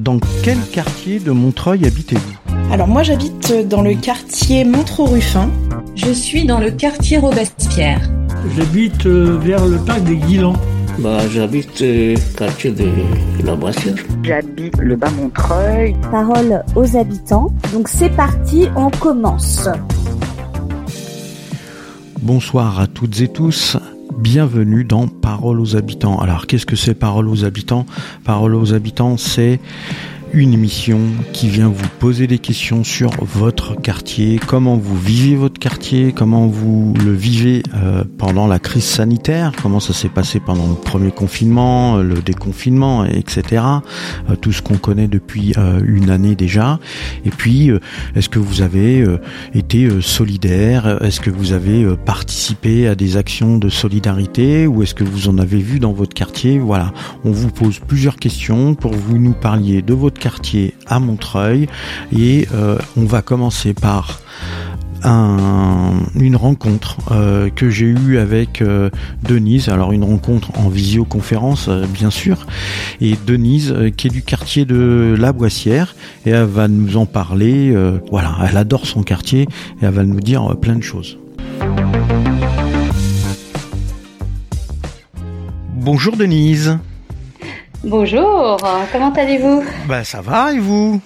Dans 0.00 0.18
quel 0.42 0.56
quartier 0.72 1.20
de 1.20 1.30
Montreuil 1.30 1.84
habitez-vous? 1.84 2.72
Alors 2.72 2.88
moi 2.88 3.02
j'habite 3.02 3.68
dans 3.68 3.82
le 3.82 3.92
quartier 3.92 4.64
Montreux-Ruffin. 4.64 5.50
Je 5.94 6.10
suis 6.10 6.46
dans 6.46 6.58
le 6.58 6.70
quartier 6.70 7.18
Robespierre. 7.18 8.00
J'habite 8.56 9.04
euh, 9.04 9.36
vers 9.42 9.66
le 9.66 9.76
parc 9.76 10.02
des 10.04 10.16
Guilans. 10.16 10.56
Bah, 11.00 11.18
j'habite 11.30 11.82
euh, 11.82 12.16
quartier 12.34 12.70
de 12.70 12.88
la 13.44 13.54
Boissière. 13.54 13.94
J'habite 14.22 14.78
le 14.78 14.96
bas 14.96 15.10
Montreuil. 15.10 15.94
Parole 16.10 16.62
aux 16.76 16.96
habitants. 16.96 17.52
Donc 17.74 17.88
c'est 17.88 18.08
parti, 18.16 18.68
on 18.76 18.88
commence. 18.88 19.68
Bonsoir 22.22 22.80
à 22.80 22.86
toutes 22.86 23.20
et 23.20 23.28
tous. 23.28 23.76
Bienvenue 24.20 24.84
dans 24.84 25.08
Parole 25.08 25.60
aux 25.60 25.76
habitants. 25.76 26.18
Alors, 26.20 26.46
qu'est-ce 26.46 26.66
que 26.66 26.76
c'est 26.76 26.94
Parole 26.94 27.26
aux 27.26 27.46
habitants? 27.46 27.86
Parole 28.22 28.54
aux 28.54 28.74
habitants, 28.74 29.16
c'est 29.16 29.60
une 30.32 30.54
émission 30.54 31.00
qui 31.32 31.48
vient 31.48 31.68
vous 31.68 31.88
poser 31.98 32.26
des 32.26 32.38
questions 32.38 32.84
sur 32.84 33.10
votre 33.20 33.74
quartier, 33.80 34.38
comment 34.44 34.76
vous 34.76 34.96
vivez 34.96 35.34
votre 35.34 35.58
quartier, 35.58 36.12
comment 36.12 36.46
vous 36.46 36.94
le 37.04 37.12
vivez 37.12 37.62
euh, 37.74 38.04
pendant 38.18 38.46
la 38.46 38.58
crise 38.58 38.84
sanitaire, 38.84 39.52
comment 39.62 39.80
ça 39.80 39.92
s'est 39.92 40.08
passé 40.08 40.38
pendant 40.38 40.68
le 40.68 40.74
premier 40.74 41.10
confinement, 41.10 41.96
euh, 41.96 42.02
le 42.02 42.16
déconfinement, 42.16 43.04
etc. 43.04 43.64
Euh, 44.28 44.36
tout 44.36 44.52
ce 44.52 44.62
qu'on 44.62 44.76
connaît 44.76 45.08
depuis 45.08 45.54
une 45.84 46.10
année 46.10 46.34
déjà. 46.34 46.78
Et 47.24 47.30
puis, 47.30 47.70
est-ce 48.14 48.28
que 48.28 48.38
vous 48.38 48.62
avez 48.62 49.04
été 49.54 49.88
solidaire? 50.00 51.02
Est-ce 51.02 51.20
que 51.20 51.30
vous 51.30 51.52
avez 51.52 51.96
participé 52.04 52.88
à 52.88 52.94
des 52.94 53.16
actions 53.16 53.58
de 53.58 53.68
solidarité? 53.68 54.66
Ou 54.66 54.82
est-ce 54.82 54.94
que 54.94 55.04
vous 55.04 55.28
en 55.28 55.38
avez 55.38 55.58
vu 55.58 55.78
dans 55.78 55.92
votre 55.92 56.14
quartier? 56.14 56.58
Voilà, 56.58 56.92
on 57.24 57.30
vous 57.30 57.50
pose 57.50 57.78
plusieurs 57.78 58.16
questions 58.16 58.74
pour 58.74 58.92
vous 58.92 59.18
nous 59.18 59.32
parliez 59.32 59.82
de 59.82 59.94
votre 59.94 60.19
quartier 60.20 60.74
à 60.86 61.00
Montreuil 61.00 61.66
et 62.16 62.46
euh, 62.54 62.78
on 62.96 63.04
va 63.04 63.22
commencer 63.22 63.74
par 63.74 64.20
une 65.02 66.36
rencontre 66.36 66.98
euh, 67.10 67.48
que 67.48 67.70
j'ai 67.70 67.86
eue 67.86 68.18
avec 68.18 68.60
euh, 68.60 68.90
Denise, 69.22 69.70
alors 69.70 69.92
une 69.92 70.04
rencontre 70.04 70.50
en 70.58 70.68
visioconférence 70.68 71.70
bien 71.70 72.10
sûr, 72.10 72.46
et 73.00 73.14
Denise 73.26 73.74
qui 73.96 74.08
est 74.08 74.10
du 74.10 74.20
quartier 74.20 74.66
de 74.66 75.16
La 75.18 75.32
Boissière 75.32 75.96
et 76.26 76.30
elle 76.30 76.44
va 76.44 76.68
nous 76.68 76.98
en 76.98 77.06
parler, 77.06 77.74
voilà, 78.10 78.36
elle 78.46 78.58
adore 78.58 78.84
son 78.84 79.02
quartier 79.02 79.48
et 79.80 79.86
elle 79.86 79.94
va 79.94 80.04
nous 80.04 80.20
dire 80.20 80.54
plein 80.60 80.76
de 80.76 80.82
choses. 80.82 81.16
Bonjour 85.76 86.14
Denise. 86.14 86.78
Bonjour, 87.82 88.58
comment 88.92 89.12
allez-vous 89.14 89.64
Ben 89.88 90.04
ça 90.04 90.20
va 90.20 90.52
et 90.52 90.58
vous 90.58 91.00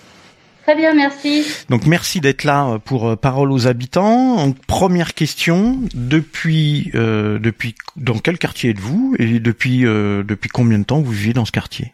Très 0.65 0.75
bien, 0.75 0.93
merci. 0.95 1.47
Donc 1.69 1.87
merci 1.87 2.21
d'être 2.21 2.43
là 2.43 2.67
euh, 2.67 2.79
pour 2.79 3.11
euh, 3.11 3.17
Parole 3.17 3.53
aux 3.53 3.69
habitants. 3.69 4.53
première 4.67 5.15
question, 5.15 5.79
depuis 5.95 6.91
euh, 6.95 7.39
depuis 7.39 7.77
dans 7.97 8.19
quel 8.19 8.39
quartier 8.39 8.71
êtes-vous 8.71 9.15
et 9.21 9.39
depuis 9.39 9.83
depuis 9.83 10.49
combien 10.49 10.79
de 10.79 10.85
temps 10.85 11.01
vous 11.01 11.13
vivez 11.13 11.33
dans 11.33 11.45
ce 11.45 11.53
quartier? 11.53 11.93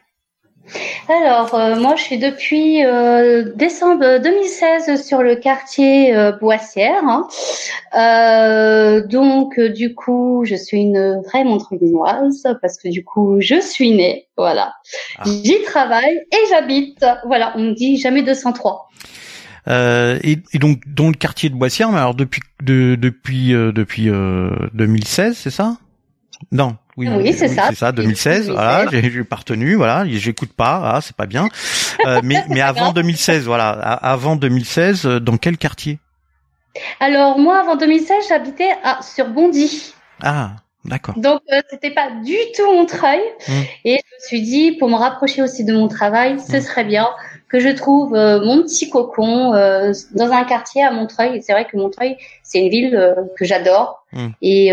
Alors, 1.08 1.54
euh, 1.54 1.76
moi, 1.76 1.96
je 1.96 2.02
suis 2.02 2.18
depuis 2.18 2.84
euh, 2.84 3.52
décembre 3.54 4.18
2016 4.22 5.04
sur 5.04 5.22
le 5.22 5.36
quartier 5.36 6.14
euh, 6.14 6.32
Boissière. 6.32 7.02
Hein. 7.04 7.26
donc, 9.08 9.58
du 9.60 9.94
coup, 9.94 10.44
je 10.44 10.54
suis 10.54 10.78
une 10.78 11.20
vraie 11.22 11.44
montreuilloise 11.44 12.46
parce 12.60 12.78
que 12.78 12.88
du 12.88 13.04
coup, 13.04 13.36
je 13.41 13.60
suis 13.60 13.92
née. 13.92 14.28
Voilà. 14.36 14.74
Ah. 15.18 15.24
J'y 15.26 15.62
travaille 15.62 16.20
et 16.32 16.48
j'habite. 16.50 17.04
Voilà, 17.26 17.52
on 17.56 17.60
me 17.60 17.74
dit 17.74 17.96
jamais 17.96 18.22
203. 18.22 18.88
Euh, 19.68 20.18
et, 20.22 20.38
et, 20.54 20.58
donc 20.58 20.80
dans 20.86 21.08
le 21.08 21.14
quartier 21.14 21.50
de 21.50 21.54
Boissière, 21.54 21.92
mais 21.92 21.98
alors 21.98 22.14
depuis 22.14 22.41
de, 22.62 22.96
depuis 22.98 23.50
depuis 23.50 24.06
2016, 24.06 25.36
c'est 25.36 25.50
ça? 25.50 25.76
Non, 26.50 26.76
oui, 26.97 27.33
c'est 27.33 27.49
ça. 27.49 27.69
C'est 27.71 27.77
ça, 27.77 27.93
2016. 27.93 28.51
voilà, 28.51 28.87
j'ai 28.91 29.25
pas 29.25 29.37
retenu. 29.37 29.75
Voilà, 29.75 30.05
j'écoute 30.06 30.53
pas. 30.53 30.95
Ah, 30.95 31.01
c'est 31.01 31.17
pas 31.17 31.27
bien. 31.27 31.49
Euh, 32.06 32.21
mais 32.25 32.45
mais 32.49 32.61
avant 32.61 32.93
2016, 32.93 33.45
voilà, 33.45 33.71
avant 33.71 34.37
2016, 34.37 35.06
euh, 35.06 35.21
dans 35.21 35.37
quel 35.37 35.56
quartier? 35.56 35.99
Alors 37.01 37.39
moi, 37.39 37.61
avant 37.61 37.77
2016, 37.77 38.25
j'habitais 38.28 38.71
sur 39.03 39.28
Bondy. 39.28 39.95
Ah. 40.23 40.53
D'accord. 40.83 41.15
Donc 41.19 41.43
euh, 41.53 41.61
c'était 41.69 41.91
pas 41.91 42.09
du 42.25 42.37
tout 42.56 42.65
Montreuil 42.73 43.21
mmh. 43.21 43.53
et 43.84 43.99
je 43.99 44.15
me 44.17 44.27
suis 44.27 44.41
dit 44.41 44.72
pour 44.78 44.89
me 44.89 44.95
rapprocher 44.95 45.43
aussi 45.43 45.62
de 45.62 45.75
mon 45.75 45.89
travail, 45.89 46.41
ce 46.41 46.57
mmh. 46.57 46.61
serait 46.62 46.84
bien 46.84 47.07
que 47.51 47.61
je 47.61 47.69
trouve 47.69 48.12
mon 48.12 48.62
petit 48.62 48.89
cocon 48.89 49.51
dans 49.51 50.33
un 50.33 50.45
quartier 50.45 50.83
à 50.83 50.91
Montreuil. 50.91 51.43
C'est 51.43 51.53
vrai 51.53 51.67
que 51.67 51.77
Montreuil, 51.77 52.17
c'est 52.43 52.61
une 52.61 52.71
ville 52.71 53.15
que 53.37 53.45
j'adore 53.45 54.07
mmh. 54.15 54.28
et 54.41 54.72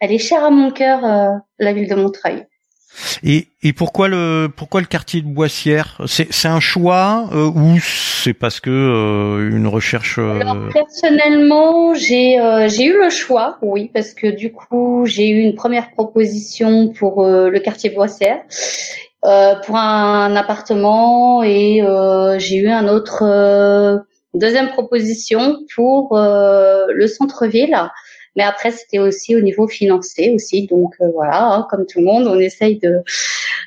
elle 0.00 0.12
est 0.12 0.18
chère 0.18 0.44
à 0.44 0.50
mon 0.50 0.70
cœur, 0.70 1.04
euh, 1.04 1.30
la 1.58 1.72
ville 1.72 1.88
de 1.88 1.94
Montreuil. 1.94 2.46
Et, 3.22 3.48
et 3.62 3.72
pourquoi 3.72 4.08
le 4.08 4.48
pourquoi 4.54 4.80
le 4.80 4.86
quartier 4.86 5.20
de 5.20 5.28
Boissière? 5.28 6.00
C'est 6.06 6.32
c'est 6.32 6.48
un 6.48 6.58
choix 6.58 7.28
euh, 7.32 7.46
ou 7.46 7.78
c'est 7.80 8.32
parce 8.32 8.58
que 8.58 8.70
euh, 8.70 9.50
une 9.54 9.68
recherche 9.68 10.18
Alors, 10.18 10.68
personnellement, 10.72 11.94
j'ai 11.94 12.38
j'ai 12.66 12.86
eu 12.86 12.98
le 12.98 13.10
choix, 13.10 13.58
oui, 13.62 13.90
parce 13.92 14.14
que 14.14 14.26
du 14.26 14.52
coup 14.52 15.04
j'ai 15.06 15.28
eu 15.28 15.40
une 15.42 15.54
première 15.54 15.90
proposition 15.92 16.88
pour 16.88 17.24
le 17.24 17.58
quartier 17.60 17.90
Boissière 17.90 18.40
pour 19.22 19.76
un, 19.76 20.34
appartement 20.34 21.44
et 21.44 21.84
j'ai 22.38 22.56
eu 22.56 22.68
un 22.68 22.88
autre 22.88 24.02
deuxième 24.34 24.70
proposition 24.70 25.58
pour 25.74 26.16
le 26.16 27.06
centre-ville 27.06 27.76
mais 28.38 28.44
après, 28.44 28.70
c'était 28.70 29.00
aussi 29.00 29.34
au 29.34 29.40
niveau 29.40 29.66
financier 29.66 30.30
aussi. 30.30 30.68
Donc 30.68 30.94
euh, 31.00 31.10
voilà, 31.12 31.42
hein, 31.42 31.66
comme 31.68 31.86
tout 31.86 31.98
le 31.98 32.04
monde, 32.04 32.28
on 32.28 32.38
essaye 32.38 32.78
de 32.78 33.02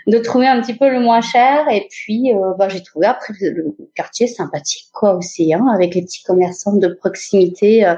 de 0.08 0.18
trouver 0.18 0.48
un 0.48 0.62
petit 0.62 0.74
peu 0.74 0.90
le 0.90 1.02
moins 1.02 1.20
cher. 1.20 1.68
Et 1.70 1.90
puis, 1.92 2.34
euh, 2.34 2.54
bah, 2.58 2.70
j'ai 2.70 2.82
trouvé 2.82 3.06
après 3.06 3.34
le 3.42 3.76
quartier 3.96 4.28
sympathique 4.28 4.88
quoi 4.94 5.16
aussi, 5.16 5.54
hein, 5.54 5.68
avec 5.76 5.94
les 5.94 6.02
petits 6.04 6.24
commerçants 6.24 6.78
de 6.78 6.88
proximité. 6.88 7.86
Euh, 7.86 7.96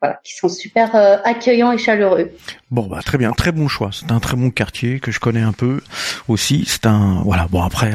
voilà, 0.00 0.20
qui 0.22 0.34
sont 0.34 0.50
super 0.50 0.94
accueillants 1.24 1.72
et 1.72 1.78
chaleureux. 1.78 2.30
Bon 2.70 2.86
bah 2.86 3.00
très 3.02 3.16
bien, 3.16 3.30
très 3.30 3.52
bon 3.52 3.68
choix. 3.68 3.88
C'est 3.90 4.12
un 4.12 4.20
très 4.20 4.36
bon 4.36 4.50
quartier 4.50 5.00
que 5.00 5.10
je 5.10 5.18
connais 5.18 5.40
un 5.40 5.52
peu 5.52 5.80
aussi. 6.28 6.64
C'est 6.66 6.84
un 6.84 7.22
voilà 7.24 7.46
bon 7.50 7.62
après 7.62 7.92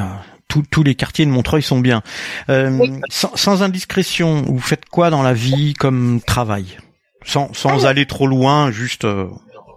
tous 0.47 0.81
les 0.81 0.95
quartiers 0.95 1.27
de 1.27 1.29
Montreuil 1.29 1.61
sont 1.61 1.79
bien. 1.79 2.01
sans, 2.47 3.35
sans, 3.35 3.61
indiscrétion, 3.61 4.41
vous 4.41 4.59
faites 4.59 4.85
quoi 4.85 5.11
dans 5.11 5.21
la 5.21 5.33
vie 5.33 5.75
comme 5.75 6.19
travail? 6.25 6.79
Sans, 7.25 7.53
sans 7.53 7.85
aller 7.85 8.05
trop 8.05 8.27
loin, 8.27 8.71
juste. 8.71 9.05
Euh, 9.05 9.27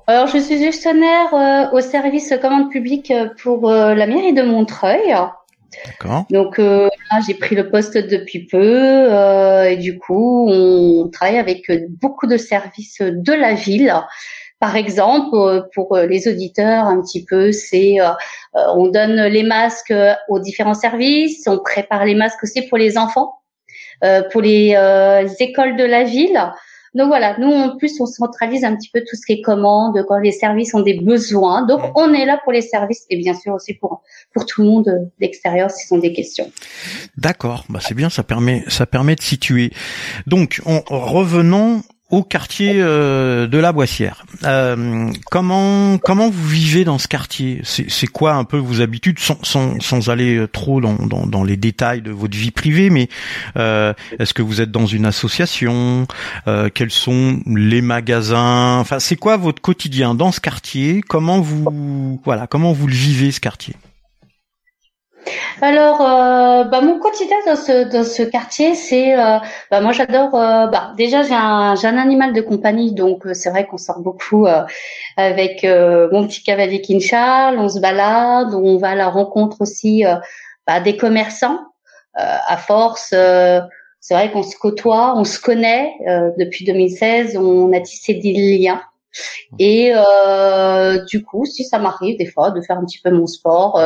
Alors, 0.07 0.27
je 0.27 0.39
suis 0.39 0.59
gestionnaire 0.59 1.35
euh, 1.35 1.77
au 1.77 1.81
service 1.81 2.33
commande 2.41 2.71
publique 2.71 3.11
euh, 3.11 3.29
pour 3.43 3.71
la 3.71 4.07
mairie 4.07 4.33
de 4.33 4.43
Montreuil. 4.43 5.15
D'accord. 5.87 6.27
Donc 6.29 6.59
là, 6.59 6.91
j'ai 7.27 7.33
pris 7.33 7.55
le 7.55 7.71
poste 7.71 7.97
depuis 7.97 8.47
peu 8.47 9.09
et 9.67 9.77
du 9.79 9.99
coup, 9.99 10.47
on 10.51 11.09
travaille 11.09 11.39
avec 11.39 11.71
beaucoup 11.89 12.27
de 12.27 12.37
services 12.37 13.01
de 13.01 13.33
la 13.33 13.55
ville. 13.55 13.95
Par 14.61 14.77
exemple, 14.77 15.67
pour 15.75 15.97
les 15.97 16.29
auditeurs, 16.29 16.85
un 16.85 17.01
petit 17.01 17.25
peu, 17.25 17.53
c'est 17.53 17.97
on 18.53 18.89
donne 18.89 19.23
les 19.23 19.43
masques 19.45 19.95
aux 20.29 20.39
différents 20.41 20.75
services, 20.75 21.45
on 21.47 21.59
prépare 21.59 22.05
les 22.05 22.15
masques 22.15 22.45
aussi 22.45 22.69
pour 22.69 22.77
les 22.77 22.99
enfants, 22.99 23.41
pour 24.31 24.43
les 24.43 24.77
écoles 25.41 25.77
de 25.77 25.85
la 25.85 26.05
ville. 26.05 26.53
Donc 26.95 27.09
voilà, 27.09 27.39
nous 27.39 27.51
en 27.51 27.77
plus 27.77 27.99
on 28.01 28.07
centralise 28.07 28.65
un 28.65 28.77
petit 28.77 28.91
peu 28.91 29.01
tout 29.01 29.17
ce 29.17 29.25
qui 29.25 29.33
est 29.33 29.41
commande 29.41 30.05
quand 30.07 30.19
les 30.19 30.33
services 30.33 30.75
ont 30.75 30.83
des 30.83 31.01
besoins. 31.01 31.65
Donc 31.67 31.81
on 31.97 32.13
est 32.13 32.27
là 32.27 32.39
pour 32.43 32.53
les 32.53 32.61
services 32.61 33.07
et 33.09 33.17
bien 33.17 33.35
sûr 33.35 33.55
aussi 33.55 33.75
pour 33.75 34.03
pour 34.35 34.45
tout 34.45 34.63
le 34.63 34.69
monde 34.69 35.11
d'extérieur 35.19 35.71
s'ils 35.71 35.97
ont 35.97 36.01
des 36.01 36.13
questions. 36.13 36.51
D'accord, 37.17 37.65
bah 37.69 37.79
c'est 37.81 37.95
bien, 37.95 38.11
ça 38.11 38.23
permet 38.23 38.65
ça 38.69 38.87
permet 38.87 39.15
de 39.15 39.23
situer. 39.23 39.71
Donc 40.27 40.61
en 40.67 40.81
revenons 40.89 41.83
au 42.13 42.23
quartier 42.23 42.75
euh, 42.77 43.47
de 43.47 43.57
la 43.57 43.73
Boissière. 43.73 44.27
Euh, 44.45 45.11
comment 45.31 45.97
comment 45.97 46.29
vous 46.29 46.47
vivez 46.47 46.85
dans 46.85 46.99
ce 46.99 47.09
quartier? 47.09 47.63
C'est 47.65 48.07
quoi 48.07 48.35
un 48.35 48.45
peu 48.45 48.59
vos 48.59 48.83
habitudes 48.83 49.19
sans, 49.19 49.39
sans, 49.43 50.11
aller 50.11 50.45
trop 50.53 50.83
dans, 50.83 50.95
dans, 50.95 51.43
les 51.43 51.57
détails 51.57 52.03
de 52.03 52.11
votre 52.11 52.37
vie 52.37 52.51
privée, 52.51 52.91
mais 52.91 53.09
euh, 53.57 53.95
est-ce 54.19 54.35
que 54.35 54.43
vous 54.43 54.61
êtes 54.61 54.71
dans 54.71 54.87
une 54.87 55.07
association? 55.07 56.07
Quels 56.75 56.91
sont 56.91 57.41
les 57.47 57.81
magasins? 57.81 58.79
Enfin, 58.79 58.99
c'est 59.01 59.17
quoi 59.17 59.39
votre 59.39 59.63
quotidien 59.63 60.15
dans 60.15 60.33
ce 60.33 60.41
quartier? 60.41 61.01
Comment 61.01 61.41
vous 61.41 62.21
voilà 62.25 62.47
comment 62.47 62.73
vous 62.73 62.87
le 62.87 62.95
vivez 62.95 63.33
ce 63.33 63.41
quartier? 63.41 63.75
Alors, 65.61 66.01
euh, 66.01 66.65
bah, 66.65 66.81
mon 66.81 66.99
quotidien 66.99 67.37
dans 67.47 67.57
ce, 67.57 67.85
dans 67.85 68.05
ce 68.05 68.23
quartier, 68.23 68.75
c'est, 68.75 69.19
euh, 69.19 69.39
bah, 69.71 69.81
moi 69.81 69.93
j'adore, 69.93 70.35
euh, 70.35 70.67
bah, 70.67 70.93
déjà 70.97 71.23
j'ai 71.23 71.35
un, 71.35 71.75
j'ai 71.77 71.87
un 71.87 71.99
animal 71.99 72.33
de 72.33 72.41
compagnie, 72.41 72.93
donc 72.93 73.27
c'est 73.33 73.51
vrai 73.51 73.67
qu'on 73.67 73.79
sort 73.79 74.01
beaucoup 74.01 74.47
avec 75.17 75.65
mon 75.65 76.27
petit 76.27 76.43
cavalier 76.43 76.81
King 76.81 77.01
Charles, 77.01 77.59
on 77.59 77.69
se 77.69 77.81
balade, 77.81 78.55
on 78.55 78.77
va 78.79 78.91
à 78.91 78.95
la 78.95 79.09
rencontre 79.09 79.61
aussi 79.61 80.05
bah, 80.67 80.81
des 80.81 80.97
commerçants 80.97 81.59
à 82.15 82.57
force, 82.57 83.15
c'est 84.01 84.15
vrai 84.15 84.31
qu'on 84.33 84.43
se 84.43 84.57
côtoie, 84.57 85.15
on 85.17 85.25
se 85.25 85.39
connaît 85.39 85.95
depuis 86.39 86.65
2016, 86.65 87.37
on 87.37 87.73
a 87.73 87.81
tissé 87.81 88.15
des 88.15 88.33
liens. 88.33 88.83
Et 89.59 89.93
du 91.09 91.25
coup, 91.25 91.45
si 91.45 91.65
ça 91.65 91.79
m'arrive 91.79 92.19
des 92.19 92.27
fois 92.27 92.51
de 92.51 92.61
faire 92.61 92.79
un 92.79 92.85
petit 92.85 93.01
peu 93.01 93.11
mon 93.11 93.27
sport, 93.27 93.81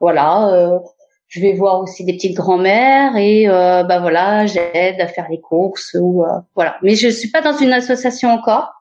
voilà, 0.00 0.80
je 1.28 1.40
vais 1.40 1.52
voir 1.52 1.80
aussi 1.80 2.04
des 2.04 2.14
petites 2.14 2.36
grand-mères 2.36 3.16
et 3.16 3.48
euh, 3.48 3.82
bah 3.84 4.00
voilà, 4.00 4.46
j'aide 4.46 5.00
à 5.00 5.06
faire 5.06 5.26
les 5.30 5.40
courses 5.40 5.94
ou 5.98 6.24
euh, 6.24 6.40
voilà. 6.54 6.78
Mais 6.82 6.94
je 6.94 7.08
suis 7.08 7.30
pas 7.30 7.42
dans 7.42 7.56
une 7.56 7.72
association 7.72 8.30
encore. 8.30 8.72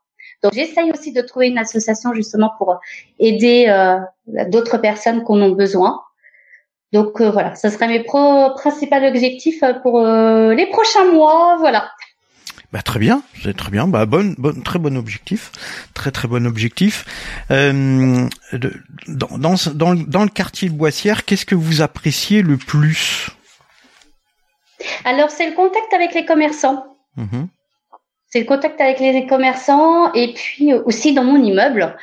Donc 0.43 0.53
j'essaye 0.53 0.91
aussi 0.91 1.11
de 1.11 1.21
trouver 1.21 1.49
une 1.49 1.57
association 1.57 2.13
justement 2.13 2.51
pour 2.57 2.79
aider 3.19 3.65
euh, 3.67 3.97
d'autres 4.47 4.77
personnes 4.77 5.25
qui 5.25 5.31
en 5.31 5.41
ont 5.41 5.51
besoin. 5.51 6.01
Donc 6.93 7.19
euh, 7.19 7.29
voilà, 7.29 7.53
ce 7.55 7.69
serait 7.69 7.89
mes 7.89 8.03
pro 8.03 8.51
principaux 8.55 8.95
objectifs 8.95 9.63
pour 9.83 9.99
les 9.99 10.67
prochains 10.67 11.11
mois, 11.11 11.57
voilà. 11.59 11.89
Bah, 12.73 12.81
très 12.81 12.99
bien, 12.99 13.23
c'est 13.43 13.55
très 13.55 13.71
bien. 13.71 13.87
Bah, 13.87 14.05
bonne, 14.05 14.35
bonne, 14.37 14.61
très 14.61 14.77
bon 14.77 14.97
objectif, 14.97 15.51
très 15.93 16.11
très 16.11 16.27
bon 16.27 16.45
objectif. 16.45 17.05
Euh, 17.49 18.27
dans, 19.07 19.37
dans, 19.37 19.55
dans, 19.73 19.95
dans, 19.95 20.23
le 20.23 20.29
quartier 20.29 20.67
de 20.67 20.73
Boissière, 20.73 21.23
qu'est-ce 21.23 21.45
que 21.45 21.55
vous 21.55 21.81
appréciez 21.81 22.41
le 22.41 22.57
plus? 22.57 23.29
Alors, 25.05 25.31
c'est 25.31 25.49
le 25.49 25.55
contact 25.55 25.93
avec 25.93 26.13
les 26.13 26.25
commerçants. 26.25 26.97
Mhm. 27.15 27.47
C'est 28.29 28.41
le 28.41 28.45
contact 28.45 28.81
avec 28.81 28.99
les 28.99 29.25
commerçants 29.27 30.11
et 30.11 30.33
puis 30.33 30.73
aussi 30.73 31.13
dans 31.13 31.23
mon 31.23 31.41
immeuble 31.41 31.95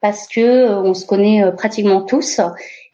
parce 0.00 0.28
que 0.28 0.40
euh, 0.40 0.82
on 0.82 0.94
se 0.94 1.04
connaît 1.04 1.42
euh, 1.42 1.50
pratiquement 1.50 2.00
tous 2.02 2.40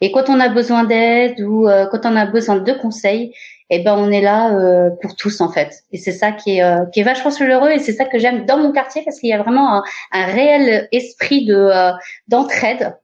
et 0.01 0.11
quand 0.11 0.29
on 0.29 0.39
a 0.39 0.49
besoin 0.49 0.83
d'aide 0.83 1.39
ou 1.41 1.67
quand 1.91 2.05
on 2.05 2.15
a 2.15 2.25
besoin 2.25 2.57
de 2.57 2.73
conseils, 2.73 3.35
eh 3.69 3.79
ben 3.79 3.95
on 3.97 4.11
est 4.11 4.21
là 4.21 4.53
euh, 4.53 4.89
pour 5.01 5.15
tous 5.15 5.41
en 5.41 5.51
fait. 5.51 5.83
Et 5.91 5.97
c'est 5.97 6.11
ça 6.11 6.31
qui 6.31 6.57
est 6.57 6.63
euh, 6.63 6.85
qui 6.85 7.01
est 7.01 7.03
vachement 7.03 7.31
chaleureux 7.31 7.69
et 7.69 7.79
c'est 7.79 7.93
ça 7.93 8.05
que 8.05 8.17
j'aime 8.17 8.45
dans 8.45 8.57
mon 8.57 8.71
quartier 8.71 9.03
parce 9.03 9.19
qu'il 9.19 9.29
y 9.29 9.33
a 9.33 9.41
vraiment 9.41 9.75
un, 9.75 9.83
un 10.11 10.25
réel 10.25 10.87
esprit 10.91 11.45
de 11.45 11.55
euh, 11.55 11.91
d'entraide. 12.27 12.97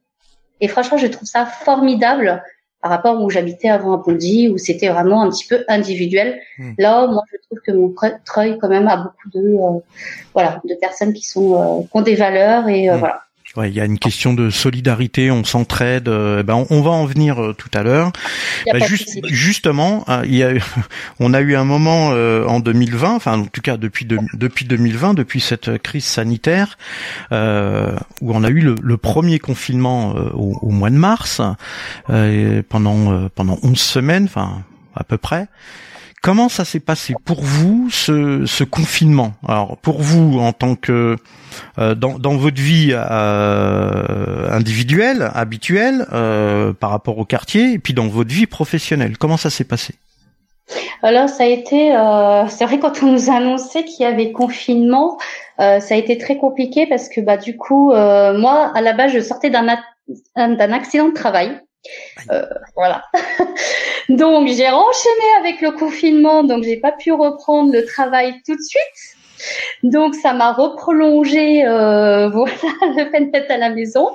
Et 0.62 0.68
franchement, 0.68 0.98
je 0.98 1.08
trouve 1.08 1.28
ça 1.28 1.46
formidable 1.46 2.42
par 2.82 2.92
rapport 2.92 3.22
où 3.22 3.30
j'habitais 3.30 3.70
avant 3.70 3.94
à 3.94 3.98
Bondy 3.98 4.50
où 4.50 4.58
c'était 4.58 4.90
vraiment 4.90 5.22
un 5.22 5.30
petit 5.30 5.48
peu 5.48 5.66
individuel. 5.68 6.40
Hmm. 6.58 6.74
Là, 6.78 7.08
moi, 7.08 7.24
je 7.32 7.38
trouve 7.46 7.60
que 7.60 7.72
mon 7.72 7.94
treuil 8.26 8.58
quand 8.60 8.70
même 8.70 8.88
a 8.88 8.98
beaucoup 8.98 9.30
de 9.34 9.58
voilà 10.34 10.62
de 10.64 10.76
personnes 10.76 11.14
qui 11.14 11.24
sont 11.24 11.84
qui 11.84 11.98
ont 11.98 12.02
des 12.02 12.16
valeurs 12.16 12.68
et 12.70 12.90
hmm. 12.90 12.98
voilà 12.98 13.22
il 13.64 13.74
y 13.74 13.80
a 13.80 13.86
une 13.86 14.00
question 14.00 14.34
de 14.34 14.50
solidarité, 14.50 15.32
on 15.32 15.44
s'entraide. 15.44 16.10
Euh, 16.10 16.44
ben 16.44 16.66
on, 16.70 16.82
va 16.82 16.92
en 16.92 17.06
venir 17.06 17.42
euh, 17.42 17.54
tout 17.54 17.70
à 17.74 17.84
l'heure. 17.84 18.12
Ben, 18.72 18.84
justement, 19.26 20.04
euh, 20.10 20.24
il 20.26 20.36
y 20.36 20.44
a, 20.44 20.52
on 21.20 21.34
a 21.34 21.42
eu 21.42 21.56
un 21.56 21.64
moment 21.64 22.10
en 22.10 22.60
2020, 22.60 23.16
enfin 23.16 23.40
en 23.40 23.46
tout 23.46 23.62
cas 23.62 23.78
depuis 23.78 24.06
depuis 24.06 24.66
2020, 24.66 25.14
depuis 25.14 25.40
cette 25.40 25.82
crise 25.82 26.06
sanitaire, 26.06 26.78
où 27.32 27.36
on 28.34 28.44
a 28.44 28.50
eu 28.50 28.62
le, 28.62 28.98
premier 28.98 29.40
confinement 29.40 30.16
au, 30.34 30.58
au, 30.62 30.70
mois 30.72 30.90
de 30.90 30.96
mars, 30.96 31.42
pendant 32.08 33.30
pendant 33.30 33.60
11 33.64 33.80
semaines, 33.80 34.26
enfin 34.26 34.64
à 34.96 35.04
peu 35.04 35.18
près. 35.18 35.48
Comment 36.26 36.50
ça 36.50 36.66
s'est 36.66 36.80
passé 36.80 37.14
pour 37.24 37.44
vous 37.44 37.88
ce, 37.92 38.64
confinement? 38.64 39.34
Alors 39.48 39.78
pour 39.78 40.02
vous 40.02 40.40
en 40.40 40.54
tant 40.54 40.74
que 40.74 41.18
euh, 41.78 41.94
dans, 41.94 42.18
dans, 42.18 42.36
votre 42.36 42.60
vie 42.60 42.90
euh, 42.94 44.50
individuelle, 44.50 45.30
habituelle, 45.36 46.08
euh, 46.14 46.74
par 46.74 46.90
rapport 46.90 47.20
au 47.20 47.26
quartier, 47.26 47.74
et 47.74 47.78
puis 47.78 47.94
dans 47.94 48.08
votre 48.08 48.34
vie 48.34 48.48
professionnelle, 48.48 49.20
comment 49.20 49.38
ça 49.38 49.52
s'est 49.52 49.66
passé? 49.66 49.94
Alors 51.04 51.30
ça 51.30 51.44
a 51.44 51.48
été, 51.48 51.96
euh, 51.96 52.48
c'est 52.48 52.66
vrai 52.66 52.80
quand 52.80 53.04
on 53.04 53.12
nous 53.12 53.30
a 53.30 53.36
annoncé 53.36 53.86
qu'il 53.86 54.04
y 54.04 54.10
avait 54.10 54.32
confinement, 54.32 55.20
ça 55.60 55.78
a 55.92 55.96
été 55.96 56.18
très 56.18 56.38
compliqué 56.38 56.88
parce 56.88 57.08
que 57.08 57.22
bah 57.22 57.38
du 57.38 57.56
coup 57.56 57.92
moi 57.92 58.72
à 58.74 58.82
la 58.82 58.94
base 58.94 59.12
je 59.12 59.20
sortais 59.20 59.52
d'un 59.52 59.78
d'un 60.36 60.72
accident 60.74 61.10
de 61.10 61.14
travail 61.14 61.62
euh, 62.32 62.46
voilà. 62.76 63.06
donc 64.10 64.48
j'ai 64.48 64.70
enchaîné 64.70 65.26
avec 65.40 65.62
le 65.62 65.72
confinement, 65.72 66.44
donc 66.44 66.64
j'ai 66.64 66.78
pas 66.78 66.92
pu 66.92 67.12
reprendre 67.12 67.72
le 67.72 67.86
travail 67.86 68.42
tout 68.46 68.56
de 68.56 68.62
suite. 68.62 69.16
Donc 69.84 70.16
ça 70.16 70.34
m'a 70.34 70.54
reprolongé, 70.54 71.66
euh, 71.66 72.30
voilà, 72.34 72.54
le 72.96 73.10
fait 73.12 73.32
d'être 73.32 73.52
à 73.52 73.58
la 73.58 73.70
maison. 73.70 74.10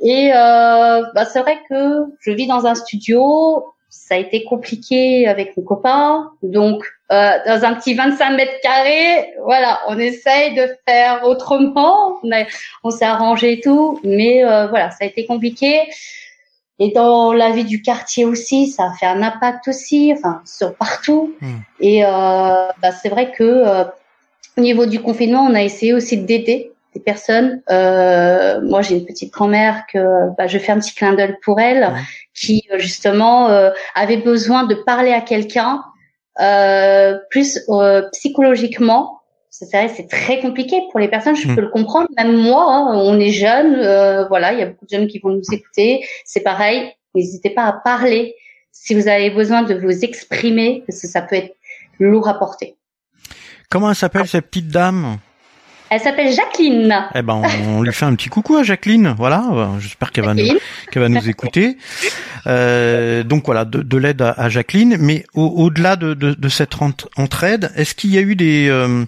Et 0.00 0.32
euh, 0.32 1.02
bah, 1.14 1.24
c'est 1.24 1.40
vrai 1.40 1.58
que 1.68 2.04
je 2.20 2.30
vis 2.32 2.46
dans 2.46 2.66
un 2.66 2.74
studio, 2.74 3.64
ça 3.88 4.16
a 4.16 4.18
été 4.18 4.44
compliqué 4.44 5.26
avec 5.26 5.56
mon 5.56 5.62
copain, 5.62 6.30
donc 6.42 6.84
euh, 7.12 7.38
dans 7.46 7.64
un 7.64 7.74
petit 7.74 7.94
25 7.94 8.30
mètres 8.30 8.60
carrés, 8.62 9.34
voilà, 9.44 9.80
on 9.88 9.98
essaye 9.98 10.54
de 10.54 10.68
faire 10.86 11.24
autrement. 11.24 12.18
On, 12.22 12.30
on 12.82 12.90
s'est 12.90 13.04
arrangé 13.04 13.52
et 13.52 13.60
tout, 13.60 14.00
mais 14.02 14.44
euh, 14.44 14.66
voilà, 14.66 14.90
ça 14.90 14.98
a 15.02 15.06
été 15.06 15.26
compliqué. 15.26 15.80
Et 16.78 16.90
dans 16.90 17.32
la 17.32 17.50
vie 17.50 17.64
du 17.64 17.82
quartier 17.82 18.24
aussi, 18.24 18.66
ça 18.66 18.84
a 18.84 18.92
fait 18.94 19.06
un 19.06 19.22
impact 19.22 19.68
aussi, 19.68 20.12
enfin 20.16 20.42
sur 20.44 20.74
partout. 20.74 21.32
Hmm. 21.40 21.58
Et 21.80 22.04
euh, 22.04 22.08
bah, 22.82 22.90
c'est 22.90 23.08
vrai 23.08 23.30
que 23.32 23.44
euh, 23.44 23.84
au 24.56 24.60
niveau 24.60 24.86
du 24.86 25.00
confinement, 25.00 25.44
on 25.44 25.54
a 25.54 25.62
essayé 25.62 25.92
aussi 25.92 26.16
d'aider 26.16 26.72
des 26.94 27.00
personnes. 27.00 27.60
Euh, 27.70 28.60
moi, 28.62 28.82
j'ai 28.82 28.96
une 28.96 29.06
petite 29.06 29.32
grand-mère 29.32 29.84
que 29.92 30.30
bah, 30.38 30.46
je 30.46 30.58
fais 30.58 30.72
un 30.72 30.78
petit 30.78 30.94
clin 30.94 31.12
d'œil 31.12 31.36
pour 31.44 31.60
elle, 31.60 31.92
qui 32.34 32.64
justement 32.78 33.48
euh, 33.50 33.70
avait 33.94 34.16
besoin 34.16 34.64
de 34.64 34.74
parler 34.74 35.12
à 35.12 35.20
quelqu'un 35.20 35.82
euh, 36.40 37.18
plus 37.30 37.60
psychologiquement 38.12 39.20
c'est 39.56 39.70
vrai, 39.70 39.86
c'est 39.86 40.08
très 40.08 40.40
compliqué 40.40 40.80
pour 40.90 40.98
les 40.98 41.06
personnes. 41.06 41.36
Je 41.36 41.46
hmm. 41.46 41.54
peux 41.54 41.60
le 41.60 41.68
comprendre. 41.68 42.08
Même 42.16 42.36
moi, 42.36 42.66
hein, 42.68 42.92
on 42.96 43.20
est 43.20 43.30
jeunes, 43.30 43.76
euh, 43.76 44.26
voilà, 44.26 44.52
il 44.52 44.58
y 44.58 44.62
a 44.62 44.66
beaucoup 44.66 44.84
de 44.84 44.90
jeunes 44.90 45.06
qui 45.06 45.20
vont 45.20 45.30
nous 45.30 45.44
écouter. 45.52 46.04
C'est 46.24 46.42
pareil. 46.42 46.90
N'hésitez 47.14 47.50
pas 47.50 47.62
à 47.66 47.72
parler 47.72 48.34
si 48.72 48.94
vous 48.94 49.06
avez 49.06 49.30
besoin 49.30 49.62
de 49.62 49.74
vous 49.74 50.04
exprimer, 50.04 50.82
parce 50.88 51.00
que 51.00 51.06
ça 51.06 51.22
peut 51.22 51.36
être 51.36 51.54
lourd 52.00 52.26
à 52.26 52.36
porter. 52.36 52.74
Comment 53.70 53.90
elle 53.90 53.96
s'appelle 53.96 54.26
cette 54.26 54.46
petite 54.46 54.66
dame? 54.66 55.18
Elle 55.94 56.00
s'appelle 56.00 56.32
Jacqueline. 56.32 57.06
Eh 57.14 57.22
ben, 57.22 57.40
on, 57.68 57.82
lui 57.82 57.92
fait 57.92 58.04
un 58.04 58.14
petit 58.14 58.28
coucou 58.28 58.56
à 58.56 58.62
Jacqueline. 58.64 59.14
Voilà, 59.16 59.44
j'espère 59.78 60.10
qu'elle 60.10 60.24
va 60.24 60.34
nous, 60.34 60.44
qu'elle 60.90 61.02
va 61.02 61.08
nous 61.08 61.28
écouter. 61.28 61.76
Euh, 62.46 63.22
donc 63.22 63.46
voilà, 63.46 63.64
de, 63.64 63.80
de 63.82 63.96
l'aide 63.96 64.20
à, 64.22 64.48
Jacqueline. 64.48 64.96
Mais 64.98 65.24
au-delà 65.34 65.96
de, 65.96 66.14
de, 66.14 66.34
de, 66.34 66.48
cette 66.48 66.72
entraide, 67.16 67.70
est-ce 67.76 67.94
qu'il 67.94 68.10
y 68.10 68.18
a 68.18 68.22
eu 68.22 68.34
des, 68.34 68.68
euh, 68.68 69.04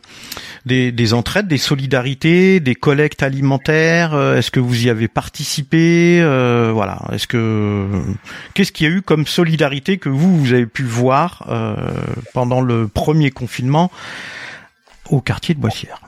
des, 0.64 0.92
des 0.92 1.12
entraides, 1.12 1.48
des 1.48 1.58
solidarités, 1.58 2.60
des 2.60 2.74
collectes 2.74 3.22
alimentaires? 3.22 4.14
Euh, 4.14 4.38
Est-ce 4.38 4.50
que 4.50 4.60
vous 4.60 4.86
y 4.86 4.90
avez 4.90 5.08
participé? 5.08 6.20
Euh, 6.22 6.70
Voilà. 6.72 7.00
Est-ce 7.12 7.26
que 7.26 7.86
qu'est-ce 8.54 8.70
qu'il 8.72 8.86
y 8.88 8.90
a 8.90 8.92
eu 8.92 9.02
comme 9.02 9.26
solidarité 9.26 9.98
que 9.98 10.08
vous 10.08 10.36
vous 10.36 10.52
avez 10.52 10.66
pu 10.66 10.84
voir 10.84 11.46
euh, 11.48 11.74
pendant 12.32 12.60
le 12.60 12.86
premier 12.86 13.30
confinement 13.30 13.90
au 15.10 15.20
quartier 15.20 15.54
de 15.54 15.60
Boissière? 15.60 16.00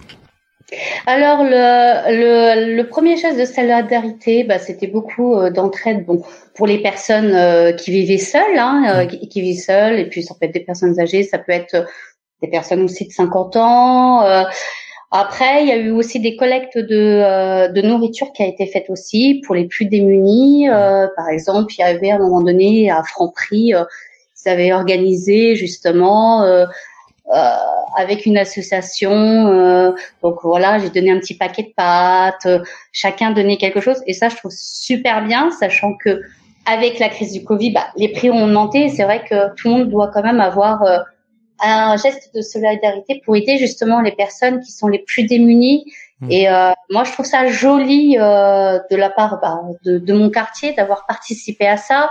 Alors 1.07 1.45
le, 1.45 1.51
le, 1.51 2.77
le, 2.77 2.89
premier 2.89 3.17
chose 3.17 3.37
de 3.37 3.47
solidarité, 3.47 4.45
bah, 4.45 4.59
c'était 4.59 4.87
beaucoup 4.87 5.35
euh, 5.35 5.51
d'entraide. 5.51 6.05
Bon, 6.05 6.23
pour 6.55 6.67
les 6.67 6.83
personnes 6.83 7.33
euh, 7.33 7.73
qui 7.73 7.91
vivaient 7.91 8.19
seules, 8.19 8.59
hein, 8.59 8.85
euh, 8.87 9.07
qui, 9.07 9.29
qui, 9.29 9.41
vivent 9.41 9.63
seules, 9.63 9.99
et 9.99 10.09
puis 10.09 10.23
ça 10.23 10.35
peut 10.35 10.45
être 10.47 10.53
des 10.53 10.61
personnes 10.61 11.01
âgées, 11.01 11.23
ça 11.23 11.39
peut 11.39 11.53
être 11.53 11.87
des 12.43 12.49
personnes 12.49 12.83
aussi 12.83 13.07
de 13.07 13.13
50 13.13 13.57
ans. 13.57 14.21
après, 15.11 15.63
il 15.63 15.69
y 15.69 15.73
a 15.73 15.77
eu 15.77 15.91
aussi 15.91 16.21
des 16.21 16.37
collectes 16.37 16.79
de, 16.79 17.73
de 17.73 17.83
nourriture 17.83 18.33
qui 18.33 18.43
a 18.43 18.47
été 18.47 18.67
faite 18.67 18.91
aussi 18.91 19.41
pour 19.47 19.55
les 19.55 19.67
plus 19.67 19.87
démunis. 19.87 20.69
par 21.17 21.29
exemple, 21.31 21.73
il 21.77 21.81
y 21.81 21.85
avait 21.85 22.11
à 22.11 22.17
un 22.17 22.19
moment 22.19 22.43
donné 22.43 22.91
à 22.91 23.03
Franprix, 23.03 23.75
ils 24.45 24.49
avaient 24.49 24.73
organisé 24.73 25.57
justement 25.57 26.43
euh, 26.45 26.67
avec 27.97 28.27
une 28.27 28.39
association. 28.39 29.13
Euh, 29.13 29.93
donc 30.23 30.37
voilà, 30.43 30.79
j'ai 30.79 30.91
donné 30.91 31.11
un 31.11 31.19
petit 31.19 31.35
paquet 31.35 31.65
de 31.65 31.73
pâtes, 31.77 32.47
euh, 32.47 32.61
chacun 32.93 33.33
donnait 33.33 33.57
quelque 33.57 33.81
chose, 33.81 34.03
et 34.07 34.13
ça 34.13 34.29
je 34.29 34.37
trouve 34.37 34.53
super 34.55 35.25
bien, 35.25 35.51
sachant 35.51 35.95
que 35.95 36.23
avec 36.67 36.99
la 36.99 37.09
crise 37.09 37.33
du 37.33 37.45
Covid, 37.45 37.73
bah, 37.73 37.87
les 37.97 38.09
prix 38.09 38.31
ont 38.31 38.45
augmenté. 38.45 38.89
C'est 38.91 39.05
vrai 39.05 39.25
que 39.25 39.55
tout 39.55 39.69
le 39.69 39.75
monde 39.75 39.89
doit 39.89 40.11
quand 40.13 40.23
même 40.23 40.41
avoir 40.41 40.83
un 41.61 41.97
geste 41.97 42.35
de 42.35 42.43
solidarité 42.43 43.23
pour 43.25 43.37
aider 43.37 43.57
justement 43.59 44.01
les 44.01 44.13
personnes 44.13 44.61
qui 44.61 44.73
sont 44.73 44.89
les 44.89 44.99
plus 44.99 45.25
démunies. 45.25 45.91
Mmh. 46.21 46.31
Et 46.31 46.49
euh, 46.49 46.73
moi, 46.91 47.05
je 47.05 47.13
trouve 47.13 47.27
ça 47.27 47.47
joli 47.47 48.17
euh, 48.19 48.79
de 48.91 48.97
la 48.97 49.11
part 49.11 49.41
bah, 49.41 49.61
de, 49.85 49.99
de, 49.99 50.13
mon 50.13 50.31
quartier 50.31 50.73
d'avoir 50.73 51.07
participé 51.07 51.67
à 51.67 51.77
ça. 51.77 52.11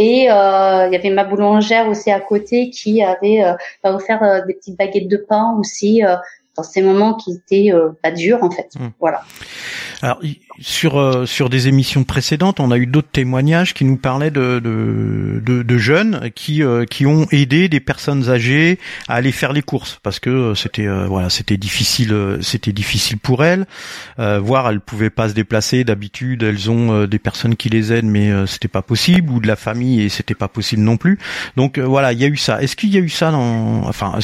Et 0.00 0.30
euh, 0.30 0.86
il 0.86 0.92
y 0.92 0.96
avait 0.96 1.10
ma 1.10 1.24
boulangère 1.24 1.88
aussi 1.88 2.12
à 2.12 2.20
côté 2.20 2.70
qui 2.70 3.02
avait 3.02 3.42
euh, 3.42 3.54
offert 3.82 4.22
euh, 4.22 4.46
des 4.46 4.54
petites 4.54 4.78
baguettes 4.78 5.08
de 5.08 5.16
pain 5.16 5.56
aussi 5.58 6.02
dans 6.56 6.62
ces 6.62 6.82
moments 6.82 7.14
qui 7.14 7.32
étaient 7.32 7.72
pas 8.00 8.12
durs 8.12 8.44
en 8.44 8.50
fait. 8.50 8.68
Hmm. 8.78 8.90
Voilà. 9.00 9.22
Alors 10.00 10.20
sur 10.60 10.98
euh, 10.98 11.26
sur 11.26 11.50
des 11.50 11.66
émissions 11.66 12.04
précédentes, 12.04 12.60
on 12.60 12.70
a 12.70 12.78
eu 12.78 12.86
d'autres 12.86 13.10
témoignages 13.10 13.74
qui 13.74 13.84
nous 13.84 13.96
parlaient 13.96 14.30
de 14.30 14.60
de, 14.60 15.40
de, 15.44 15.62
de 15.62 15.78
jeunes 15.78 16.30
qui 16.36 16.62
euh, 16.62 16.84
qui 16.84 17.04
ont 17.04 17.26
aidé 17.32 17.68
des 17.68 17.80
personnes 17.80 18.28
âgées 18.28 18.78
à 19.08 19.14
aller 19.14 19.32
faire 19.32 19.52
les 19.52 19.62
courses 19.62 19.98
parce 20.02 20.20
que 20.20 20.30
euh, 20.30 20.54
c'était 20.54 20.86
voilà 20.86 21.30
c'était 21.30 21.56
difficile 21.56 22.38
c'était 22.42 22.72
difficile 22.72 23.18
pour 23.18 23.44
elles, 23.44 23.66
voire 24.16 24.68
elles 24.70 24.80
pouvaient 24.80 25.10
pas 25.10 25.28
se 25.28 25.34
déplacer. 25.34 25.84
D'habitude, 25.84 26.42
elles 26.42 26.70
ont 26.70 27.04
des 27.06 27.18
personnes 27.18 27.56
qui 27.56 27.68
les 27.68 27.92
aident, 27.92 28.06
mais 28.06 28.30
c'était 28.46 28.68
pas 28.68 28.82
possible 28.82 29.30
ou 29.32 29.40
de 29.40 29.46
la 29.46 29.56
famille 29.56 30.02
et 30.02 30.08
c'était 30.08 30.34
pas 30.34 30.48
possible 30.48 30.82
non 30.82 30.96
plus. 30.96 31.18
Donc 31.56 31.78
voilà, 31.78 32.12
il 32.12 32.20
y 32.20 32.24
a 32.24 32.28
eu 32.28 32.36
ça. 32.36 32.62
Est-ce 32.62 32.76
qu'il 32.76 32.90
y 32.90 32.96
a 32.96 33.00
eu 33.00 33.08
ça 33.08 33.30
dans 33.30 33.82
enfin 33.86 34.18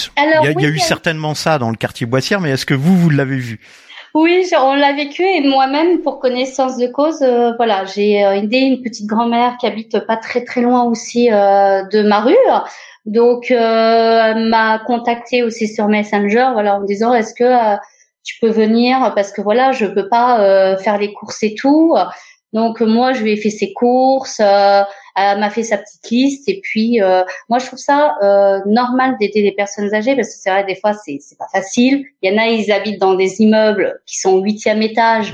il 0.46 0.62
y 0.62 0.66
a, 0.66 0.68
eu 0.68 0.78
certainement 0.78 1.34
ça 1.34 1.58
dans 1.58 1.70
le 1.70 1.76
quartier 1.76 2.06
Boissière, 2.06 2.40
mais 2.40 2.50
est-ce 2.50 2.66
que 2.66 2.74
vous 2.74 2.96
vous 2.96 3.10
l'avez 3.10 3.38
vu? 3.38 3.60
Oui, 4.14 4.48
on 4.56 4.74
l'a 4.74 4.92
vécu 4.92 5.22
et 5.24 5.40
moi-même, 5.40 6.00
pour 6.00 6.20
connaissance 6.20 6.76
de 6.76 6.86
cause, 6.86 7.20
euh, 7.22 7.52
voilà, 7.56 7.84
j'ai 7.84 8.24
euh, 8.24 8.34
aidé 8.34 8.58
une 8.58 8.80
petite 8.80 9.06
grand-mère 9.06 9.56
qui 9.58 9.66
habite 9.66 9.98
pas 10.06 10.16
très 10.16 10.44
très 10.44 10.60
loin 10.60 10.84
aussi 10.84 11.32
euh, 11.32 11.82
de 11.92 12.02
ma 12.02 12.20
rue. 12.20 12.36
Donc, 13.06 13.50
elle 13.50 14.48
m'a 14.48 14.78
contacté 14.86 15.42
aussi 15.42 15.66
sur 15.68 15.88
Messenger, 15.88 16.50
voilà, 16.52 16.76
en 16.76 16.80
me 16.80 16.86
disant 16.86 17.12
est-ce 17.12 17.34
que 17.34 17.76
tu 18.22 18.36
peux 18.40 18.48
venir? 18.48 19.12
Parce 19.14 19.32
que 19.32 19.42
voilà, 19.42 19.72
je 19.72 19.84
peux 19.84 20.08
pas 20.08 20.76
faire 20.78 20.96
les 20.96 21.12
courses 21.12 21.42
et 21.42 21.54
tout. 21.54 21.94
Donc 22.54 22.80
moi, 22.80 23.12
je 23.12 23.22
lui 23.22 23.32
ai 23.32 23.36
fait 23.36 23.50
ses 23.50 23.74
courses. 23.74 24.40
Elle 25.16 25.38
m'a 25.40 25.50
fait 25.50 25.62
sa 25.62 25.78
petite 25.78 26.10
liste 26.10 26.48
et 26.48 26.60
puis 26.62 27.00
euh, 27.00 27.22
moi 27.48 27.58
je 27.58 27.66
trouve 27.66 27.78
ça 27.78 28.16
euh, 28.22 28.58
normal 28.66 29.16
d'aider 29.20 29.42
les 29.42 29.52
personnes 29.52 29.94
âgées 29.94 30.16
parce 30.16 30.28
que 30.28 30.34
c'est 30.40 30.50
vrai 30.50 30.64
des 30.64 30.76
fois 30.76 30.92
c'est 30.92 31.18
c'est 31.20 31.38
pas 31.38 31.48
facile. 31.52 32.04
Il 32.22 32.32
y 32.32 32.34
en 32.34 32.42
a 32.42 32.46
ils 32.46 32.70
habitent 32.72 33.00
dans 33.00 33.14
des 33.14 33.40
immeubles 33.40 34.00
qui 34.06 34.18
sont 34.18 34.32
au 34.32 34.40
huitième 34.40 34.82
étage. 34.82 35.32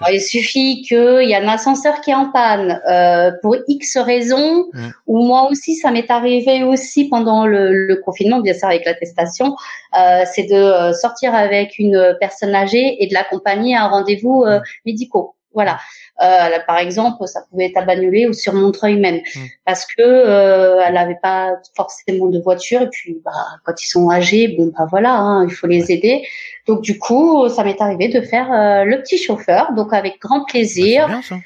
Alors, 0.00 0.12
il 0.12 0.20
suffit 0.20 0.82
qu'il 0.82 1.28
y 1.28 1.34
a 1.34 1.40
un 1.40 1.48
ascenseur 1.48 2.00
qui 2.00 2.10
est 2.10 2.14
en 2.14 2.30
panne 2.30 2.80
euh, 2.88 3.32
pour 3.42 3.56
X 3.66 3.96
raisons. 3.98 4.66
Mm. 4.72 4.88
Ou 5.06 5.24
moi 5.24 5.48
aussi 5.50 5.76
ça 5.76 5.90
m'est 5.90 6.10
arrivé 6.10 6.62
aussi 6.62 7.08
pendant 7.08 7.46
le, 7.46 7.72
le 7.72 7.96
confinement 7.96 8.40
bien 8.40 8.54
sûr 8.54 8.68
avec 8.68 8.84
l'attestation, 8.84 9.56
euh, 9.96 10.24
c'est 10.32 10.44
de 10.44 10.54
euh, 10.54 10.92
sortir 10.92 11.34
avec 11.34 11.78
une 11.78 12.16
personne 12.20 12.54
âgée 12.54 13.02
et 13.02 13.06
de 13.06 13.14
l'accompagner 13.14 13.76
à 13.76 13.84
un 13.84 13.88
rendez-vous 13.88 14.44
euh, 14.44 14.60
médicaux. 14.84 15.34
Voilà. 15.54 15.78
Euh, 16.20 16.58
par 16.66 16.78
exemple, 16.78 17.26
ça 17.26 17.42
pouvait 17.48 17.66
être 17.66 17.76
à 17.76 17.82
Bagnolet 17.82 18.26
ou 18.26 18.32
sur 18.32 18.52
Montreuil 18.52 18.98
même, 18.98 19.16
mm. 19.16 19.40
parce 19.64 19.86
que 19.86 20.02
euh, 20.02 20.80
elle 20.84 20.94
n'avait 20.94 21.18
pas 21.22 21.52
forcément 21.76 22.26
de 22.26 22.40
voiture. 22.40 22.82
Et 22.82 22.88
puis, 22.88 23.20
bah, 23.24 23.30
quand 23.64 23.80
ils 23.80 23.86
sont 23.86 24.10
âgés, 24.10 24.48
bon, 24.48 24.72
bah 24.76 24.86
voilà, 24.90 25.14
hein, 25.14 25.44
il 25.44 25.52
faut 25.52 25.66
les 25.66 25.92
aider. 25.92 26.26
Donc 26.66 26.82
du 26.82 26.98
coup, 26.98 27.48
ça 27.48 27.62
m'est 27.64 27.80
arrivé 27.80 28.08
de 28.08 28.20
faire 28.20 28.52
euh, 28.52 28.84
le 28.84 29.00
petit 29.00 29.18
chauffeur, 29.18 29.72
donc 29.74 29.92
avec 29.92 30.20
grand 30.20 30.44
plaisir. 30.44 31.08
Bah, 31.08 31.20
ça. 31.22 31.36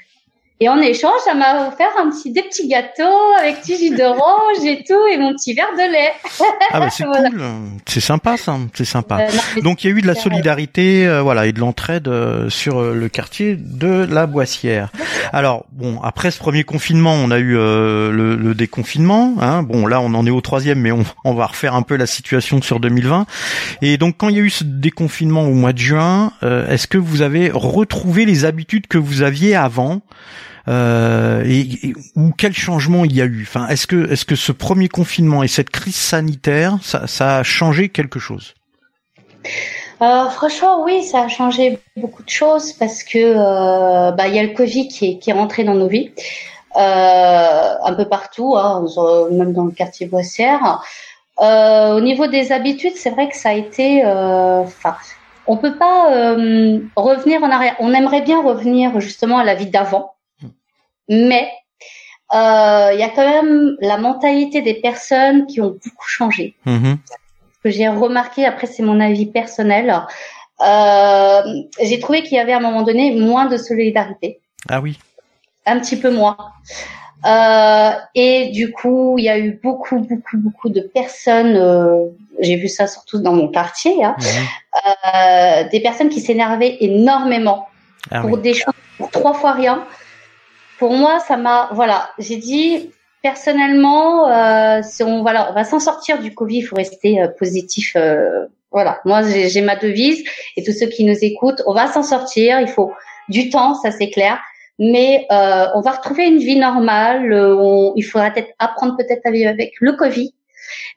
Et 0.62 0.68
en 0.68 0.78
échange, 0.78 1.18
elle 1.28 1.38
m'a 1.38 1.66
offert 1.66 1.88
un 1.98 2.08
petit, 2.08 2.30
des 2.30 2.42
petits 2.42 2.68
gâteaux 2.68 3.02
avec 3.36 3.62
petit 3.62 3.76
jus 3.76 3.96
d'orange 3.96 4.64
et 4.64 4.84
tout, 4.86 5.08
et 5.12 5.18
mon 5.18 5.34
petit 5.34 5.54
verre 5.54 5.72
de 5.72 5.92
lait. 5.92 6.12
Ah 6.70 6.78
bah 6.78 6.88
c'est 6.96 7.02
cool, 7.02 7.42
c'est 7.84 7.98
sympa 7.98 8.36
ça, 8.36 8.56
c'est 8.72 8.84
sympa. 8.84 9.22
Euh, 9.22 9.60
Donc 9.62 9.82
il 9.82 9.90
y 9.90 9.92
a 9.92 9.96
eu 9.96 10.02
de 10.02 10.06
la 10.06 10.14
solidarité, 10.14 11.04
euh, 11.04 11.20
voilà, 11.20 11.46
et 11.46 11.52
de 11.52 11.58
l'entraide 11.58 12.06
euh, 12.06 12.48
sur 12.48 12.80
le 12.80 13.08
quartier 13.08 13.56
de 13.56 14.06
la 14.08 14.26
Boissière. 14.26 14.92
Alors 15.32 15.66
bon, 15.72 16.00
après 16.00 16.30
ce 16.30 16.38
premier 16.38 16.62
confinement, 16.62 17.14
on 17.14 17.32
a 17.32 17.40
eu 17.40 17.54
le, 17.54 18.36
le, 18.36 18.54
déconfinement. 18.54 19.34
Hein. 19.40 19.64
Bon 19.64 19.88
là, 19.88 20.00
on 20.00 20.14
en 20.14 20.24
est 20.26 20.30
au 20.30 20.42
troisième, 20.42 20.78
mais 20.78 20.92
on, 20.92 21.04
on 21.24 21.34
va 21.34 21.46
refaire 21.46 21.74
un 21.74 21.82
peu 21.82 21.96
la 21.96 22.06
situation 22.06 22.62
sur 22.62 22.78
2020. 22.78 23.26
Et 23.80 23.96
donc 23.96 24.14
quand 24.16 24.28
il 24.28 24.36
y 24.36 24.38
a 24.38 24.42
eu 24.42 24.50
ce 24.50 24.62
déconfinement 24.62 25.42
au 25.42 25.54
mois 25.54 25.72
de 25.72 25.78
juin, 25.78 26.32
est-ce 26.68 26.86
que 26.86 26.98
vous 26.98 27.22
avez 27.22 27.50
retrouvé 27.52 28.26
les 28.26 28.44
habitudes 28.44 28.86
que 28.86 28.98
vous 28.98 29.22
aviez 29.22 29.56
avant? 29.56 30.02
Euh, 30.68 31.42
et, 31.46 31.92
ou 32.16 32.32
quel 32.36 32.54
changement 32.54 33.04
il 33.04 33.14
y 33.14 33.20
a 33.20 33.24
eu? 33.24 33.42
Enfin, 33.42 33.66
est-ce 33.68 33.86
que 33.86 34.10
est-ce 34.10 34.24
que 34.24 34.36
ce 34.36 34.52
premier 34.52 34.88
confinement 34.88 35.42
et 35.42 35.48
cette 35.48 35.70
crise 35.70 35.96
sanitaire, 35.96 36.78
ça, 36.82 37.06
ça 37.06 37.38
a 37.38 37.42
changé 37.42 37.88
quelque 37.88 38.18
chose? 38.18 38.54
Euh, 40.02 40.28
franchement, 40.30 40.82
oui, 40.82 41.04
ça 41.04 41.22
a 41.22 41.28
changé 41.28 41.78
beaucoup 41.96 42.24
de 42.24 42.28
choses 42.28 42.72
parce 42.72 43.04
que 43.04 43.18
euh, 43.18 44.10
bah 44.10 44.26
il 44.26 44.34
y 44.34 44.38
a 44.38 44.42
le 44.42 44.52
Covid 44.54 44.88
qui 44.88 45.10
est, 45.10 45.18
qui 45.18 45.30
est 45.30 45.32
rentré 45.32 45.62
dans 45.62 45.74
nos 45.74 45.86
vies 45.86 46.10
euh, 46.76 47.74
un 47.84 47.94
peu 47.94 48.06
partout, 48.06 48.56
hein, 48.56 48.84
même 49.30 49.52
dans 49.52 49.64
le 49.64 49.70
quartier 49.70 50.06
Boissière. 50.06 50.82
Euh, 51.40 51.96
au 51.96 52.00
niveau 52.00 52.26
des 52.26 52.50
habitudes, 52.50 52.96
c'est 52.96 53.10
vrai 53.10 53.28
que 53.28 53.36
ça 53.36 53.50
a 53.50 53.52
été, 53.52 54.04
enfin, 54.04 54.96
on 55.46 55.56
peut 55.56 55.76
pas 55.76 56.34
revenir 56.96 57.42
en 57.44 57.50
arrière. 57.50 57.76
On 57.78 57.92
aimerait 57.92 58.22
bien 58.22 58.42
revenir 58.42 58.98
justement 59.00 59.38
à 59.38 59.44
la 59.44 59.54
vie 59.54 59.66
d'avant, 59.66 60.11
mais 61.08 61.50
euh, 62.34 62.90
il 62.92 62.98
y 62.98 63.02
a 63.02 63.10
quand 63.10 63.28
même 63.28 63.76
la 63.80 63.98
mentalité 63.98 64.62
des 64.62 64.74
personnes 64.74 65.46
qui 65.46 65.60
ont 65.60 65.70
beaucoup 65.70 66.08
changé. 66.08 66.54
Mm-hmm. 66.66 66.96
Ce 67.06 67.62
que 67.64 67.70
j'ai 67.70 67.88
remarqué, 67.88 68.46
après 68.46 68.66
c'est 68.66 68.82
mon 68.82 69.00
avis 69.00 69.26
personnel, 69.26 69.94
euh, 70.64 71.42
j'ai 71.80 71.98
trouvé 72.00 72.22
qu'il 72.22 72.36
y 72.36 72.40
avait 72.40 72.52
à 72.52 72.56
un 72.56 72.60
moment 72.60 72.82
donné 72.82 73.14
moins 73.14 73.46
de 73.46 73.56
solidarité. 73.56 74.40
Ah 74.68 74.80
oui. 74.80 74.98
Un 75.66 75.78
petit 75.78 75.96
peu 75.96 76.10
moins. 76.10 76.36
Euh, 77.24 77.90
et 78.14 78.50
du 78.50 78.72
coup, 78.72 79.16
il 79.18 79.24
y 79.24 79.28
a 79.28 79.38
eu 79.38 79.60
beaucoup, 79.62 79.98
beaucoup, 79.98 80.38
beaucoup 80.38 80.68
de 80.70 80.80
personnes. 80.80 81.56
Euh, 81.56 82.06
j'ai 82.40 82.56
vu 82.56 82.68
ça 82.68 82.86
surtout 82.86 83.20
dans 83.20 83.32
mon 83.32 83.48
quartier, 83.48 84.02
hein, 84.02 84.16
mm-hmm. 84.18 85.64
euh, 85.64 85.68
des 85.68 85.80
personnes 85.80 86.08
qui 86.08 86.20
s'énervaient 86.20 86.78
énormément 86.80 87.68
ah 88.10 88.22
pour 88.22 88.38
des 88.38 88.54
choses 88.54 88.74
pour 88.98 89.10
trois 89.10 89.34
fois 89.34 89.52
rien 89.52 89.84
pour 90.82 90.94
moi, 90.94 91.20
ça 91.20 91.36
m'a, 91.36 91.68
voilà, 91.70 92.10
j'ai 92.18 92.38
dit 92.38 92.90
personnellement, 93.22 94.28
euh, 94.28 94.80
si 94.82 95.04
on, 95.04 95.22
voilà, 95.22 95.48
on 95.52 95.54
va 95.54 95.62
s'en 95.62 95.78
sortir 95.78 96.18
du 96.18 96.34
Covid, 96.34 96.58
il 96.58 96.62
faut 96.62 96.74
rester 96.74 97.22
euh, 97.22 97.28
positif. 97.28 97.92
Euh, 97.94 98.46
voilà, 98.72 99.00
moi 99.04 99.22
j'ai 99.22 99.60
ma 99.60 99.76
devise 99.76 100.24
et 100.56 100.64
tous 100.64 100.72
ceux 100.72 100.86
qui 100.86 101.04
nous 101.04 101.16
écoutent, 101.22 101.62
on 101.66 101.72
va 101.72 101.86
s'en 101.86 102.02
sortir. 102.02 102.58
Il 102.58 102.66
faut 102.66 102.90
du 103.28 103.48
temps, 103.48 103.74
ça 103.74 103.92
c'est 103.92 104.10
clair, 104.10 104.40
mais 104.80 105.24
euh, 105.30 105.66
on 105.76 105.82
va 105.82 105.92
retrouver 105.92 106.26
une 106.26 106.38
vie 106.38 106.56
normale. 106.56 107.32
On, 107.32 107.92
il 107.94 108.02
faudra 108.02 108.32
peut-être 108.32 108.50
apprendre 108.58 108.96
peut-être 108.96 109.24
à 109.24 109.30
vivre 109.30 109.50
avec 109.50 109.74
le 109.78 109.92
Covid, 109.92 110.34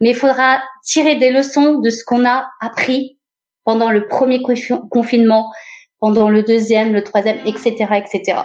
mais 0.01 0.09
il 0.09 0.15
faudra 0.15 0.63
tirer 0.83 1.17
des 1.17 1.29
leçons 1.29 1.77
de 1.77 1.91
ce 1.91 2.03
qu'on 2.03 2.25
a 2.25 2.47
appris 2.59 3.19
pendant 3.65 3.91
le 3.91 4.07
premier 4.07 4.41
confinement, 4.89 5.53
pendant 5.99 6.29
le 6.29 6.41
deuxième, 6.41 6.91
le 6.91 7.03
troisième, 7.03 7.37
etc., 7.45 7.85
etc. 8.03 8.39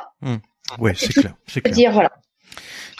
Oui, 0.78 0.92
c'est 0.96 1.12
clair. 1.12 1.34
C'est 1.46 1.60
clair. 1.60 1.74
Dire, 1.74 1.92
voilà. 1.92 2.10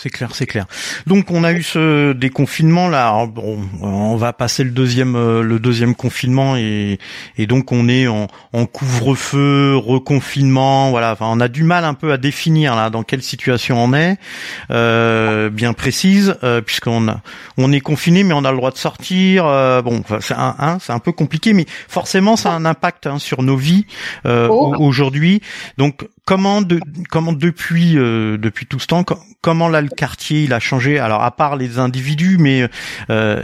C'est 0.02 0.08
clair, 0.08 0.30
c'est 0.34 0.46
clair. 0.46 0.64
Donc 1.06 1.30
on 1.30 1.44
a 1.44 1.52
eu 1.52 1.62
ce 1.62 2.14
déconfinement 2.14 2.88
là. 2.88 3.26
Bon, 3.26 3.58
on 3.82 4.16
va 4.16 4.32
passer 4.32 4.64
le 4.64 4.70
deuxième 4.70 5.14
euh, 5.14 5.42
le 5.42 5.58
deuxième 5.58 5.94
confinement 5.94 6.56
et, 6.56 6.98
et 7.36 7.46
donc 7.46 7.70
on 7.70 7.86
est 7.86 8.06
en, 8.06 8.26
en 8.54 8.64
couvre-feu, 8.64 9.76
reconfinement. 9.76 10.88
Voilà, 10.88 11.12
enfin, 11.12 11.26
on 11.28 11.38
a 11.38 11.48
du 11.48 11.64
mal 11.64 11.84
un 11.84 11.92
peu 11.92 12.12
à 12.12 12.16
définir 12.16 12.76
là 12.76 12.88
dans 12.88 13.02
quelle 13.02 13.22
situation 13.22 13.76
on 13.84 13.92
est, 13.92 14.16
euh, 14.70 15.50
bien 15.50 15.74
précise, 15.74 16.34
euh, 16.44 16.62
puisqu'on 16.62 17.06
a, 17.08 17.20
on 17.58 17.70
est 17.70 17.80
confiné 17.80 18.24
mais 18.24 18.32
on 18.32 18.46
a 18.46 18.52
le 18.52 18.56
droit 18.56 18.70
de 18.70 18.78
sortir. 18.78 19.44
Euh, 19.44 19.82
bon, 19.82 20.02
c'est 20.20 20.32
un, 20.32 20.56
hein, 20.58 20.78
c'est 20.80 20.94
un 20.94 20.98
peu 20.98 21.12
compliqué, 21.12 21.52
mais 21.52 21.66
forcément 21.88 22.36
ça 22.36 22.52
a 22.52 22.54
un 22.54 22.64
impact 22.64 23.06
hein, 23.06 23.18
sur 23.18 23.42
nos 23.42 23.56
vies 23.56 23.84
euh, 24.24 24.48
oh. 24.50 24.74
aujourd'hui. 24.78 25.42
Donc 25.76 26.08
comment 26.30 26.62
de, 26.62 26.78
comment 27.10 27.32
depuis 27.32 27.99
euh, 27.99 28.38
depuis 28.38 28.64
tout 28.64 28.78
ce 28.78 28.87
temps 28.87 29.04
comment 29.42 29.66
là 29.66 29.80
le 29.80 29.88
quartier 29.88 30.44
il 30.44 30.52
a 30.52 30.60
changé? 30.60 31.00
Alors 31.00 31.25
à 31.25 31.32
part 31.32 31.56
les 31.56 31.80
individus 31.80 32.37
mais 32.38 32.68
euh, 33.10 33.42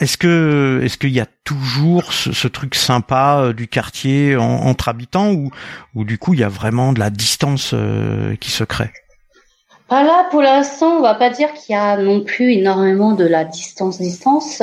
est-ce 0.00 0.18
que 0.18 0.80
est-ce 0.82 0.98
qu'il 0.98 1.12
y 1.12 1.20
a 1.20 1.26
toujours 1.44 2.12
ce, 2.12 2.48
truc 2.48 2.74
sympa 2.74 3.38
euh, 3.38 3.52
du 3.52 3.68
quartier 3.68 4.36
entre 4.36 4.88
habitants 4.88 5.30
ou 5.30 5.52
ou 5.94 6.02
du 6.02 6.18
coup 6.18 6.34
il 6.34 6.40
y 6.40 6.42
a 6.42 6.48
vraiment 6.48 6.92
de 6.92 6.98
la 6.98 7.10
distance 7.10 7.72
qui 8.40 8.50
se 8.50 8.64
crée? 8.64 8.90
Ah 9.90 10.02
là, 10.02 10.26
pour 10.30 10.42
l'instant, 10.42 10.98
on 10.98 11.00
va 11.00 11.14
pas 11.14 11.30
dire 11.30 11.50
qu'il 11.54 11.74
y 11.74 11.78
a 11.78 11.96
non 11.96 12.22
plus 12.22 12.52
énormément 12.52 13.12
de 13.12 13.24
la 13.24 13.44
distance 13.44 13.98
distance. 13.98 14.62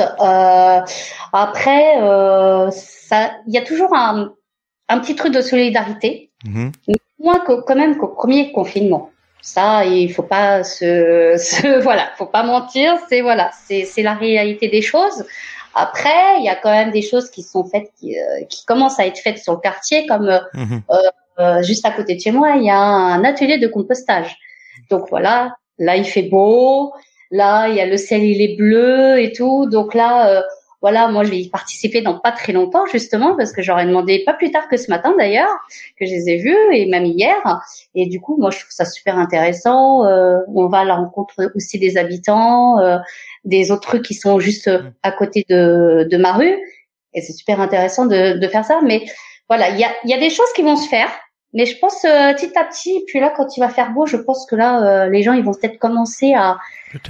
après, 1.32 1.96
ça, 2.70 3.32
il 3.48 3.54
y 3.54 3.58
a 3.58 3.62
toujours 3.62 3.92
un, 3.96 4.30
un 4.88 4.98
petit 5.00 5.16
truc 5.16 5.32
de 5.32 5.40
solidarité. 5.40 6.30
Mmh 6.44 6.68
moins 7.18 7.40
quand 7.46 7.74
même 7.74 7.96
qu'au 7.96 8.08
premier 8.08 8.52
confinement. 8.52 9.10
Ça, 9.42 9.84
il 9.84 10.12
faut 10.12 10.22
pas 10.22 10.64
se, 10.64 11.36
se 11.38 11.80
voilà, 11.82 12.10
faut 12.16 12.26
pas 12.26 12.42
mentir. 12.42 12.96
C'est 13.08 13.20
voilà, 13.20 13.50
c'est 13.66 13.84
c'est 13.84 14.02
la 14.02 14.14
réalité 14.14 14.68
des 14.68 14.82
choses. 14.82 15.24
Après, 15.74 16.38
il 16.38 16.44
y 16.44 16.48
a 16.48 16.56
quand 16.56 16.70
même 16.70 16.90
des 16.90 17.02
choses 17.02 17.30
qui 17.30 17.42
sont 17.42 17.64
faites, 17.64 17.90
qui, 18.00 18.18
euh, 18.18 18.44
qui 18.48 18.64
commencent 18.64 18.98
à 18.98 19.06
être 19.06 19.18
faites 19.18 19.38
sur 19.38 19.52
le 19.52 19.58
quartier, 19.58 20.06
comme 20.06 20.28
euh, 20.28 20.38
mhm. 20.54 20.82
euh, 21.38 21.62
juste 21.62 21.84
à 21.84 21.90
côté 21.90 22.14
de 22.14 22.20
chez 22.20 22.32
moi, 22.32 22.54
il 22.56 22.64
y 22.64 22.70
a 22.70 22.78
un 22.78 23.22
atelier 23.24 23.58
de 23.58 23.68
compostage. 23.68 24.36
Donc 24.88 25.08
voilà, 25.10 25.54
là 25.78 25.96
il 25.96 26.04
fait 26.04 26.22
beau, 26.22 26.94
là 27.30 27.68
il 27.68 27.76
y 27.76 27.80
a 27.80 27.86
le 27.86 27.98
ciel 27.98 28.24
il 28.24 28.40
est 28.40 28.56
bleu 28.56 29.20
et 29.20 29.32
tout. 29.32 29.66
Donc 29.66 29.92
là, 29.92 30.42
voilà, 30.82 31.08
moi 31.08 31.24
je 31.24 31.30
vais 31.30 31.38
y 31.38 31.48
participer 31.48 32.02
dans 32.02 32.18
pas 32.18 32.32
très 32.32 32.52
longtemps 32.52 32.86
justement 32.86 33.36
parce 33.36 33.52
que 33.52 33.62
j'aurais 33.62 33.86
demandé 33.86 34.22
pas 34.24 34.34
plus 34.34 34.50
tard 34.50 34.68
que 34.68 34.76
ce 34.76 34.90
matin 34.90 35.14
d'ailleurs 35.16 35.48
que 35.98 36.06
je 36.06 36.10
les 36.10 36.28
ai 36.28 36.36
vus 36.36 36.56
et 36.72 36.86
même 36.86 37.04
hier. 37.04 37.36
Et 37.94 38.06
du 38.06 38.20
coup, 38.20 38.36
moi 38.36 38.50
je 38.50 38.58
trouve 38.58 38.70
ça 38.70 38.84
super 38.84 39.18
intéressant. 39.18 40.04
Euh, 40.06 40.38
on 40.54 40.68
va 40.68 40.80
à 40.80 40.84
la 40.84 40.96
rencontre 40.96 41.34
aussi 41.54 41.78
des 41.78 41.96
habitants, 41.96 42.78
euh, 42.78 42.98
des 43.44 43.70
autres 43.70 43.88
trucs 43.88 44.02
qui 44.02 44.14
sont 44.14 44.38
juste 44.38 44.70
à 45.02 45.12
côté 45.12 45.44
de, 45.48 46.06
de 46.10 46.16
ma 46.16 46.32
rue. 46.32 46.56
Et 47.14 47.22
c'est 47.22 47.32
super 47.32 47.60
intéressant 47.60 48.06
de, 48.06 48.38
de 48.38 48.48
faire 48.48 48.64
ça. 48.64 48.80
Mais 48.82 49.06
voilà, 49.48 49.70
il 49.70 49.78
y 49.78 49.84
a, 49.84 49.90
y 50.04 50.12
a 50.12 50.18
des 50.18 50.30
choses 50.30 50.52
qui 50.54 50.62
vont 50.62 50.76
se 50.76 50.88
faire. 50.88 51.08
Mais 51.56 51.64
je 51.64 51.78
pense 51.78 52.04
euh, 52.04 52.34
petit 52.34 52.52
à 52.54 52.64
petit, 52.64 53.02
puis 53.06 53.18
là, 53.18 53.32
quand 53.34 53.56
il 53.56 53.60
va 53.60 53.70
faire 53.70 53.90
beau, 53.90 54.04
je 54.04 54.18
pense 54.18 54.44
que 54.44 54.54
là, 54.54 54.82
euh, 55.06 55.08
les 55.08 55.22
gens, 55.22 55.32
ils 55.32 55.42
vont 55.42 55.54
peut-être 55.54 55.78
commencer 55.78 56.34
à, 56.34 56.58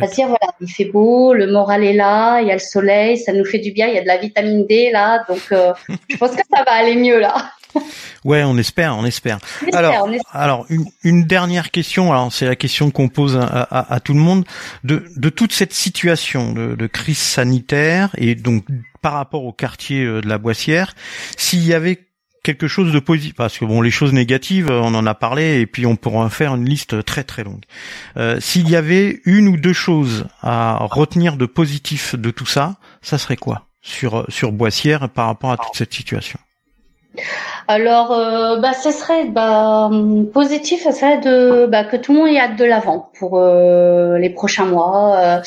à 0.01 0.07
dire, 0.07 0.29
voilà, 0.29 0.55
il 0.61 0.71
fait 0.71 0.85
beau, 0.85 1.35
le 1.35 1.49
moral 1.51 1.83
est 1.83 1.93
là, 1.93 2.41
il 2.41 2.47
y 2.47 2.53
a 2.53 2.55
le 2.55 2.61
soleil, 2.61 3.19
ça 3.19 3.33
nous 3.33 3.45
fait 3.45 3.59
du 3.59 3.73
bien, 3.73 3.89
il 3.89 3.95
y 3.95 3.99
a 3.99 4.03
de 4.03 4.07
la 4.07 4.19
vitamine 4.19 4.65
D 4.65 4.91
là, 4.93 5.25
donc 5.29 5.43
euh, 5.51 5.73
je 6.09 6.17
pense 6.17 6.31
que 6.31 6.43
ça 6.49 6.63
va 6.63 6.73
aller 6.75 6.95
mieux 6.95 7.19
là. 7.19 7.35
Ouais, 8.25 8.45
on 8.45 8.57
espère, 8.57 8.97
on 8.97 9.05
espère. 9.05 9.39
alors, 9.73 10.09
alors 10.33 10.67
une, 10.71 10.87
une, 11.03 11.25
dernière 11.25 11.73
question. 11.73 12.13
Alors, 12.13 12.33
c'est 12.33 12.47
la 12.47 12.57
question 12.57 12.91
qu'on 12.91 13.09
pose 13.09 13.37
à, 13.37 13.43
à, 13.43 13.95
à, 13.95 14.01
tout 14.01 14.15
le 14.15 14.21
monde 14.21 14.45
de, 14.85 15.05
de 15.17 15.29
toute 15.29 15.53
cette 15.53 15.75
situation 15.75 16.53
de, 16.53 16.75
de, 16.75 16.87
crise 16.87 17.19
sanitaire 17.19 18.11
et 18.17 18.35
donc 18.35 18.65
par 19.03 19.13
rapport 19.13 19.45
au 19.45 19.53
quartier 19.53 20.05
de 20.05 20.27
la 20.27 20.39
Boissière, 20.39 20.95
s'il 21.37 21.67
y 21.67 21.75
avait 21.75 22.06
quelque 22.47 22.69
chose 22.69 22.93
de 22.93 23.01
positif 23.01 23.35
parce 23.35 23.59
que 23.59 23.65
bon 23.65 23.83
les 23.83 23.91
choses 23.91 24.13
négatives 24.13 24.71
on 24.71 24.95
en 24.95 25.05
a 25.05 25.15
parlé 25.15 25.61
et 25.61 25.67
puis 25.67 25.85
on 25.85 25.97
pourra 25.97 26.31
faire 26.31 26.55
une 26.55 26.65
liste 26.65 27.05
très 27.05 27.25
très 27.25 27.43
longue. 27.43 27.65
Euh, 28.17 28.39
S'il 28.39 28.71
y 28.71 28.77
avait 28.77 29.21
une 29.25 29.49
ou 29.49 29.57
deux 29.57 29.73
choses 29.73 30.27
à 30.43 30.79
retenir 30.81 31.37
de 31.37 31.47
positif 31.47 32.15
de 32.15 32.31
tout 32.31 32.47
ça, 32.47 32.77
ça 33.03 33.19
serait 33.19 33.37
quoi 33.37 33.67
sur 33.83 34.25
sur 34.29 34.53
Boissière 34.53 35.09
par 35.09 35.27
rapport 35.27 35.51
à 35.51 35.57
toute 35.57 35.75
cette 35.75 35.93
situation? 35.93 36.39
Alors, 37.67 38.13
euh, 38.13 38.59
bah, 38.59 38.75
ce 38.75 38.91
serait 38.91 39.25
bah, 39.25 39.91
positif, 40.33 40.85
ce 40.85 40.93
serait 40.93 41.19
de 41.19 41.67
bah, 41.67 41.85
que 41.85 41.97
tout 41.97 42.13
le 42.13 42.19
monde 42.19 42.29
ait 42.29 42.39
hâte 42.39 42.57
de 42.57 42.65
l'avant 42.65 43.11
pour 43.19 43.39
euh, 43.39 44.19
les 44.19 44.31
prochains 44.31 44.67
mois, 44.67 45.17
euh, 45.17 45.39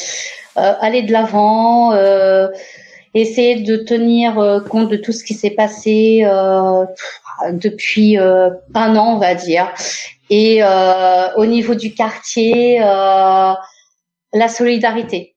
euh 0.58 0.74
aller 0.82 1.04
de 1.04 1.14
l'avant, 1.14 1.94
euh, 1.94 2.48
essayer 3.14 3.62
de 3.62 3.78
tenir 3.78 4.40
euh, 4.40 4.60
compte 4.60 4.90
de 4.90 4.98
tout 4.98 5.12
ce 5.12 5.24
qui 5.24 5.34
s'est 5.34 5.52
passé 5.52 6.22
euh, 6.24 6.86
depuis 7.52 8.18
euh, 8.18 8.50
un 8.74 8.96
an, 8.96 9.16
on 9.16 9.18
va 9.18 9.36
dire. 9.36 9.74
Et 10.30 10.62
au 11.38 11.46
niveau 11.48 11.74
du 11.74 11.96
quartier, 11.96 12.78
la 12.78 13.58
solidarité. 14.48 15.34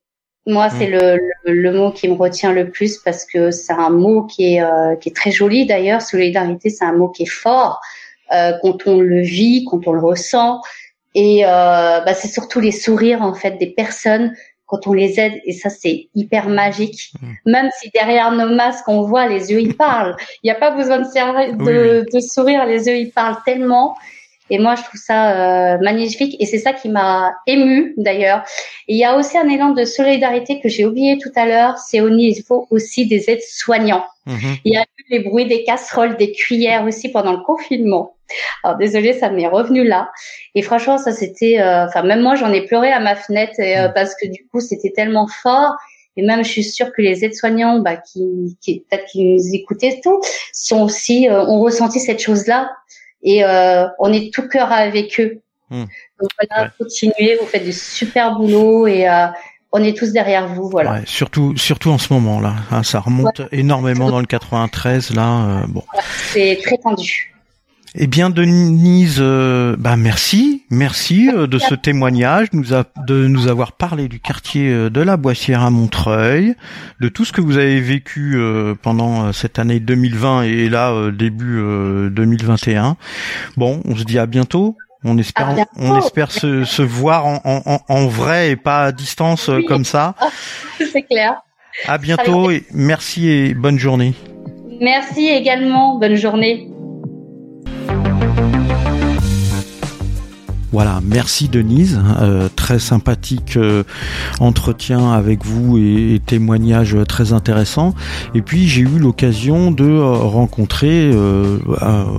Moi, 0.47 0.69
c'est 0.69 0.89
mmh. 0.89 0.91
le, 0.91 1.19
le, 1.47 1.73
mot 1.73 1.93
qui 1.93 2.09
me 2.09 2.15
retient 2.15 2.53
le 2.53 2.69
plus 2.69 2.99
parce 2.99 3.25
que 3.25 3.51
c'est 3.51 3.73
un 3.73 3.89
mot 3.89 4.25
qui 4.25 4.57
est, 4.57 4.63
qui 5.01 5.09
est 5.09 5.17
très 5.17 5.31
joli 5.31 5.65
d'ailleurs. 5.65 6.03
Solidarité, 6.03 6.69
c'est 6.69 6.85
un 6.85 6.93
mot 6.93 7.09
qui 7.09 7.23
est 7.23 7.27
fort 7.27 7.81
quand 8.29 8.87
on 8.87 9.01
le 9.01 9.23
vit, 9.23 9.65
quand 9.65 9.87
on 9.87 9.93
le 9.93 10.03
ressent. 10.03 10.61
Et 11.15 11.41
bah, 11.43 12.13
c'est 12.13 12.29
surtout 12.29 12.61
les 12.61 12.73
sourires 12.73 13.23
en 13.23 13.33
fait 13.33 13.53
des 13.53 13.71
personnes 13.71 14.35
quand 14.73 14.87
on 14.87 14.95
les 14.95 15.21
aide 15.21 15.35
et 15.45 15.53
ça 15.53 15.69
c'est 15.69 16.09
hyper 16.15 16.49
magique. 16.49 17.13
Mm. 17.21 17.51
Même 17.51 17.71
si 17.79 17.91
derrière 17.91 18.33
nos 18.33 18.55
masques 18.55 18.89
on 18.89 19.03
voit 19.03 19.29
les 19.29 19.53
yeux 19.53 19.61
ils 19.61 19.77
parlent, 19.77 20.17
il 20.43 20.47
n'y 20.47 20.51
a 20.51 20.55
pas 20.55 20.71
besoin 20.71 21.01
de, 21.01 22.11
de, 22.11 22.21
sourire, 22.21 22.65
les 22.65 22.87
yeux 22.87 22.97
ils 22.97 23.13
parlent 23.13 23.37
tellement. 23.45 23.95
Et 24.53 24.59
moi 24.59 24.75
je 24.75 24.83
trouve 24.83 25.01
ça 25.01 25.31
euh, 25.31 25.79
magnifique 25.79 26.37
et 26.39 26.45
c'est 26.45 26.59
ça 26.59 26.75
qui 26.75 26.91
m'a 26.91 27.33
ému 27.47 27.95
d'ailleurs. 27.97 28.45
Il 28.87 28.99
y 28.99 29.05
a 29.05 29.17
aussi 29.17 29.39
un 29.39 29.49
élan 29.49 29.71
de 29.71 29.87
solidarité 29.87 30.61
que 30.61 30.69
j'ai 30.69 30.85
oublié 30.85 31.17
tout 31.17 31.33
à 31.37 31.47
l'heure, 31.47 31.79
c'est 31.79 32.03
au 32.03 32.11
niveau 32.11 32.67
aussi 32.71 33.07
des 33.07 33.31
aides 33.31 33.41
soignants. 33.43 34.05
Mm-hmm. 34.27 34.61
Il 34.67 34.75
y 34.75 34.77
a 34.77 34.83
eu 34.83 35.05
les 35.09 35.21
bruits 35.21 35.47
des 35.47 35.65
casseroles, 35.65 36.19
des 36.19 36.33
cuillères 36.33 36.85
aussi 36.85 37.09
pendant 37.09 37.33
le 37.33 37.43
confinement. 37.43 38.15
Alors 38.63 38.77
désolé, 38.77 39.15
ça 39.15 39.31
m'est 39.31 39.47
revenu 39.47 39.85
là. 39.85 40.11
Et 40.55 40.61
franchement, 40.61 40.99
ça 40.99 41.13
c'était, 41.13 41.59
euh, 41.59 41.87
enfin 41.87 42.03
même 42.03 42.21
moi 42.21 42.35
j'en 42.35 42.53
ai 42.53 42.67
pleuré 42.67 42.93
à 42.93 43.01
ma 43.01 43.17
fenêtre 43.17 43.55
euh, 43.59 43.89
mm. 43.89 43.93
parce 43.95 44.15
que 44.15 44.27
du 44.29 44.47
coup 44.49 44.61
c'était 44.61 44.93
tellement 44.95 45.29
fort. 45.29 45.77
Et 46.19 46.23
même 46.23 46.45
je 46.45 46.51
suis 46.51 46.65
sûre 46.65 46.93
que 46.93 47.01
les 47.01 47.25
aides-soignants, 47.25 47.79
bah, 47.79 47.97
qui, 47.97 48.59
qui 48.61 48.81
peut-être 48.81 49.07
qui 49.07 49.25
nous 49.25 49.55
écoutaient 49.55 49.99
tout, 50.03 50.21
sont 50.53 50.83
aussi, 50.83 51.27
euh, 51.27 51.43
ont 51.47 51.61
ressenti 51.61 52.01
cette 52.01 52.21
chose-là. 52.21 52.71
Et 53.23 53.45
on 53.99 54.13
est 54.13 54.33
tout 54.33 54.49
cœur 54.49 54.73
avec 54.73 55.19
eux. 55.21 55.41
Mm. 55.71 55.85
Donc 56.21 56.31
voilà, 56.41 56.71
continuez, 56.79 57.37
vous 57.41 57.47
faites 57.47 57.65
du 57.65 57.73
super 57.73 58.37
boulot 58.37 58.87
et 58.87 59.07
on 59.73 59.83
est 59.83 59.97
tous 59.97 60.13
derrière 60.13 60.49
vous, 60.49 60.69
voilà. 60.69 60.93
Ouais, 60.93 61.03
surtout, 61.07 61.57
surtout 61.57 61.91
en 61.91 61.99
ce 61.99 62.13
moment 62.13 62.41
là, 62.41 62.55
hein, 62.71 62.83
ça 62.83 63.01
remonte 63.01 63.41
énormément 63.53 64.11
dans 64.11 64.21
le 64.21 64.27
93 64.27 65.15
là. 65.15 65.65
bon. 65.69 65.83
c'est 66.33 66.59
très 66.63 66.77
tendu. 66.77 67.32
Eh 67.95 68.07
bien, 68.07 68.31
Denise, 68.31 69.19
euh, 69.21 69.77
bah 69.79 69.99
merci, 69.99 70.65
merci 70.71 71.29
euh, 71.29 71.47
de 71.47 71.59
ce 71.59 71.75
témoignage, 71.75 72.49
nous 72.55 72.73
a, 72.73 72.85
de 73.07 73.27
nous 73.27 73.49
avoir 73.49 73.73
parlé 73.73 74.09
du 74.09 74.19
quartier 74.19 74.71
euh, 74.71 74.89
de 74.89 75.03
la 75.03 75.19
Boissière 75.19 75.61
à 75.63 75.69
Montreuil, 75.69 76.55
de 77.01 77.09
tout 77.11 77.27
ce 77.27 77.35
que 77.35 77.43
vous 77.43 77.59
avez 77.59 77.83
vécu 77.83 78.41
pendant 78.81 79.33
cette 79.35 79.59
année 79.59 79.79
2020 79.79 80.45
et 80.45 80.69
là 80.71 81.11
début 81.11 81.61
2021. 82.11 82.97
Bon, 83.59 83.83
on 83.85 83.95
se 83.95 84.05
dit 84.05 84.19
à 84.19 84.27
bientôt. 84.27 84.77
On 85.05 85.19
espère, 85.19 85.55
on 85.77 85.99
espère 85.99 86.31
se, 86.31 86.65
se 86.65 86.81
voir 86.81 87.27
en, 87.27 87.41
en, 87.45 87.81
en, 87.89 88.07
vrai 88.07 88.53
et 88.53 88.57
pas 88.57 88.85
à 88.85 88.93
distance 88.93 89.51
comme 89.67 89.85
ça. 89.85 90.15
C'est 90.79 91.03
clair. 91.03 91.35
À 91.87 91.99
bientôt 91.99 92.51
et 92.51 92.65
merci 92.73 93.29
et 93.29 93.53
bonne 93.53 93.79
journée. 93.79 94.15
Merci 94.81 95.29
également, 95.29 95.99
bonne 95.99 96.15
journée. 96.15 96.72
Voilà, 100.73 101.03
merci 101.07 101.49
Denise, 101.49 102.01
euh, 102.23 102.49
très 102.57 102.79
sympathique 102.79 103.59
euh, 103.59 103.83
entretien 104.41 105.13
avec 105.13 105.45
vous 105.45 105.77
et, 105.77 106.19
témoignage 106.25 106.97
très 107.07 107.35
intéressant. 107.35 107.95
Et 108.35 108.41
puis 108.41 108.67
j'ai 108.69 108.81
eu 108.81 108.99
l'occasion 108.99 109.71
de 109.71 109.85
euh, 109.85 110.13
rencontrer 110.13 111.13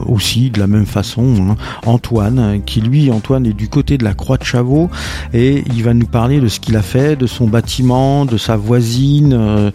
aussi 0.06 0.52
de 0.52 0.60
la 0.60 0.68
même 0.68 0.86
façon 0.86 1.36
hein, 1.50 1.56
Antoine, 1.86 2.62
qui 2.64 2.82
lui, 2.82 3.10
Antoine 3.12 3.48
est 3.48 3.54
du 3.54 3.70
côté 3.70 3.98
de 3.98 4.04
la 4.04 4.14
Croix 4.14 4.38
de 4.38 4.44
Chavaux 4.44 4.90
et 5.34 5.64
il 5.74 5.84
va 5.84 5.96
nous 5.96 6.06
parler 6.06 6.40
de 6.40 6.48
ce 6.48 6.60
qu'il 6.60 6.76
a 6.76 6.84
fait, 6.84 7.16
de 7.16 7.26
son 7.26 7.48
bâtiment, 7.48 8.26
de 8.26 8.38
sa 8.38 8.56
voisine 8.56 9.72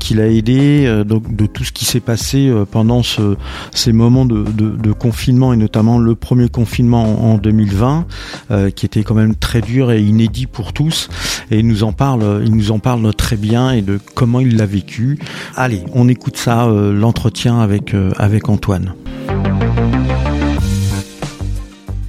qu'il 0.00 0.20
a 0.20 0.26
aidé, 0.26 1.02
donc 1.06 1.34
de 1.34 1.46
tout 1.46 1.62
ce 1.62 1.70
qui 1.70 1.84
s'est 1.84 2.00
passé 2.00 2.52
pendant 2.72 3.02
ce, 3.02 3.36
ces 3.72 3.92
moments 3.92 4.24
de, 4.24 4.42
de, 4.42 4.70
de, 4.70 4.92
confinement 4.92 5.52
et 5.52 5.56
notamment 5.56 5.98
le 5.98 6.14
premier 6.14 6.48
confinement 6.48 7.32
en 7.32 7.38
2020. 7.38 8.06
Euh, 8.50 8.70
qui 8.70 8.86
était 8.86 9.02
quand 9.02 9.14
même 9.14 9.34
très 9.34 9.60
dur 9.60 9.90
et 9.90 10.00
inédit 10.00 10.46
pour 10.46 10.72
tous. 10.72 11.08
Et 11.50 11.58
il 11.58 11.66
nous 11.66 11.82
en 11.82 11.92
parle, 11.92 12.42
il 12.44 12.54
nous 12.54 12.70
en 12.70 12.78
parle 12.78 13.12
très 13.12 13.36
bien 13.36 13.72
et 13.72 13.82
de 13.82 13.98
comment 14.14 14.38
il 14.38 14.56
l'a 14.56 14.66
vécu. 14.66 15.18
Allez, 15.56 15.82
on 15.94 16.08
écoute 16.08 16.36
ça, 16.36 16.66
euh, 16.66 16.92
l'entretien 16.92 17.58
avec 17.58 17.92
euh, 17.92 18.12
avec 18.18 18.48
Antoine. 18.48 18.94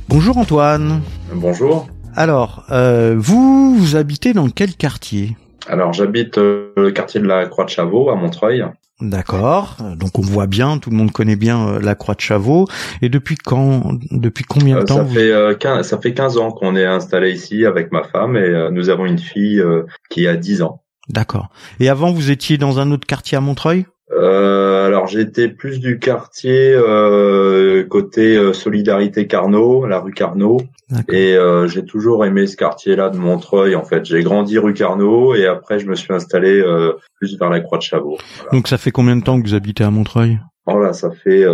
Bonjour 0.09 0.37
Antoine. 0.37 1.01
Bonjour. 1.33 1.87
Alors, 2.15 2.65
vous, 2.69 3.75
vous 3.75 3.95
habitez 3.95 4.33
dans 4.33 4.49
quel 4.49 4.73
quartier? 4.73 5.37
Alors, 5.67 5.93
j'habite 5.93 6.37
le 6.37 6.89
quartier 6.91 7.19
de 7.19 7.27
la 7.27 7.45
Croix 7.45 7.65
de 7.65 7.69
Chavaux 7.69 8.09
à 8.09 8.15
Montreuil. 8.15 8.63
D'accord. 8.99 9.77
Donc 9.95 10.17
on 10.17 10.23
voit 10.23 10.47
bien, 10.47 10.79
tout 10.79 10.89
le 10.89 10.95
monde 10.95 11.11
connaît 11.11 11.35
bien 11.35 11.67
euh, 11.67 11.79
la 11.79 11.93
Croix 11.93 12.15
de 12.15 12.21
Chavaux. 12.21 12.67
Et 13.01 13.09
depuis 13.09 13.35
quand, 13.35 13.93
depuis 14.11 14.43
combien 14.43 14.77
de 14.77 14.81
euh, 14.81 14.85
temps 14.85 14.97
Ça 14.97 15.05
fait 15.05 15.57
15, 15.59 15.77
euh, 15.77 15.83
ça 15.83 15.97
fait 15.99 16.13
15 16.13 16.37
ans 16.37 16.51
qu'on 16.51 16.75
est 16.75 16.85
installé 16.85 17.31
ici 17.31 17.65
avec 17.65 17.91
ma 17.91 18.03
femme 18.03 18.35
et 18.35 18.69
nous 18.71 18.89
avons 18.89 19.05
une 19.05 19.19
fille 19.19 19.63
qui 20.09 20.27
a 20.27 20.35
10 20.35 20.63
ans. 20.63 20.81
D'accord. 21.09 21.49
Et 21.79 21.89
avant, 21.89 22.11
vous 22.11 22.31
étiez 22.31 22.57
dans 22.57 22.79
un 22.79 22.91
autre 22.91 23.07
quartier 23.07 23.37
à 23.37 23.41
Montreuil? 23.41 23.85
Euh, 24.11 24.87
alors 24.87 25.07
j'étais 25.07 25.49
plus 25.49 25.79
du 25.79 25.99
quartier 25.99 26.73
euh, 26.73 27.83
côté 27.83 28.37
euh, 28.37 28.53
Solidarité 28.53 29.27
Carnot, 29.27 29.85
la 29.85 29.99
rue 29.99 30.13
Carnot, 30.13 30.61
et 31.09 31.35
euh, 31.35 31.67
j'ai 31.67 31.83
toujours 31.83 32.25
aimé 32.25 32.47
ce 32.47 32.55
quartier-là 32.55 33.09
de 33.09 33.17
Montreuil. 33.17 33.75
En 33.75 33.83
fait, 33.83 34.05
j'ai 34.05 34.23
grandi 34.23 34.57
rue 34.57 34.73
Carnot 34.73 35.35
et 35.35 35.45
après 35.45 35.79
je 35.79 35.87
me 35.87 35.95
suis 35.95 36.13
installé 36.13 36.59
euh, 36.59 36.93
plus 37.15 37.37
vers 37.37 37.49
la 37.49 37.59
Croix 37.59 37.79
de 37.79 37.83
Chavaux. 37.83 38.17
Donc 38.53 38.67
ça 38.67 38.77
fait 38.77 38.91
combien 38.91 39.17
de 39.17 39.23
temps 39.23 39.41
que 39.41 39.47
vous 39.47 39.55
habitez 39.55 39.83
à 39.83 39.91
Montreuil? 39.91 40.39
Oh 40.67 40.79
là, 40.79 40.93
ça 40.93 41.11
fait 41.11 41.45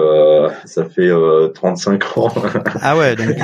ça 0.65 0.85
fait 0.85 1.11
35 1.53 2.17
ans. 2.17 2.33
ah 2.81 2.97
ouais. 2.97 3.15
Donc... 3.15 3.35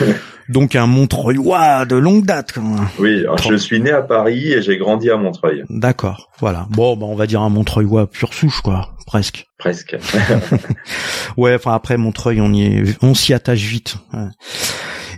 Donc 0.48 0.76
un 0.76 0.86
Montreuilois 0.86 1.84
de 1.84 1.96
longue 1.96 2.24
date. 2.24 2.54
Oui, 2.98 3.24
je 3.48 3.56
suis 3.56 3.80
né 3.80 3.90
à 3.90 4.02
Paris 4.02 4.52
et 4.52 4.62
j'ai 4.62 4.76
grandi 4.78 5.10
à 5.10 5.16
Montreuil. 5.16 5.64
D'accord, 5.70 6.30
voilà. 6.38 6.66
Bon, 6.70 6.96
bah, 6.96 7.06
on 7.06 7.14
va 7.14 7.26
dire 7.26 7.40
un 7.40 7.48
Montreuilois 7.48 8.08
pur 8.08 8.32
souche, 8.32 8.60
quoi, 8.60 8.94
presque. 9.06 9.46
Presque. 9.58 9.96
ouais, 11.36 11.54
enfin 11.54 11.74
après 11.74 11.96
Montreuil, 11.96 12.40
on 12.40 12.52
y 12.52 12.62
est, 12.64 12.98
on 13.02 13.14
s'y 13.14 13.34
attache 13.34 13.62
vite. 13.62 13.96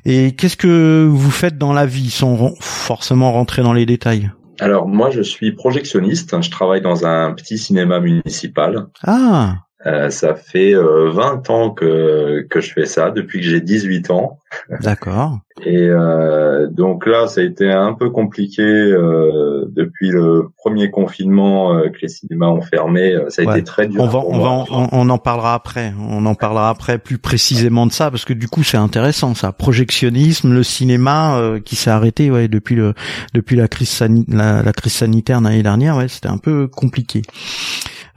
Et 0.05 0.35
qu'est-ce 0.35 0.57
que 0.57 1.07
vous 1.11 1.31
faites 1.31 1.59
dans 1.59 1.73
la 1.73 1.87
vie, 1.87 2.11
sans 2.11 2.55
forcément 2.61 3.33
rentrer 3.33 3.63
dans 3.63 3.73
les 3.73 3.87
détails? 3.87 4.31
Alors 4.61 4.89
moi, 4.89 5.11
je 5.11 5.23
suis 5.23 5.53
projectionniste. 5.53 6.41
Je 6.41 6.51
travaille 6.51 6.81
dans 6.81 7.07
un 7.07 7.33
petit 7.33 7.59
cinéma 7.59 8.01
municipal. 8.01 8.87
Ah. 9.05 9.57
Euh, 9.87 10.11
ça 10.11 10.35
fait 10.35 10.75
euh, 10.75 11.11
20 11.13 11.51
ans 11.51 11.71
que, 11.71 12.47
que 12.51 12.61
je 12.61 12.73
fais 12.73 12.87
ça, 12.87 13.11
depuis 13.11 13.39
que 13.39 13.47
j'ai 13.47 13.61
18 13.61 14.11
ans. 14.11 14.41
D'accord. 14.81 15.39
Et 15.65 15.89
euh, 15.89 16.67
donc 16.69 17.07
là, 17.07 17.27
ça 17.27 17.41
a 17.41 17.45
été 17.45 17.71
un 17.71 17.93
peu 17.93 18.11
compliqué 18.11 18.63
euh, 18.63 19.67
depuis 19.69 20.11
le 20.11 20.49
premier 20.57 20.91
confinement 20.91 21.75
euh, 21.75 21.89
que 21.89 21.99
les 22.03 22.09
cinémas 22.09 22.49
ont 22.49 22.61
fermé. 22.61 23.15
Euh, 23.15 23.31
ça 23.31 23.43
a 23.43 23.57
été 23.57 23.65
très 23.65 23.87
dur. 23.87 24.03
On 24.03 24.07
va, 24.07 24.19
on, 24.19 24.39
va 24.39 24.65
on, 24.93 25.11
en 25.11 25.19
parlera 25.19 25.55
après. 25.55 25.93
On 26.09 26.25
en 26.27 26.35
parlera 26.35 26.71
après 26.71 26.99
plus 26.99 27.19
précisément 27.19 27.87
de 27.87 27.93
ça 27.93 28.11
parce 28.11 28.25
que 28.25 28.33
du 28.33 28.49
coup, 28.49 28.65
c'est 28.65 28.77
intéressant 28.77 29.35
ça. 29.35 29.53
Projectionnisme, 29.53 30.53
le 30.53 30.63
cinéma 30.63 31.41
qui 31.65 31.77
s'est 31.77 31.91
arrêté 31.91 32.31
ouais 32.31 32.49
depuis 32.49 32.75
le 32.75 32.95
depuis 33.35 33.57
la 33.57 33.69
crise 33.69 34.03
la, 34.29 34.63
la 34.63 34.73
crise 34.73 34.93
sanitaire 34.93 35.41
l'année 35.41 35.63
dernière. 35.63 35.97
Ouais, 35.97 36.09
c'était 36.09 36.29
un 36.29 36.39
peu 36.39 36.69
compliqué. 36.69 37.23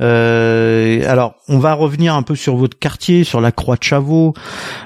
Euh, 0.02 1.04
alors, 1.08 1.36
on 1.48 1.60
va 1.60 1.74
revenir 1.74 2.16
un 2.16 2.24
peu 2.24 2.36
sur 2.36 2.56
votre 2.56 2.78
quartier, 2.78 3.24
sur 3.24 3.42
la 3.42 3.52
Croix 3.52 3.76
de 3.76 3.84
Chavaux. 3.84 4.34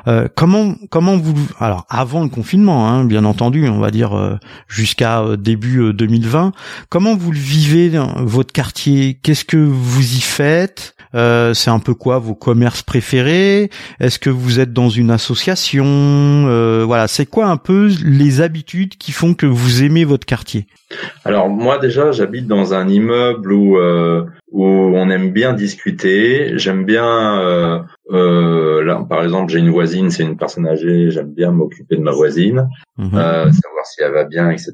Euh, 0.08 0.28
comment 0.36 0.76
comment 0.90 1.18
vous 1.18 1.36
alors 1.60 1.86
avant 1.90 2.24
le 2.24 2.30
confinement, 2.30 2.90
hein, 2.90 3.06
bien 3.06 3.26
entendu, 3.26 3.68
on 3.68 3.80
va 3.80 3.92
dire 3.92 4.18
euh, 4.18 4.36
jusqu'à 4.68 5.24
début 5.38 5.94
2020. 5.94 6.52
Comment 6.90 7.16
vous 7.16 7.32
le 7.32 7.40
vivez 7.40 7.92
votre 8.18 8.54
quartier? 8.54 9.20
Qu'est-ce 9.22 9.46
que 9.46 9.58
vous 9.58 10.16
y 10.16 10.22
faites? 10.22 10.95
C'est 11.16 11.70
un 11.70 11.80
peu 11.80 11.94
quoi 11.94 12.20
vos 12.20 12.36
commerces 12.36 12.84
préférés? 12.84 13.70
Est-ce 14.00 14.20
que 14.20 14.30
vous 14.30 14.60
êtes 14.60 14.74
dans 14.74 14.90
une 14.90 15.12
association? 15.12 16.84
Voilà, 16.86 17.08
c'est 17.08 17.26
quoi 17.26 17.48
un 17.48 17.58
peu 17.58 17.90
les 18.04 18.42
habitudes 18.42 18.98
qui 18.98 19.12
font 19.12 19.34
que 19.34 19.46
vous 19.46 19.84
aimez 19.84 20.06
votre 20.06 20.26
quartier? 20.26 20.68
Alors 21.24 21.50
moi 21.50 21.78
déjà, 21.80 22.12
j'habite 22.12 22.48
dans 22.48 22.74
un 22.74 22.88
immeuble 22.88 23.54
où 23.54 23.78
où 24.56 24.66
on 24.66 25.10
aime 25.10 25.32
bien 25.32 25.52
discuter. 25.52 26.58
J'aime 26.58 26.86
bien, 26.86 27.40
euh, 27.42 27.80
euh, 28.12 28.84
là, 28.86 29.06
par 29.08 29.22
exemple, 29.22 29.52
j'ai 29.52 29.60
une 29.60 29.70
voisine, 29.70 30.10
c'est 30.10 30.24
une 30.24 30.38
personne 30.38 30.66
âgée. 30.66 31.12
J'aime 31.12 31.34
bien 31.34 31.52
m'occuper 31.52 31.98
de 31.98 32.02
ma 32.02 32.12
voisine, 32.12 32.70
mhm. 32.98 33.10
euh, 33.16 33.52
savoir 33.52 33.86
si 33.86 34.02
elle 34.02 34.14
va 34.14 34.24
bien, 34.24 34.50
etc. 34.52 34.74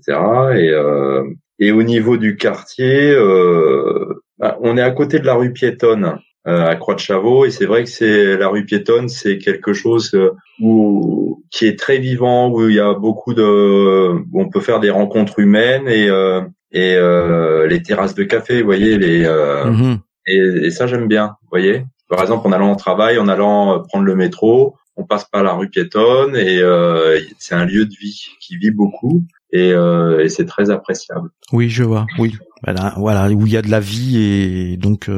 Et 0.54 0.70
euh, 0.70 1.24
et 1.58 1.72
au 1.72 1.82
niveau 1.82 2.18
du 2.18 2.38
quartier, 2.38 3.12
euh, 3.12 4.22
bah, 4.38 4.58
on 4.62 4.78
est 4.78 4.84
à 4.84 4.92
côté 4.92 5.18
de 5.18 5.26
la 5.26 5.34
rue 5.34 5.52
piétonne. 5.52 6.20
Euh, 6.48 6.66
à 6.66 6.76
Croix 6.76 6.96
de 6.96 7.00
Chavaux 7.00 7.46
et 7.46 7.52
c'est 7.52 7.68
vrai 7.68 7.84
que 7.84 7.90
c'est 7.92 8.36
la 8.36 8.48
rue 8.48 8.66
piétonne 8.66 9.10
c'est 9.10 9.38
quelque 9.38 9.74
chose 9.74 10.20
où 10.60 11.44
qui 11.52 11.68
est 11.68 11.78
très 11.78 12.00
vivant 12.00 12.50
où 12.50 12.68
il 12.68 12.78
y 12.78 12.80
a 12.80 12.96
beaucoup 12.96 13.36
de 13.36 13.44
où 13.44 14.42
on 14.42 14.50
peut 14.50 14.60
faire 14.60 14.80
des 14.80 14.90
rencontres 14.90 15.38
humaines 15.38 15.88
et 15.88 16.10
euh, 16.10 16.42
et 16.72 16.96
euh, 16.96 17.68
les 17.68 17.82
terrasses 17.84 18.16
de 18.16 18.24
café, 18.24 18.62
vous 18.62 18.66
voyez, 18.66 18.98
les 18.98 19.26
euh, 19.26 19.66
mhm. 19.66 20.00
et, 20.26 20.38
et, 20.38 20.72
ça 20.72 20.88
j'aime 20.88 21.08
bien, 21.08 21.36
vous 21.44 21.50
voyez. 21.52 21.86
Par 22.10 22.22
exemple, 22.22 22.48
en 22.48 22.52
allant 22.52 22.72
au 22.72 22.76
travail, 22.76 23.18
en 23.18 23.28
allant 23.28 23.76
euh, 23.76 23.80
prendre 23.80 24.06
le 24.06 24.16
métro, 24.16 24.76
on 24.96 25.04
passe 25.04 25.26
par 25.26 25.44
la 25.44 25.54
rue 25.54 25.70
piétonne 25.70 26.36
et 26.36 26.60
euh, 26.60 27.20
c'est 27.40 27.56
un 27.56 27.66
lieu 27.66 27.86
de 27.86 27.96
vie 27.96 28.28
qui 28.40 28.58
vit 28.58 28.72
beaucoup 28.72 29.26
et, 29.52 29.72
euh, 29.74 30.24
et 30.24 30.30
c'est 30.30 30.46
très 30.46 30.70
appréciable. 30.70 31.30
Oui, 31.52 31.70
je 31.70 31.84
vois. 31.84 32.06
Oui, 32.18 32.38
voilà, 32.64 32.94
voilà 32.98 33.30
où 33.30 33.48
il 33.48 33.54
y 33.54 33.58
a 33.58 33.62
de 33.62 33.72
la 33.72 33.80
vie 33.80 34.18
et 34.18 34.78
donc 34.78 35.10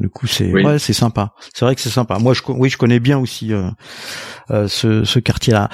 du 0.00 0.08
coup 0.08 0.26
c'est 0.26 0.52
ouais, 0.52 0.78
c'est 0.78 0.92
sympa. 0.92 1.34
C'est 1.54 1.64
vrai 1.64 1.74
que 1.74 1.80
c'est 1.80 1.90
sympa. 1.90 2.18
Moi, 2.18 2.34
je 2.34 2.40
oui, 2.48 2.68
je 2.68 2.78
connais 2.78 3.00
bien 3.00 3.18
aussi 3.18 3.52
ce, 4.48 5.04
ce 5.04 5.18
quartier-là. 5.18 5.68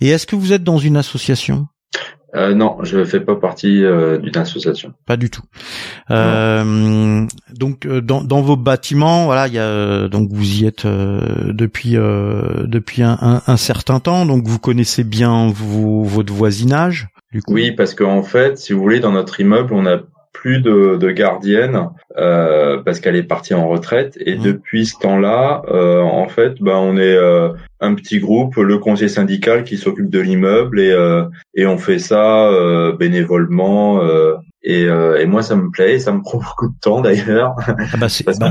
Et 0.00 0.08
est-ce 0.08 0.26
que 0.26 0.36
vous 0.36 0.52
êtes 0.52 0.64
dans 0.64 0.78
une 0.78 0.96
association? 0.96 1.66
Euh, 2.34 2.54
non, 2.54 2.78
je 2.82 3.04
fais 3.04 3.20
pas 3.20 3.36
partie 3.36 3.84
euh, 3.84 4.16
d'une 4.16 4.36
association. 4.38 4.94
Pas 5.06 5.18
du 5.18 5.28
tout. 5.28 5.42
Euh, 6.10 7.26
donc 7.54 7.84
euh, 7.84 8.00
dans, 8.00 8.24
dans, 8.24 8.40
vos 8.40 8.56
bâtiments, 8.56 9.26
voilà, 9.26 9.48
il 9.48 9.54
y 9.54 9.58
a 9.58 10.08
donc 10.08 10.30
vous 10.32 10.62
y 10.62 10.66
êtes 10.66 10.86
depuis 10.86 11.92
depuis 11.92 13.02
un, 13.02 13.42
un, 13.46 13.56
certain 13.58 14.00
temps, 14.00 14.24
donc 14.24 14.46
vous 14.46 14.58
connaissez 14.58 15.04
bien 15.04 15.50
vous, 15.54 16.04
votre 16.04 16.32
voisinage. 16.32 17.08
Du 17.32 17.42
coup? 17.42 17.52
Oui, 17.52 17.72
parce 17.72 17.94
qu'en 17.94 18.22
fait, 18.22 18.58
si 18.58 18.72
vous 18.72 18.80
voulez, 18.80 19.00
dans 19.00 19.12
notre 19.12 19.40
immeuble, 19.40 19.72
on 19.74 19.86
a 19.86 19.98
plus 20.32 20.60
de, 20.60 20.96
de 20.96 21.10
gardienne 21.10 21.88
euh, 22.16 22.82
parce 22.82 23.00
qu'elle 23.00 23.16
est 23.16 23.22
partie 23.22 23.54
en 23.54 23.68
retraite 23.68 24.18
et 24.24 24.36
mmh. 24.36 24.42
depuis 24.42 24.86
ce 24.86 24.98
temps-là, 24.98 25.62
euh, 25.68 26.00
en 26.00 26.28
fait, 26.28 26.60
ben 26.60 26.76
on 26.76 26.96
est 26.96 27.16
euh, 27.16 27.50
un 27.80 27.94
petit 27.94 28.18
groupe, 28.18 28.56
le 28.56 28.78
conseil 28.78 29.10
syndical 29.10 29.64
qui 29.64 29.76
s'occupe 29.76 30.10
de 30.10 30.20
l'immeuble 30.20 30.80
et 30.80 30.90
euh, 30.90 31.24
et 31.54 31.66
on 31.66 31.78
fait 31.78 31.98
ça 31.98 32.48
euh, 32.48 32.92
bénévolement 32.92 34.00
et, 34.64 34.84
euh, 34.84 35.20
et, 35.20 35.26
moi, 35.26 35.42
ça 35.42 35.56
me 35.56 35.70
plaît, 35.70 35.98
ça 35.98 36.12
me 36.12 36.22
prend 36.22 36.38
beaucoup 36.38 36.68
de 36.68 36.74
temps 36.80 37.00
d'ailleurs. 37.00 37.56
Ah 37.66 37.96
bah 37.98 38.08
c'est 38.08 38.24
bah, 38.24 38.50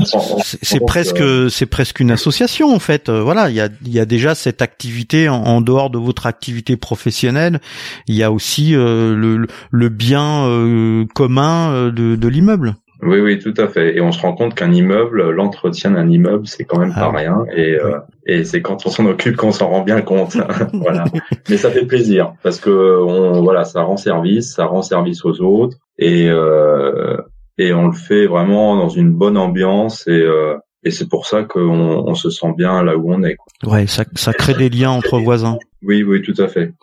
presque 0.86 1.22
euh, 1.22 1.48
c'est 1.50 1.66
presque 1.66 2.00
une 2.00 2.12
association 2.12 2.74
en 2.74 2.80
fait. 2.80 3.08
Euh, 3.08 3.22
voilà, 3.22 3.50
il 3.50 3.56
y 3.56 3.62
a 3.62 3.70
il 3.86 3.94
y 3.94 4.00
a 4.00 4.06
déjà 4.06 4.36
cette 4.36 4.62
activité 4.62 5.30
en, 5.30 5.62
dehors 5.62 5.90
de 5.90 5.98
votre 5.98 6.26
activité 6.26 6.76
professionnelle. 6.76 7.62
Il 8.08 8.16
y 8.16 8.24
a 8.24 8.32
aussi 8.32 8.72
le, 8.72 9.48
le 9.72 9.90
bien 9.90 11.06
commun 11.14 11.90
de, 11.90 12.16
de 12.16 12.28
l'immeuble. 12.28 12.76
Oui, 13.04 13.20
oui, 13.20 13.40
tout 13.40 13.54
à 13.58 13.68
fait. 13.68 13.96
Et 13.96 14.02
on 14.02 14.12
se 14.12 14.22
rend 14.22 14.34
compte 14.34 14.54
qu'un 14.54 14.72
immeuble, 14.72 15.32
l'entretien 15.32 15.92
d'un 15.92 16.08
immeuble, 16.08 16.46
c'est 16.48 16.66
quand 16.66 16.80
même 16.80 16.94
pas 16.94 17.12
ah 17.14 17.18
rien. 17.18 17.46
Et, 17.56 17.76
euh, 17.76 18.00
et 18.28 18.44
c'est 18.44 18.62
quand 18.62 18.86
on 18.86 18.90
s'en 18.90 19.06
occupe 19.06 19.36
qu'on 19.38 19.52
s'en 19.52 19.70
rend 19.70 19.82
bien 19.82 20.02
compte. 20.02 20.38
voilà. 20.74 21.06
Mais 21.50 21.58
ça 21.58 21.72
fait 21.72 21.86
plaisir 21.86 22.34
parce 22.44 22.60
que 22.60 22.70
on, 23.02 23.42
voilà, 23.42 23.66
ça 23.66 23.82
rend 23.82 23.98
service, 23.98 24.54
ça 24.54 24.66
rend 24.66 24.82
service 24.82 25.26
aux 25.26 25.42
autres, 25.42 25.78
et 25.98 26.30
euh, 26.30 27.18
et 27.58 27.74
on 27.74 27.88
le 27.88 27.94
fait 27.94 28.28
vraiment 28.28 28.76
dans 28.76 28.90
une 28.90 29.12
bonne 29.12 29.38
ambiance 29.38 30.08
et 30.08 30.12
euh, 30.12 30.56
et 30.84 30.90
c'est 30.90 31.08
pour 31.08 31.28
ça 31.28 31.44
qu'on 31.44 31.62
on 31.70 32.16
se 32.16 32.30
sent 32.32 32.54
bien 32.58 32.84
là 32.84 32.98
où 32.98 33.14
on 33.14 33.24
est. 33.24 33.36
Quoi. 33.36 33.74
Ouais, 33.74 33.88
ça, 33.88 34.04
ça 34.16 34.34
crée 34.34 34.56
des 34.56 34.70
liens 34.70 34.90
entre 34.90 35.20
voisins. 35.20 35.60
Oui, 35.84 36.02
oui, 36.04 36.24
tout 36.24 36.34
à 36.40 36.48
fait. 36.48 36.74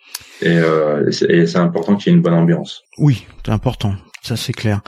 Et, 0.41 0.57
euh, 0.57 1.09
et 1.09 1.45
c'est 1.45 1.57
important 1.57 1.95
qu'il 1.95 2.11
y 2.11 2.15
ait 2.15 2.17
une 2.17 2.23
bonne 2.23 2.33
ambiance. 2.33 2.83
Oui, 2.97 3.27
c'est 3.45 3.51
important. 3.51 3.93
Ça 4.21 4.35
c'est 4.35 4.53
clair. 4.53 4.81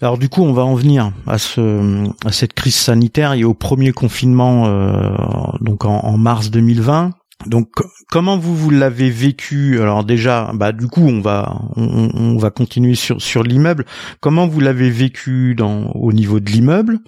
Alors 0.00 0.18
du 0.18 0.28
coup, 0.28 0.42
on 0.42 0.52
va 0.52 0.64
en 0.64 0.74
venir 0.74 1.12
à 1.26 1.38
ce 1.38 2.04
à 2.26 2.32
cette 2.32 2.54
crise 2.54 2.74
sanitaire 2.74 3.32
et 3.32 3.44
au 3.44 3.54
premier 3.54 3.92
confinement 3.92 4.66
euh, 4.66 5.16
donc 5.60 5.84
en, 5.84 6.00
en, 6.00 6.18
mars 6.18 6.50
2020. 6.50 7.12
Donc 7.46 7.68
comment 8.10 8.36
vous 8.36 8.56
vous 8.56 8.70
l'avez 8.70 9.10
vécu? 9.10 9.80
Alors 9.80 10.04
déjà, 10.04 10.50
bah 10.54 10.72
du 10.72 10.88
coup, 10.88 11.06
on 11.06 11.20
va 11.20 11.56
on, 11.76 12.10
on 12.14 12.36
va 12.36 12.50
continuer 12.50 12.94
sur 12.94 13.20
sur 13.22 13.42
l'immeuble. 13.42 13.84
Comment 14.20 14.46
vous 14.46 14.60
l'avez 14.60 14.90
vécu 14.90 15.54
dans 15.54 15.90
au 15.92 16.12
niveau 16.12 16.40
de 16.40 16.50
l'immeuble? 16.50 16.98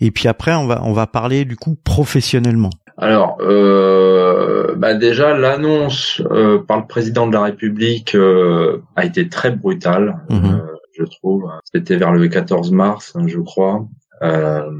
Et 0.00 0.10
puis 0.10 0.28
après, 0.28 0.54
on 0.54 0.66
va 0.66 0.82
on 0.84 0.92
va 0.92 1.06
parler 1.06 1.44
du 1.44 1.56
coup 1.56 1.76
professionnellement. 1.84 2.70
Alors, 2.98 3.36
euh, 3.42 4.74
bah 4.76 4.94
déjà, 4.94 5.36
l'annonce 5.36 6.22
euh, 6.30 6.58
par 6.58 6.78
le 6.78 6.86
président 6.86 7.26
de 7.26 7.34
la 7.34 7.42
République 7.42 8.14
euh, 8.14 8.82
a 8.96 9.04
été 9.04 9.28
très 9.28 9.50
brutale. 9.50 10.16
Mhm. 10.30 10.62
Euh, 10.98 11.04
je 11.04 11.10
trouve. 11.10 11.50
C'était 11.72 11.96
vers 11.96 12.12
le 12.12 12.28
14 12.28 12.72
mars, 12.72 13.14
hein, 13.16 13.26
je 13.26 13.40
crois. 13.40 13.86
Euh, 14.22 14.70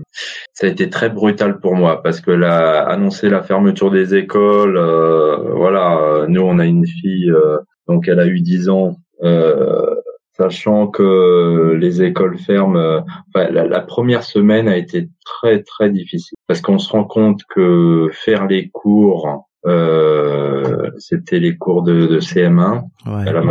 ça 0.55 0.67
a 0.67 0.71
été 0.71 0.89
très 0.89 1.11
brutal 1.11 1.61
pour 1.61 1.75
moi 1.75 2.03
parce 2.03 2.23
que 2.23 2.31
la, 2.31 2.81
annoncer 2.89 3.29
la 3.29 3.43
fermeture 3.43 3.91
des 3.91 4.15
écoles, 4.15 4.79
euh, 4.79 5.37
voilà, 5.55 6.25
nous 6.27 6.41
on 6.41 6.59
a 6.59 6.65
une 6.65 6.87
fille, 6.87 7.31
euh, 7.31 7.59
donc 7.87 8.09
elle 8.09 8.19
a 8.19 8.27
eu 8.27 8.41
10 8.41 8.71
ans, 8.71 8.97
euh, 9.23 9.95
sachant 10.39 10.87
que 10.87 11.77
les 11.79 12.03
écoles 12.03 12.39
ferment. 12.39 13.05
la, 13.35 13.51
la, 13.51 13.81
première 13.81 14.23
semaine 14.23 14.69
a 14.69 14.79
été 14.79 15.11
très 15.27 15.63
très 15.63 15.91
difficile 15.91 16.39
parce 16.47 16.63
qu'on 16.63 16.79
se 16.79 16.91
rend 16.91 17.05
compte 17.05 17.43
que 17.55 18.09
faire 18.13 18.47
les 18.47 18.71
cours, 18.71 19.47
c'était 20.97 21.41
les 21.41 21.59
cours 21.59 21.83
de, 21.83 22.07
de 22.07 22.21
CM1 22.21 22.85
ouais. 23.07 23.29
à 23.29 23.33
la 23.33 23.43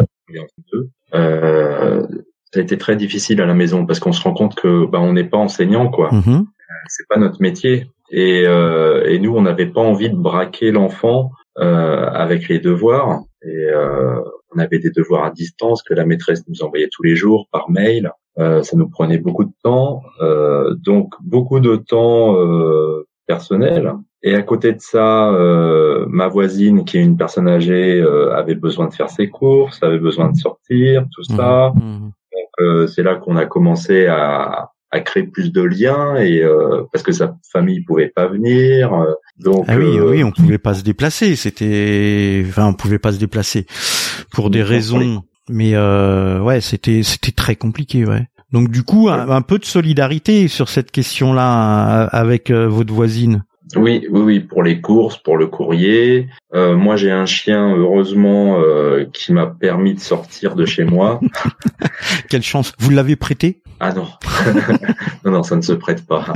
euh, 1.14 2.06
ça 2.56 2.62
a 2.62 2.64
été 2.64 2.78
très 2.78 2.96
difficile 2.96 3.42
à 3.42 3.46
la 3.46 3.54
maison 3.54 3.86
parce 3.86 4.00
qu'on 4.00 4.14
se 4.14 4.24
rend 4.24 4.34
compte 4.34 4.56
que 4.56 4.86
bah, 4.86 5.02
on 5.02 5.12
n'est 5.12 5.26
pas 5.26 5.38
enseignant 5.38 5.90
quoi. 5.90 6.10
Mm 6.14 6.46
C'est 6.88 7.08
pas 7.10 7.18
notre 7.18 7.42
métier 7.42 7.90
et, 8.12 8.44
euh, 8.48 9.04
et 9.10 9.20
nous 9.20 9.36
on 9.36 9.42
n'avait 9.42 9.66
pas 9.66 9.82
envie 9.82 10.10
de 10.10 10.16
braquer 10.16 10.72
l'enfant 10.72 11.32
euh, 11.60 12.08
avec 12.08 12.48
les 12.48 12.60
devoirs 12.60 13.24
et 13.44 13.66
euh, 13.70 14.22
on 14.56 14.60
avait 14.60 14.80
des 14.80 14.92
devoirs 14.92 15.26
à 15.26 15.32
distance 15.32 15.84
que 15.84 15.94
la 15.94 16.06
maîtresse 16.06 16.44
nous 16.48 16.64
envoyait 16.64 16.88
tous 16.90 17.04
les 17.04 17.18
jours 17.18 17.50
par 17.52 17.70
mail. 17.70 18.10
Euh, 18.40 18.64
ça 18.64 18.78
nous 18.78 18.90
prenait 18.90 19.18
beaucoup 19.18 19.44
de 19.44 19.54
temps, 19.62 20.02
euh, 20.22 20.76
donc 20.76 21.14
beaucoup 21.22 21.60
de 21.60 21.76
temps 21.76 22.38
euh, 22.38 23.06
personnel. 23.28 23.94
Et 24.28 24.34
à 24.34 24.42
côté 24.42 24.74
de 24.74 24.82
ça, 24.82 25.32
euh, 25.32 26.06
ma 26.10 26.28
voisine, 26.28 26.84
qui 26.84 26.98
est 26.98 27.04
une 27.04 27.16
personne 27.16 27.48
âgée, 27.48 28.02
euh, 28.02 28.36
avait 28.36 28.56
besoin 28.56 28.88
de 28.88 28.94
faire 28.94 29.10
ses 29.10 29.30
courses, 29.30 29.84
avait 29.84 30.00
besoin 30.00 30.32
de 30.32 30.36
sortir, 30.36 31.06
tout 31.14 31.24
ça. 31.24 31.72
Mmh, 31.76 31.80
mmh. 31.80 32.12
Euh, 32.60 32.88
c'est 32.88 33.04
là 33.04 33.16
qu'on 33.16 33.36
a 33.36 33.46
commencé 33.46 34.06
à, 34.06 34.72
à, 34.92 35.00
créer 35.02 35.24
plus 35.24 35.52
de 35.52 35.62
liens 35.62 36.16
et 36.16 36.42
euh, 36.42 36.84
parce 36.92 37.04
que 37.04 37.12
sa 37.12 37.36
famille 37.52 37.82
pouvait 37.82 38.12
pas 38.16 38.28
venir. 38.28 38.94
Euh, 38.94 39.14
donc 39.40 39.66
ah 39.68 39.78
oui, 39.78 40.00
oui, 40.00 40.24
on 40.24 40.32
pouvait 40.32 40.58
pas 40.58 40.74
se 40.74 40.84
déplacer. 40.84 41.36
C'était, 41.36 42.46
enfin, 42.48 42.68
on 42.68 42.74
pouvait 42.74 43.00
pas 43.00 43.12
se 43.12 43.20
déplacer 43.20 43.66
pour 44.32 44.50
des 44.50 44.64
raisons. 44.64 45.24
Mais 45.50 45.76
euh, 45.76 46.40
ouais, 46.40 46.62
c'était 46.62 47.04
c'était 47.04 47.32
très 47.32 47.56
compliqué, 47.56 48.06
ouais. 48.06 48.28
Donc 48.52 48.70
du 48.70 48.84
coup, 48.84 49.10
un, 49.10 49.42
peu 49.42 49.60
de 49.60 49.66
solidarité 49.66 50.48
sur 50.48 50.70
cette 50.70 50.92
question-là 50.92 52.04
avec 52.06 52.52
votre 52.52 52.94
voisine. 52.94 53.44
Oui, 53.76 54.08
oui, 54.10 54.22
oui, 54.22 54.40
pour 54.40 54.64
les 54.64 54.80
courses, 54.80 55.18
pour 55.18 55.38
le 55.38 55.48
courrier. 55.48 56.28
Euh, 56.54 56.76
moi, 56.76 56.96
j'ai 56.96 57.12
un 57.12 57.26
chien, 57.26 57.76
heureusement, 57.76 58.60
euh, 58.60 59.06
qui 59.12 59.34
m'a 59.34 59.48
permis 59.48 59.94
de 59.94 60.00
sortir 60.00 60.56
de 60.56 60.66
chez 60.66 60.86
moi. 60.86 61.20
Quelle 62.30 62.44
chance 62.44 62.74
Vous 62.80 62.92
l'avez 62.92 63.16
prêté? 63.16 63.62
Ah 63.80 63.92
non, 63.92 64.08
non, 65.26 65.32
non, 65.32 65.44
ça 65.44 65.56
ne 65.58 65.62
se 65.62 65.74
prête 65.74 66.06
pas. 66.06 66.32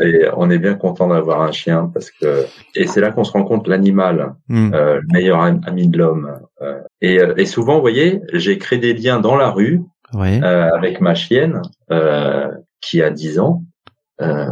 et 0.00 0.26
on 0.34 0.48
est 0.50 0.58
bien 0.58 0.74
content 0.74 1.08
d'avoir 1.08 1.42
un 1.42 1.52
chien 1.52 1.90
parce 1.92 2.10
que 2.10 2.46
et 2.74 2.86
c'est 2.86 3.02
là 3.02 3.10
qu'on 3.10 3.24
se 3.24 3.32
rend 3.32 3.44
compte 3.44 3.68
l'animal, 3.68 4.34
hmm. 4.48 4.72
euh, 4.72 4.94
le 4.96 5.12
meilleur 5.12 5.42
ami 5.42 5.88
de 5.88 5.98
l'homme. 5.98 6.38
Euh, 6.62 6.80
et, 7.02 7.20
euh, 7.20 7.34
et 7.36 7.44
souvent, 7.44 7.74
vous 7.74 7.82
voyez, 7.82 8.22
j'ai 8.32 8.56
créé 8.56 8.78
des 8.78 8.94
liens 8.94 9.20
dans 9.20 9.36
la 9.36 9.50
rue 9.50 9.82
avec 10.12 11.00
ma 11.00 11.14
chienne 11.14 11.60
qui 12.80 13.02
a 13.02 13.10
10 13.10 13.40
ans. 13.40 13.62
Euh, 14.20 14.46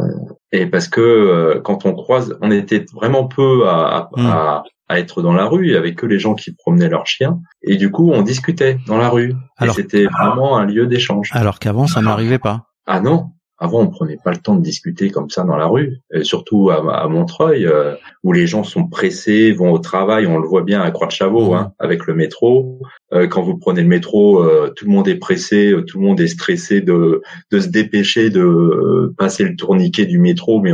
et 0.53 0.67
parce 0.67 0.87
que 0.87 1.01
euh, 1.01 1.59
quand 1.61 1.85
on 1.85 1.93
croise, 1.93 2.37
on 2.41 2.51
était 2.51 2.85
vraiment 2.93 3.27
peu 3.27 3.67
à, 3.67 4.09
à, 4.15 4.63
être 4.99 5.23
dans 5.23 5.33
la 5.33 5.45
rue, 5.45 5.65
il 5.65 5.73
y 5.73 5.75
avait 5.75 5.95
que 5.95 6.05
les 6.05 6.19
gens 6.19 6.35
qui 6.35 6.53
promenaient 6.53 6.87
leurs 6.87 7.07
chiens, 7.07 7.39
et 7.63 7.77
du 7.77 7.89
coup 7.89 8.11
on 8.11 8.21
discutait 8.21 8.77
dans 8.85 8.97
la 8.97 9.09
rue. 9.09 9.33
Alors, 9.57 9.77
et 9.77 9.81
c'était 9.81 10.05
vraiment 10.05 10.55
un 10.57 10.65
lieu 10.65 10.85
d'échange. 10.85 11.29
Alors 11.33 11.57
qu'avant 11.57 11.87
ça 11.87 12.01
n'arrivait 12.01 12.37
pas. 12.37 12.67
Ah 12.85 12.99
non, 12.99 13.31
avant, 13.63 13.79
on 13.79 13.87
prenait 13.87 14.17
pas 14.21 14.31
le 14.31 14.37
temps 14.37 14.55
de 14.55 14.61
discuter 14.61 15.09
comme 15.09 15.29
ça 15.29 15.43
dans 15.43 15.55
la 15.55 15.67
rue, 15.67 16.01
surtout 16.23 16.69
à, 16.69 17.07
Montreuil, 17.07 17.65
euh, 17.65 17.95
où 18.21 18.33
les 18.33 18.45
gens 18.45 18.65
sont 18.65 18.87
pressés, 18.87 19.53
vont 19.53 19.71
au 19.71 19.79
travail. 19.79 20.27
On 20.27 20.37
le 20.37 20.45
voit 20.45 20.63
bien 20.63 20.81
à 20.81 20.91
Croix-de-Chavaux, 20.91 21.53
hein, 21.53 21.71
avec 21.79 22.05
le 22.05 22.13
métro. 22.13 22.81
Euh, 23.13 23.25
quand 23.27 23.41
vous 23.41 23.57
prenez 23.57 23.81
le 23.81 23.87
métro, 23.87 24.43
euh, 24.43 24.73
tout 24.75 24.83
le 24.83 24.91
monde 24.91 25.07
est 25.07 25.15
pressé, 25.15 25.73
tout 25.87 25.97
le 25.97 26.05
monde 26.05 26.19
est 26.19 26.27
stressé 26.27 26.81
de, 26.81 27.21
de 27.51 27.59
se 27.59 27.69
dépêcher 27.69 28.29
de 28.29 29.13
passer 29.17 29.45
le 29.45 29.55
tourniquet 29.55 30.05
du 30.05 30.19
métro. 30.19 30.59
Mais 30.59 30.73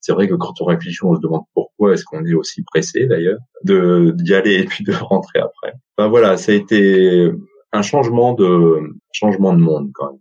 c'est 0.00 0.12
vrai 0.12 0.26
que 0.26 0.34
quand 0.34 0.54
on 0.62 0.64
réfléchit, 0.64 1.04
on 1.04 1.16
se 1.16 1.20
demande 1.20 1.42
pourquoi 1.52 1.92
est-ce 1.92 2.04
qu'on 2.04 2.24
est 2.24 2.34
aussi 2.34 2.62
pressé 2.62 3.04
d'ailleurs 3.04 3.38
de 3.64 4.14
d'y 4.16 4.34
aller 4.34 4.54
et 4.54 4.64
puis 4.64 4.82
de 4.82 4.94
rentrer 4.94 5.40
après. 5.40 5.74
Ben 5.98 6.08
voilà, 6.08 6.38
ça 6.38 6.52
a 6.52 6.54
été 6.54 7.30
un 7.72 7.82
changement 7.82 8.32
de 8.32 8.78
changement 9.12 9.52
de 9.52 9.58
monde 9.58 9.90
quand 9.94 10.10
même. 10.10 10.20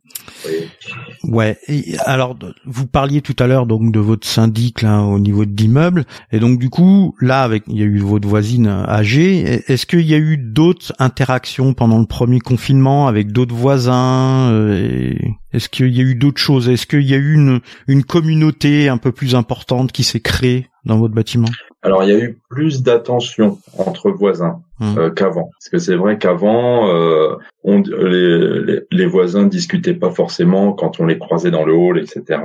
Ouais. 1.23 1.57
alors, 2.05 2.37
vous 2.65 2.87
parliez 2.87 3.21
tout 3.21 3.35
à 3.39 3.47
l'heure 3.47 3.65
donc 3.65 3.91
de 3.91 3.99
votre 3.99 4.27
syndic 4.27 4.81
là 4.81 5.01
au 5.01 5.19
niveau 5.19 5.45
de 5.45 5.55
l'immeuble, 5.55 6.05
et 6.31 6.39
donc 6.39 6.59
du 6.59 6.69
coup 6.69 7.15
là 7.21 7.43
avec 7.43 7.63
il 7.67 7.77
y 7.77 7.81
a 7.81 7.85
eu 7.85 7.99
votre 7.99 8.27
voisine 8.27 8.67
âgée. 8.67 9.61
Est-ce 9.71 9.85
qu'il 9.85 10.07
y 10.07 10.13
a 10.13 10.17
eu 10.17 10.37
d'autres 10.37 10.93
interactions 10.99 11.73
pendant 11.73 11.99
le 11.99 12.05
premier 12.05 12.39
confinement 12.39 13.07
avec 13.07 13.31
d'autres 13.31 13.55
voisins 13.55 14.51
euh, 14.51 15.13
Est-ce 15.53 15.69
qu'il 15.69 15.95
y 15.95 15.99
a 15.99 16.03
eu 16.03 16.15
d'autres 16.15 16.41
choses? 16.41 16.69
Est-ce 16.69 16.87
qu'il 16.87 17.07
y 17.07 17.13
a 17.13 17.17
eu 17.17 17.33
une 17.33 17.59
une 17.87 18.03
communauté 18.03 18.89
un 18.89 18.97
peu 18.97 19.11
plus 19.11 19.35
importante 19.35 19.91
qui 19.91 20.03
s'est 20.03 20.21
créée 20.21 20.67
dans 20.85 20.97
votre 20.97 21.13
bâtiment? 21.13 21.49
Alors 21.81 22.03
il 22.03 22.09
y 22.09 22.13
a 22.13 22.19
eu 22.19 22.41
plus 22.49 22.81
d'attention 22.81 23.59
entre 23.77 24.11
voisins 24.11 24.61
mmh. 24.79 24.97
euh, 24.97 25.09
qu'avant, 25.09 25.49
parce 25.59 25.69
que 25.69 25.77
c'est 25.77 25.95
vrai 25.95 26.17
qu'avant, 26.17 26.89
euh, 26.89 27.35
on, 27.63 27.81
les, 27.81 28.81
les, 28.91 29.05
voisins 29.05 29.45
discutaient 29.45 29.93
pas 29.93 30.11
forcément 30.11 30.73
quand 30.73 30.99
on 30.99 31.05
les 31.05 31.17
croisait 31.17 31.51
dans 31.51 31.65
le 31.65 31.73
hall, 31.73 31.99
etc. 31.99 32.41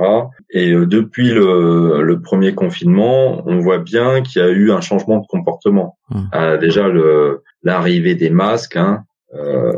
Et 0.49 0.71
euh, 0.71 0.85
depuis 0.85 1.31
le, 1.31 2.01
le, 2.01 2.21
premier 2.21 2.53
confinement, 2.53 3.43
on 3.45 3.59
voit 3.59 3.79
bien 3.79 4.21
qu'il 4.21 4.41
y 4.41 4.45
a 4.45 4.49
eu 4.49 4.71
un 4.71 4.81
changement 4.81 5.19
de 5.19 5.27
comportement. 5.27 5.97
Mmh. 6.09 6.21
Euh, 6.33 6.57
déjà 6.57 6.87
le 6.87 7.43
l'arrivée 7.63 8.13
des 8.13 8.29
masques, 8.29 8.75
hein, 8.75 9.03
euh, 9.33 9.73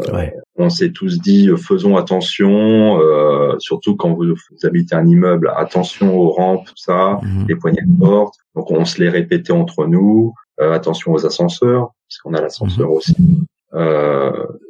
on 0.56 0.70
s'est 0.70 0.92
tous 0.92 1.20
dit 1.20 1.50
euh, 1.50 1.58
faisons 1.58 1.96
attention, 1.96 3.00
euh, 3.00 3.56
surtout 3.60 3.96
quand 3.96 4.14
vous, 4.14 4.36
habitez 4.64 4.96
un 4.96 5.08
immeuble, 5.08 5.52
attention 5.56 6.16
aux 6.18 6.30
rampes, 6.30 6.66
tout 6.66 6.74
ça, 6.76 7.20
mhm. 7.24 7.46
les 7.48 7.56
poignées 7.56 7.82
de 7.82 8.00
porte. 8.00 8.36
Donc 8.56 8.72
on 8.72 8.86
se 8.86 9.02
les 9.02 9.10
répétait 9.10 9.54
entre 9.54 9.88
nous. 9.88 10.34
Attention 10.60 11.14
aux 11.14 11.26
ascenseurs, 11.26 11.92
parce 12.08 12.18
qu'on 12.24 12.34
a 12.34 12.42
l'ascenseur 12.42 12.90
mhm. 12.90 12.96
aussi. 12.96 13.16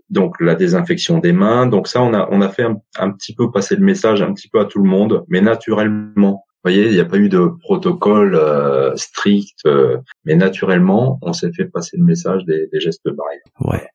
donc 0.10 0.40
la 0.40 0.56
désinfection 0.56 1.20
des 1.20 1.34
mains. 1.34 1.68
Donc 1.68 1.88
ça, 1.88 2.02
on 2.02 2.14
a 2.14 2.28
on 2.32 2.42
a 2.42 2.50
fait 2.50 2.66
un, 2.98 3.12
petit 3.12 3.34
peu 3.34 3.52
passer 3.52 3.76
le 3.76 3.86
message 3.86 4.22
un 4.22 4.34
petit 4.34 4.50
peu 4.50 4.60
à 4.60 4.66
tout 4.66 4.82
le 4.82 4.90
monde, 4.90 5.26
mais 5.28 5.42
naturellement 5.42 6.47
voyez, 6.68 6.88
il 6.88 6.94
n'y 6.94 7.00
a 7.00 7.06
pas 7.06 7.18
eu 7.18 7.30
de 7.30 7.52
protocole 7.62 8.36
euh, 8.36 8.96
strict, 8.96 9.60
euh, 9.66 9.98
mais 10.26 10.36
naturellement, 10.36 11.18
on 11.22 11.32
s'est 11.32 11.52
fait 11.54 11.66
passer 11.66 11.98
le 11.98 12.04
message 12.04 12.44
des, 12.46 12.68
gestes 12.80 13.06
barrières. 13.06 13.42
Ouais. 13.62 13.88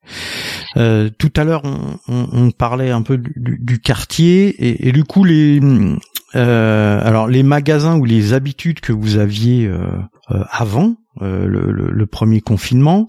Euh, 0.76 1.10
tout 1.18 1.32
à 1.36 1.44
l'heure, 1.44 1.62
on, 2.08 2.50
parlait 2.50 2.90
un 2.90 3.02
peu 3.02 3.18
du, 3.18 3.80
quartier 3.80 4.86
et, 4.86 4.92
du 4.92 5.04
coup 5.04 5.24
les, 5.24 5.60
alors 6.32 7.28
les 7.28 7.42
magasins 7.42 7.98
ou 7.98 8.04
les 8.04 8.32
habitudes 8.32 8.80
que 8.80 8.92
vous 8.92 9.18
aviez 9.18 9.70
avant 10.28 10.96
le, 11.20 12.04
premier 12.06 12.40
confinement, 12.40 13.06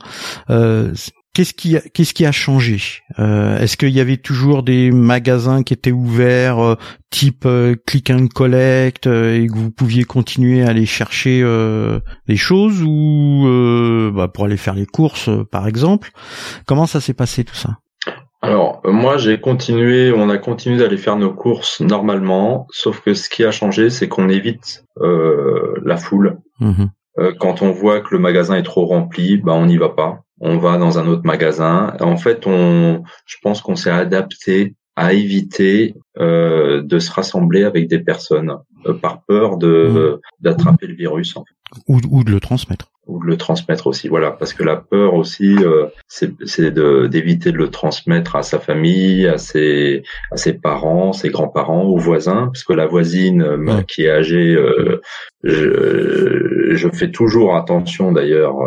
Qu'est-ce 1.33 1.55
qui 1.55 1.75
a, 1.75 1.81
qu'est-ce 1.81 2.13
qui 2.13 2.27
a 2.27 2.31
changé? 2.31 2.79
Euh, 3.17 3.57
Est-ce 3.57 3.75
qu'il 3.75 3.89
y 3.89 3.99
avait 3.99 4.17
toujours 4.17 4.61
des 4.61 4.91
magasins 4.91 5.63
qui 5.63 5.73
étaient 5.73 5.91
ouverts, 5.91 6.59
euh, 6.59 6.75
type 7.09 7.47
euh, 7.47 7.75
click 7.87 8.11
and 8.11 8.27
collect, 8.27 9.07
et 9.07 9.47
que 9.47 9.57
vous 9.57 9.71
pouviez 9.71 10.03
continuer 10.03 10.61
à 10.61 10.69
aller 10.69 10.85
chercher 10.85 11.41
des 12.27 12.35
choses 12.35 12.83
ou 12.83 14.11
bah, 14.13 14.27
pour 14.27 14.45
aller 14.45 14.57
faire 14.57 14.75
les 14.75 14.85
courses, 14.85 15.31
par 15.51 15.67
exemple? 15.67 16.11
Comment 16.67 16.85
ça 16.85 17.01
s'est 17.01 17.15
passé 17.15 17.43
tout 17.43 17.55
ça? 17.55 17.77
Alors 18.43 18.81
moi 18.83 19.17
j'ai 19.17 19.39
continué, 19.39 20.11
on 20.11 20.29
a 20.29 20.37
continué 20.37 20.77
d'aller 20.77 20.97
faire 20.97 21.15
nos 21.15 21.33
courses 21.33 21.79
normalement, 21.79 22.67
sauf 22.71 22.99
que 22.99 23.13
ce 23.13 23.29
qui 23.29 23.45
a 23.45 23.51
changé 23.51 23.89
c'est 23.89 24.09
qu'on 24.09 24.27
évite 24.29 24.83
la 25.01 25.97
foule. 25.97 26.37
Mmh 26.59 26.85
quand 27.39 27.61
on 27.61 27.69
voit 27.71 28.01
que 28.01 28.15
le 28.15 28.19
magasin 28.19 28.55
est 28.55 28.63
trop 28.63 28.87
rempli, 28.87 29.37
bah 29.37 29.53
on 29.53 29.67
n'y 29.67 29.77
va 29.77 29.89
pas 29.89 30.23
on 30.43 30.57
va 30.57 30.77
dans 30.77 30.99
un 30.99 31.07
autre 31.07 31.23
magasin. 31.23 31.95
En 32.01 32.17
fait, 32.17 32.45
on, 32.45 33.03
je 33.25 33.37
pense 33.41 33.61
qu'on 33.61 33.77
s'est 33.77 33.89
adapté 33.89 34.75
à 34.95 35.13
éviter 35.13 35.95
euh, 36.19 36.83
de 36.83 36.99
se 36.99 37.11
rassembler 37.11 37.63
avec 37.63 37.87
des 37.87 37.99
personnes 37.99 38.57
euh, 38.85 38.93
par 38.93 39.23
peur 39.23 39.57
de 39.57 39.87
mmh. 39.87 40.19
d'attraper 40.41 40.85
le 40.85 40.93
virus 40.93 41.35
en 41.35 41.45
fait. 41.45 41.81
ou, 41.87 41.99
ou 42.11 42.23
de 42.23 42.31
le 42.31 42.39
transmettre 42.39 42.89
ou 43.07 43.19
de 43.19 43.25
le 43.25 43.35
transmettre 43.35 43.87
aussi 43.87 44.07
voilà 44.07 44.29
parce 44.29 44.53
que 44.53 44.61
la 44.61 44.75
peur 44.75 45.15
aussi 45.15 45.55
euh, 45.63 45.87
c'est 46.07 46.37
d'éviter 46.71 47.51
de, 47.51 47.57
le 47.57 47.69
transmettre 47.71 48.35
à 48.35 48.43
sa 48.43 48.59
famille 48.59 49.27
à 49.27 49.39
ses 49.39 50.03
à 50.31 50.37
ses 50.37 50.53
parents 50.53 51.11
ses 51.11 51.29
grands-parents 51.29 51.85
aux 51.85 51.97
voisins 51.97 52.51
parce 52.53 52.63
que 52.63 52.73
la 52.73 52.85
voisine 52.85 53.83
qui 53.87 54.03
est 54.03 54.11
âgée 54.11 54.55
je, 55.43 56.69
je 56.71 56.89
fais 56.89 57.09
toujours 57.09 57.55
attention 57.55 58.11
d'ailleurs 58.11 58.57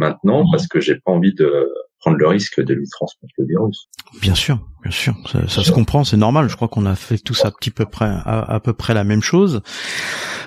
maintenant 0.00 0.44
parce 0.50 0.66
que 0.66 0.80
j'ai 0.80 0.96
pas 0.96 1.12
envie 1.12 1.34
de 1.34 1.68
prendre 2.00 2.16
le 2.16 2.26
risque 2.26 2.60
de 2.60 2.74
lui 2.74 2.88
transmettre 2.88 3.34
le 3.38 3.46
virus. 3.46 3.88
Bien 4.20 4.34
sûr, 4.34 4.58
bien 4.82 4.90
sûr, 4.90 5.14
ça, 5.48 5.62
se 5.62 5.70
comprend, 5.70 6.02
c'est 6.02 6.16
normal. 6.16 6.48
Je 6.48 6.56
crois 6.56 6.68
qu'on 6.68 6.86
a 6.86 6.96
fait 6.96 7.18
tous 7.18 7.44
à 7.44 7.50
petit 7.50 7.70
peu 7.70 7.84
près 7.84 8.10
à, 8.24 8.58
peu 8.64 8.72
près 8.72 8.94
la 8.94 9.04
même 9.04 9.22
chose. 9.22 9.60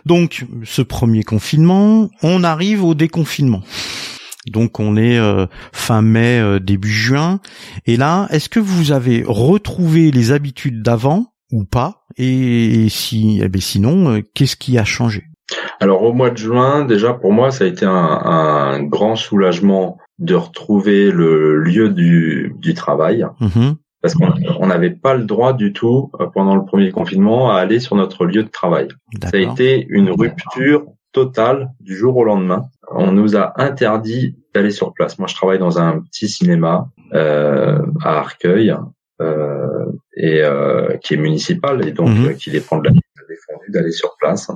Donc, 0.06 0.46
ce 0.64 0.82
premier 0.82 1.24
confinement, 1.24 2.10
on 2.24 2.44
arrive 2.44 2.84
au 2.84 2.96
déconfinement. 2.96 3.62
Donc 4.48 4.82
on 4.82 4.98
est 4.98 5.18
euh, 5.18 5.46
fin 5.72 6.02
mai, 6.02 6.40
euh, 6.40 6.60
début 6.60 6.92
juin. 6.92 7.40
Et 7.86 7.96
là, 7.96 8.28
est-ce 8.30 8.50
que 8.50 8.60
vous 8.60 8.92
avez 8.92 9.24
retrouvé 9.26 10.12
les 10.12 10.34
habitudes 10.34 10.82
d'avant 10.82 11.34
ou 11.50 11.64
pas? 11.64 12.06
Et 12.18 12.88
si, 12.90 13.40
eh 13.42 13.48
bien 13.48 13.62
sinon, 13.62 14.16
euh, 14.16 14.22
qu'est-ce 14.34 14.58
qui 14.58 14.78
a 14.78 14.84
changé? 14.84 15.24
Alors 15.80 16.04
au 16.04 16.14
mois 16.14 16.30
de 16.30 16.38
juin, 16.38 16.86
déjà 16.86 17.14
pour 17.14 17.34
moi, 17.34 17.52
ça 17.52 17.66
a 17.66 17.68
été 17.68 17.86
un, 17.86 18.82
grand 18.84 19.16
soulagement 19.16 19.98
de 20.20 20.36
retrouver 20.36 21.12
le 21.12 21.58
lieu 21.58 21.90
du, 21.90 22.74
travail. 22.76 23.26
Mm-hmm. 23.42 23.76
Parce 24.02 24.16
qu'on 24.16 24.68
n'avait 24.68 24.92
pas 24.92 25.14
le 25.14 25.24
droit 25.24 25.54
du 25.54 25.72
tout, 25.72 26.12
euh, 26.20 26.28
pendant 26.28 26.56
le 26.56 26.66
premier 26.66 26.92
confinement, 26.92 27.52
à 27.52 27.56
aller 27.56 27.80
sur 27.80 27.96
notre 27.96 28.26
lieu 28.26 28.44
de 28.44 28.50
travail. 28.50 28.90
Ça 29.22 29.30
a 29.34 29.38
été 29.38 29.86
une 29.90 30.10
rupture 30.10 30.86
totale 31.14 31.70
du 31.80 31.96
jour 31.96 32.18
au 32.18 32.24
lendemain. 32.26 32.66
On 32.92 33.12
nous 33.12 33.38
a 33.38 33.54
interdit 33.62 34.36
d'aller 34.54 34.72
sur 34.72 34.94
place. 34.94 35.20
Moi, 35.20 35.28
je 35.28 35.36
travaille 35.36 35.60
dans 35.60 35.80
un 35.80 36.02
petit 36.02 36.28
cinéma 36.28 36.90
euh, 37.14 37.80
à 38.02 38.20
Arcueil, 38.20 38.76
euh, 39.22 39.86
et 40.18 40.42
qui 41.02 41.14
est 41.14 41.18
municipal 41.18 41.88
et 41.88 41.92
donc 41.92 42.10
mm-hmm. 42.10 42.36
qui 42.36 42.52
dépend 42.52 42.78
de 42.80 42.90
la 42.90 42.94
défendu 43.34 43.72
d'aller 43.72 43.92
sur 43.92 44.16
place. 44.20 44.50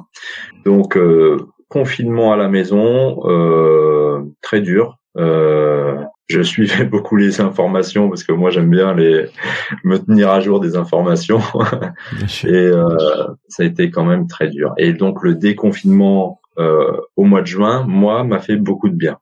Donc 0.65 0.97
euh, 0.97 1.37
confinement 1.69 2.33
à 2.33 2.37
la 2.37 2.47
maison, 2.47 3.21
euh, 3.25 4.21
très 4.41 4.61
dur. 4.61 4.97
Euh, 5.17 5.95
je 6.27 6.41
suivais 6.41 6.85
beaucoup 6.93 7.15
les 7.15 7.41
informations 7.41 8.09
parce 8.09 8.23
que 8.23 8.31
moi 8.31 8.49
j'aime 8.49 8.69
bien 8.69 8.93
les 8.93 9.25
me 9.83 9.97
tenir 9.97 10.29
à 10.29 10.41
jour 10.41 10.59
des 10.59 10.75
informations 10.75 11.41
et 12.45 12.71
ça 13.47 13.63
a 13.63 13.65
été 13.65 13.89
quand 13.89 14.05
même 14.05 14.27
très 14.27 14.49
dur. 14.49 14.73
Et 14.77 14.93
donc 14.93 15.23
le 15.23 15.35
déconfinement 15.35 16.39
au 17.15 17.23
mois 17.23 17.41
de 17.41 17.47
juin, 17.47 17.85
moi, 17.87 18.23
m'a 18.23 18.39
fait 18.39 18.57
beaucoup 18.57 18.89
de 18.89 18.95
bien 18.95 19.17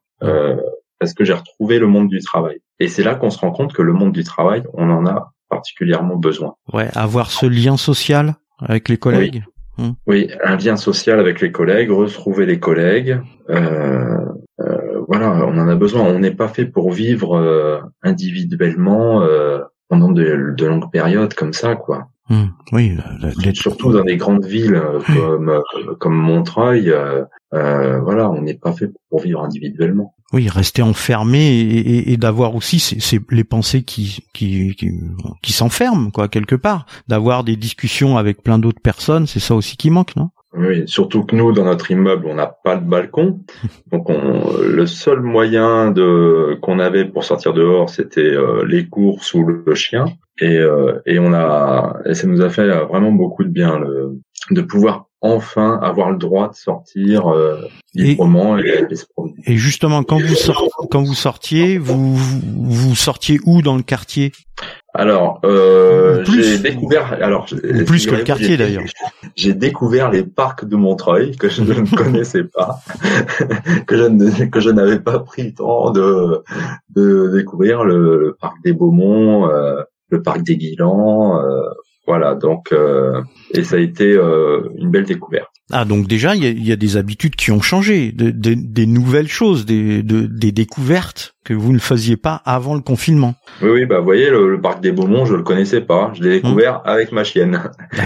parce 0.98 1.12
que 1.12 1.24
j'ai 1.24 1.34
retrouvé 1.34 1.78
le 1.78 1.86
monde 1.86 2.08
du 2.08 2.20
travail. 2.20 2.58
et 2.80 2.88
c'est 2.88 3.02
là 3.02 3.14
qu'on 3.14 3.30
se 3.30 3.38
rend 3.38 3.50
compte 3.50 3.72
que 3.74 3.82
le 3.82 3.92
monde 3.92 4.12
du 4.12 4.24
travail, 4.24 4.62
on 4.72 4.90
en 4.90 5.06
a 5.06 5.32
particulièrement 5.48 6.16
besoin. 6.16 6.54
Ouais, 6.72 6.88
avoir 6.94 7.30
ce 7.30 7.46
lien 7.46 7.76
social 7.76 8.34
avec 8.58 8.88
les 8.88 8.96
collègues. 8.96 9.44
Hmm. 9.78 9.90
Oui, 10.06 10.30
un 10.42 10.56
lien 10.56 10.76
social 10.76 11.20
avec 11.20 11.40
les 11.40 11.52
collègues, 11.52 11.90
retrouver 11.90 12.46
les 12.46 12.58
collègues. 12.58 13.20
Euh, 13.50 14.16
euh, 14.60 15.04
voilà, 15.06 15.32
on 15.32 15.58
en 15.58 15.68
a 15.68 15.74
besoin. 15.74 16.02
On 16.02 16.18
n'est 16.18 16.34
pas 16.34 16.48
fait 16.48 16.64
pour 16.64 16.92
vivre 16.92 17.36
euh, 17.36 17.80
individuellement 18.02 19.22
euh, 19.22 19.60
pendant 19.88 20.10
de, 20.10 20.54
de, 20.56 20.66
longues 20.66 20.90
périodes 20.90 21.34
comme 21.34 21.52
ça, 21.52 21.76
quoi. 21.76 22.08
Hmm. 22.28 22.46
Oui, 22.72 22.96
surtout 23.54 23.92
dans 23.92 24.02
des 24.02 24.16
grandes 24.16 24.44
villes 24.44 24.74
euh, 24.74 25.00
comme 25.06 25.62
comme 25.98 26.14
Montreuil. 26.16 26.92
voilà, 27.52 28.30
on 28.30 28.42
n'est 28.42 28.54
pas 28.54 28.72
fait 28.72 28.90
pour 29.10 29.20
vivre 29.20 29.44
individuellement. 29.44 30.14
Oui, 30.32 30.48
rester 30.48 30.82
enfermé 30.82 31.38
et, 31.38 32.12
et, 32.12 32.16
d'avoir 32.16 32.56
aussi 32.56 32.80
c'est 32.80 33.20
les 33.30 33.44
pensées 33.44 33.84
qui 33.84 34.24
qui 34.34 34.74
qui, 34.74 34.90
qui 35.40 35.52
s'enferment 35.52 36.10
quoi 36.10 36.26
quelque 36.26 36.56
part, 36.56 36.86
d'avoir 37.06 37.44
des 37.44 37.54
discussions 37.54 38.18
avec 38.18 38.42
plein 38.42 38.58
d'autres 38.58 38.82
personnes, 38.82 39.28
c'est 39.28 39.38
ça 39.38 39.54
aussi 39.54 39.76
qui 39.76 39.90
manque, 39.90 40.16
non? 40.16 40.30
Oui, 40.56 40.84
surtout 40.86 41.24
que 41.24 41.36
nous, 41.36 41.52
dans 41.52 41.64
notre 41.64 41.90
immeuble, 41.90 42.26
on 42.28 42.34
n'a 42.34 42.46
pas 42.46 42.76
de 42.76 42.84
balcon. 42.88 43.40
Donc, 43.92 44.08
on, 44.08 44.56
le 44.58 44.86
seul 44.86 45.20
moyen 45.20 45.90
de 45.90 46.58
qu'on 46.62 46.78
avait 46.78 47.04
pour 47.04 47.24
sortir 47.24 47.52
dehors, 47.52 47.90
c'était 47.90 48.20
euh, 48.20 48.64
les 48.66 48.86
courses 48.88 49.34
ou 49.34 49.44
le, 49.44 49.74
chien. 49.74 50.06
Et, 50.40 50.58
euh, 50.58 51.00
et 51.06 51.18
on 51.18 51.32
a, 51.32 51.98
et 52.04 52.14
ça 52.14 52.26
nous 52.26 52.42
a 52.42 52.50
fait 52.50 52.68
vraiment 52.84 53.12
beaucoup 53.12 53.42
de 53.44 53.48
bien 53.48 53.78
le, 53.78 54.20
de 54.50 54.60
pouvoir 54.60 55.06
enfin 55.22 55.78
avoir 55.82 56.10
le 56.10 56.18
droit 56.18 56.50
de 56.50 56.54
sortir 56.54 57.28
euh, 57.28 57.62
librement 57.94 58.58
et, 58.58 58.86
et, 59.46 59.56
justement, 59.56 60.02
quand 60.02 60.20
vous 60.20 60.34
quand 60.90 61.02
vous 61.02 61.14
sortiez, 61.14 61.78
vous, 61.78 62.16
vous 62.16 62.94
sortiez 62.94 63.38
où 63.46 63.62
dans 63.62 63.76
le 63.76 63.82
quartier? 63.82 64.32
Alors, 64.94 65.40
euh, 65.44 66.24
j'ai 66.24 66.58
découvert. 66.58 67.12
Alors, 67.22 67.46
plus 67.86 68.06
que 68.06 68.14
le 68.14 68.22
quartier 68.22 68.56
d'ailleurs. 68.56 68.84
J'ai 69.36 69.52
découvert 69.52 70.10
les 70.10 70.22
parcs 70.22 70.64
de 70.64 70.76
Montreuil 70.76 71.36
que 71.36 71.50
je 71.50 71.60
ne 71.60 71.84
connaissais 71.96 72.44
pas, 72.44 72.80
que 73.86 73.96
je 73.96 74.44
que 74.46 74.60
je 74.60 74.70
n'avais 74.70 74.98
pas 74.98 75.18
pris 75.18 75.42
le 75.42 75.52
temps 75.52 75.90
de 75.90 76.42
de 76.88 77.30
découvrir 77.34 77.84
le, 77.84 78.34
parc 78.40 78.56
des 78.64 78.72
Beaumont, 78.72 79.50
euh, 79.50 79.82
le 80.10 80.22
parc 80.22 80.42
des 80.42 80.56
Guilans. 80.56 81.40
Euh, 81.40 81.60
voilà, 82.06 82.36
donc 82.36 82.68
euh, 82.72 83.20
et 83.52 83.64
ça 83.64 83.76
a 83.76 83.78
été 83.80 84.12
euh, 84.12 84.68
une 84.76 84.90
belle 84.90 85.06
découverte. 85.06 85.50
Ah 85.72 85.84
donc 85.84 86.06
déjà 86.06 86.36
il 86.36 86.44
y 86.44 86.46
a, 86.46 86.50
y 86.50 86.70
a, 86.70 86.76
des 86.76 86.96
habitudes 86.96 87.34
qui 87.34 87.50
ont 87.50 87.60
changé, 87.60 88.12
de, 88.12 88.30
de, 88.30 88.54
des 88.54 88.86
nouvelles 88.86 89.26
choses, 89.26 89.66
des, 89.66 90.04
de, 90.04 90.26
des 90.26 90.52
découvertes 90.52 91.34
que 91.44 91.52
vous 91.52 91.72
ne 91.72 91.80
faisiez 91.80 92.16
pas 92.16 92.40
avant 92.44 92.76
le 92.76 92.80
confinement. 92.80 93.34
Oui 93.60 93.70
oui 93.70 93.86
bah 93.86 93.98
vous 93.98 94.04
voyez 94.04 94.30
le, 94.30 94.60
parc 94.60 94.80
des 94.80 94.92
Beaumont 94.92 95.24
je 95.24 95.34
le 95.34 95.42
connaissais 95.42 95.80
pas, 95.80 96.12
je 96.14 96.22
l'ai 96.22 96.40
découvert 96.40 96.76
hum. 96.76 96.82
avec 96.84 97.10
ma 97.10 97.24
chienne 97.24 97.60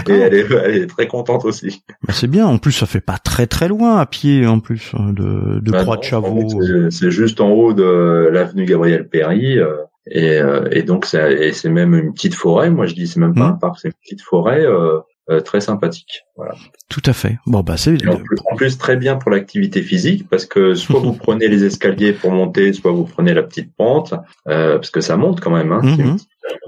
et 0.09 0.11
elle 0.11 0.33
est, 0.33 0.51
elle 0.51 0.75
est 0.77 0.87
très 0.87 1.05
contente 1.05 1.45
aussi. 1.45 1.83
Bah, 2.07 2.13
c'est 2.13 2.25
bien 2.25 2.47
en 2.47 2.57
plus 2.57 2.71
ça 2.71 2.87
fait 2.87 3.01
pas 3.01 3.19
très 3.19 3.45
très 3.45 3.67
loin 3.67 3.97
à 3.97 4.07
pied 4.07 4.47
en 4.47 4.59
plus 4.59 4.93
hein, 4.97 5.13
de, 5.13 5.59
de 5.59 5.71
bah 5.71 5.83
Croix 5.83 5.97
de 5.97 6.03
Chavaux. 6.03 6.47
C'est 6.89 7.11
juste 7.11 7.39
en 7.39 7.51
haut 7.51 7.73
de 7.73 8.29
l'avenue 8.31 8.65
Gabriel 8.65 9.07
Péry. 9.07 9.59
Euh, 9.59 9.75
et, 10.07 10.39
euh, 10.39 10.67
et 10.71 10.83
donc 10.83 11.05
c'est 11.05 11.69
même 11.69 11.93
une 11.93 12.13
petite 12.13 12.35
forêt. 12.35 12.69
Moi 12.69 12.85
je 12.85 12.93
dis 12.93 13.07
c'est 13.07 13.19
même 13.19 13.35
pas 13.35 13.45
un 13.45 13.53
mmh. 13.53 13.59
parc, 13.59 13.79
c'est 13.79 13.89
une 13.89 13.93
petite 14.01 14.21
forêt 14.21 14.65
euh, 14.65 14.99
euh, 15.29 15.39
très 15.39 15.61
sympathique. 15.61 16.23
Voilà. 16.35 16.55
Tout 16.89 17.03
à 17.05 17.13
fait. 17.13 17.37
Bon 17.45 17.61
bah 17.61 17.77
c'est 17.77 17.95
en, 18.07 18.13
en, 18.51 18.55
plus 18.55 18.77
très 18.77 18.97
bien 18.97 19.15
pour 19.15 19.29
l'activité 19.29 19.83
physique 19.83 20.27
parce 20.29 20.45
que 20.45 20.73
soit 20.73 20.99
vous 20.99 21.13
prenez 21.25 21.47
les 21.47 21.63
escaliers 21.63 22.13
pour 22.13 22.31
monter, 22.31 22.73
soit 22.73 22.91
vous 22.91 23.05
prenez 23.05 23.33
la 23.33 23.43
petite 23.43 23.73
pente 23.75 24.15
euh, 24.47 24.75
parce 24.75 24.89
que 24.89 24.99
ça 24.99 25.17
monte 25.17 25.39
quand 25.39 25.51
même. 25.51 25.71
Hein, 25.71 25.81
mmh. 25.83 26.17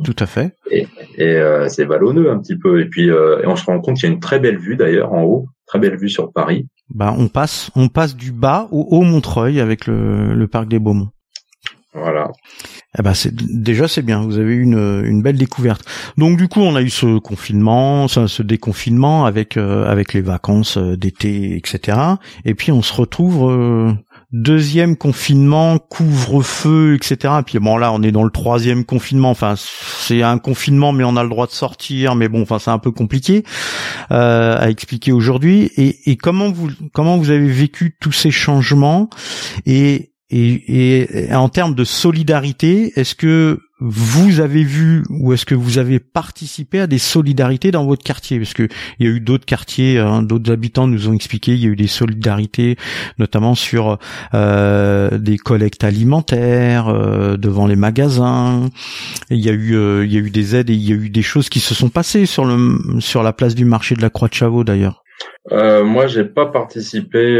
Tout 0.03 0.15
à 0.19 0.27
fait. 0.27 0.55
Et, 0.69 0.87
et 1.17 1.35
euh, 1.35 1.67
c'est 1.67 1.85
vallonneux 1.85 2.29
un 2.29 2.37
petit 2.37 2.55
peu. 2.55 2.79
Et 2.79 2.85
puis 2.85 3.07
et 3.07 3.47
on 3.47 3.55
se 3.55 3.65
rend 3.65 3.81
compte 3.81 3.97
qu'il 3.97 4.07
y 4.07 4.11
a 4.11 4.13
une 4.13 4.21
très 4.21 4.39
belle 4.39 4.59
vue 4.59 4.75
d'ailleurs 4.75 5.11
en 5.11 5.23
haut, 5.23 5.47
très 5.65 5.79
belle 5.79 5.97
vue 5.97 6.09
sur 6.09 6.31
Paris. 6.31 6.67
Bah 6.93 7.13
on 7.17 7.27
passe 7.27 7.71
on 7.75 7.87
passe 7.87 8.15
du 8.15 8.31
bas 8.31 8.67
au 8.71 8.87
haut 8.91 9.01
Montreuil 9.03 9.59
avec 9.59 9.87
le, 9.87 10.35
le 10.35 10.47
parc 10.47 10.67
des 10.67 10.77
Beaumont. 10.77 11.09
Voilà. 11.95 12.31
Eh 12.97 13.03
ben 13.03 13.13
c'est 13.13 13.33
déjà 13.35 13.87
c'est 13.87 14.01
bien. 14.01 14.21
Vous 14.23 14.39
avez 14.39 14.53
eu 14.53 14.63
une, 14.63 15.03
une 15.05 15.21
belle 15.21 15.37
découverte. 15.37 15.85
Donc 16.17 16.37
du 16.37 16.47
coup 16.47 16.61
on 16.61 16.75
a 16.75 16.81
eu 16.81 16.89
ce 16.89 17.19
confinement, 17.19 18.07
ce, 18.07 18.25
ce 18.25 18.41
déconfinement 18.41 19.25
avec 19.25 19.57
euh, 19.57 19.85
avec 19.89 20.13
les 20.13 20.21
vacances 20.21 20.77
euh, 20.77 20.97
d'été, 20.97 21.55
etc. 21.55 21.97
Et 22.45 22.55
puis 22.55 22.71
on 22.71 22.81
se 22.81 22.93
retrouve 22.93 23.51
euh, 23.51 23.93
deuxième 24.31 24.95
confinement, 24.95 25.77
couvre-feu, 25.77 26.95
etc. 26.95 27.35
Et 27.39 27.43
puis 27.43 27.59
bon 27.59 27.77
là 27.77 27.91
on 27.91 28.01
est 28.01 28.11
dans 28.11 28.23
le 28.23 28.31
troisième 28.31 28.85
confinement. 28.85 29.29
Enfin 29.29 29.53
c'est 29.55 30.23
un 30.23 30.39
confinement 30.39 30.93
mais 30.93 31.03
on 31.03 31.15
a 31.15 31.21
le 31.23 31.29
droit 31.29 31.45
de 31.45 31.51
sortir. 31.51 32.15
Mais 32.15 32.27
bon 32.27 32.41
enfin 32.41 32.57
c'est 32.57 32.71
un 32.71 32.79
peu 32.79 32.91
compliqué 32.91 33.43
à 34.09 34.69
expliquer 34.69 35.11
aujourd'hui. 35.11 35.71
Et, 35.77 36.11
et 36.11 36.17
comment 36.17 36.51
vous 36.51 36.69
comment 36.91 37.17
vous 37.17 37.29
avez 37.29 37.49
vécu 37.49 37.95
tous 37.99 38.11
ces 38.11 38.31
changements? 38.31 39.09
Et 39.67 40.12
et, 40.35 41.25
et, 41.25 41.35
en 41.35 41.47
termes 41.47 41.75
de 41.75 41.83
solidarité, 41.83 42.91
est-ce 42.95 43.13
que 43.13 43.59
vous 43.79 44.39
avez 44.39 44.63
vu 44.63 45.03
ou 45.09 45.33
est-ce 45.33 45.45
que 45.45 45.53
vous 45.53 45.77
avez 45.77 45.99
participé 45.99 46.79
à 46.79 46.87
des 46.87 46.97
solidarités 46.97 47.69
dans 47.69 47.85
votre 47.85 48.03
quartier? 48.03 48.39
Parce 48.39 48.53
que 48.53 48.67
il 48.97 49.05
y 49.05 49.09
a 49.09 49.11
eu 49.11 49.19
d'autres 49.19 49.45
quartiers, 49.45 49.99
hein, 49.99 50.23
d'autres 50.23 50.51
habitants 50.51 50.87
nous 50.87 51.07
ont 51.07 51.13
expliqué, 51.13 51.53
il 51.53 51.59
y 51.59 51.65
a 51.65 51.69
eu 51.69 51.75
des 51.75 51.87
solidarités, 51.87 52.77
notamment 53.19 53.53
sur 53.53 53.99
euh, 54.33 55.17
des 55.19 55.37
collectes 55.37 55.83
alimentaires 55.83 56.87
euh, 56.87 57.37
devant 57.37 57.67
les 57.67 57.75
magasins. 57.75 58.69
il 59.29 59.39
y 59.39 59.49
a 59.49 59.53
eu, 59.53 59.75
euh, 59.75 60.03
il 60.05 60.13
y 60.13 60.17
a 60.17 60.21
eu 60.21 60.31
des 60.31 60.55
aides 60.55 60.71
et 60.71 60.73
il 60.73 60.89
y 60.89 60.93
a 60.93 60.95
eu 60.95 61.09
des 61.09 61.21
choses 61.21 61.49
qui 61.49 61.59
se 61.59 61.75
sont 61.75 61.89
passées 61.89 62.25
sur 62.25 62.45
le 62.45 62.79
sur 62.99 63.21
la 63.21 63.33
place 63.33 63.53
du 63.53 63.65
marché 63.65 63.93
de 63.93 64.01
la 64.01 64.09
Croix 64.09 64.29
de 64.29 64.33
Chavaux 64.33 64.63
d'ailleurs. 64.63 65.03
Euh, 65.51 65.83
moi, 65.83 66.07
j'ai 66.07 66.23
pas 66.23 66.47
participé 66.47 67.37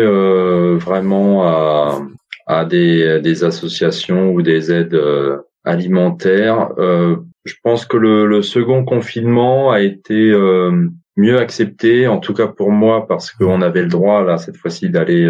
vraiment 0.77 1.47
à, 1.47 2.01
à 2.45 2.65
des, 2.65 3.19
des 3.21 3.43
associations 3.43 4.31
ou 4.31 4.41
des 4.41 4.71
aides 4.71 4.93
euh, 4.93 5.37
alimentaires. 5.63 6.69
Euh, 6.77 7.17
je 7.45 7.55
pense 7.63 7.85
que 7.85 7.97
le, 7.97 8.25
le, 8.25 8.41
second 8.41 8.85
confinement 8.85 9.71
a 9.71 9.81
été 9.81 10.31
euh, 10.31 10.87
mieux 11.17 11.39
accepté, 11.39 12.07
en 12.07 12.19
tout 12.19 12.33
cas 12.33 12.47
pour 12.47 12.71
moi, 12.71 13.07
parce 13.07 13.31
qu'on 13.31 13.61
avait 13.61 13.83
le 13.83 13.89
droit 13.89 14.23
là 14.23 14.37
cette 14.37 14.57
fois-ci 14.57 14.89
d'aller 14.89 15.29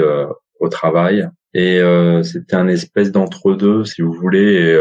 au 0.59 0.69
travail. 0.69 1.27
Et 1.55 1.81
c'était 2.23 2.55
un 2.55 2.67
espèce 2.67 3.11
d'entre-deux, 3.11 3.83
si 3.83 4.01
vous 4.01 4.13
voulez. 4.13 4.75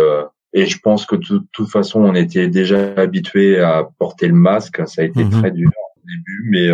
Et, 0.54 0.62
et 0.62 0.66
je 0.66 0.78
pense 0.78 1.06
que 1.06 1.16
de 1.16 1.40
toute 1.52 1.70
façon, 1.70 2.00
on 2.02 2.14
était 2.14 2.48
déjà 2.48 2.92
habitué 2.96 3.58
à 3.60 3.88
porter 3.98 4.28
le 4.28 4.34
masque. 4.34 4.82
Ça 4.86 5.02
a 5.02 5.04
été 5.06 5.24
mhm. 5.24 5.30
très 5.30 5.50
dur 5.50 5.70
au 5.70 6.06
début, 6.06 6.50
mais 6.50 6.68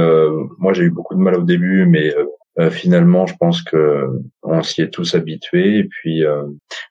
moi 0.59 0.73
j'ai 0.73 0.85
eu 0.85 0.91
beaucoup 0.91 1.15
de 1.15 1.21
mal 1.21 1.37
au 1.37 1.45
début, 1.45 1.87
mais 1.87 2.13
euh, 2.59 2.71
finalement, 2.71 3.27
je 3.27 3.35
pense 3.39 3.63
que 3.63 4.09
on 4.43 4.63
s'y 4.63 4.83
est 4.83 4.91
tous 4.91 5.15
habitués. 5.15 5.79
Et 5.79 5.85
puis, 5.85 6.25
euh, 6.25 6.43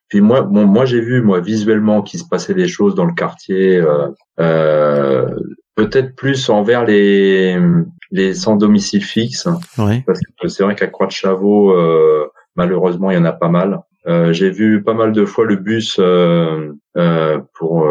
puis 0.07 0.21
moi, 0.21 0.41
bon, 0.41 0.65
moi 0.65 0.85
j'ai 0.85 1.01
vu 1.01 1.21
moi 1.21 1.41
visuellement 1.41 2.01
qu'il 2.01 2.19
se 2.19 2.25
passait 2.25 2.53
des 2.53 2.67
choses 2.67 2.95
dans 2.95 3.05
le 3.05 3.13
quartier, 3.13 3.83
euh, 4.39 5.29
peut-être 5.75 6.15
plus 6.15 6.49
envers 6.49 6.85
les 6.85 7.57
les 8.11 8.33
sans 8.33 8.55
domicile 8.55 9.03
fixe, 9.03 9.47
parce 9.75 10.21
que 10.41 10.47
c'est 10.47 10.63
vrai 10.63 10.75
qu'à 10.75 10.87
Croix 10.87 11.07
de 11.07 11.11
Chavaux, 11.11 11.75
malheureusement, 12.55 13.11
il 13.11 13.15
y 13.15 13.19
en 13.19 13.25
a 13.25 13.33
pas 13.33 13.49
mal. 13.49 13.81
j'ai 14.31 14.49
vu 14.49 14.81
pas 14.81 14.93
mal 14.93 15.11
de 15.11 15.25
fois 15.25 15.43
le 15.45 15.57
bus 15.57 15.99
pour 17.53 17.85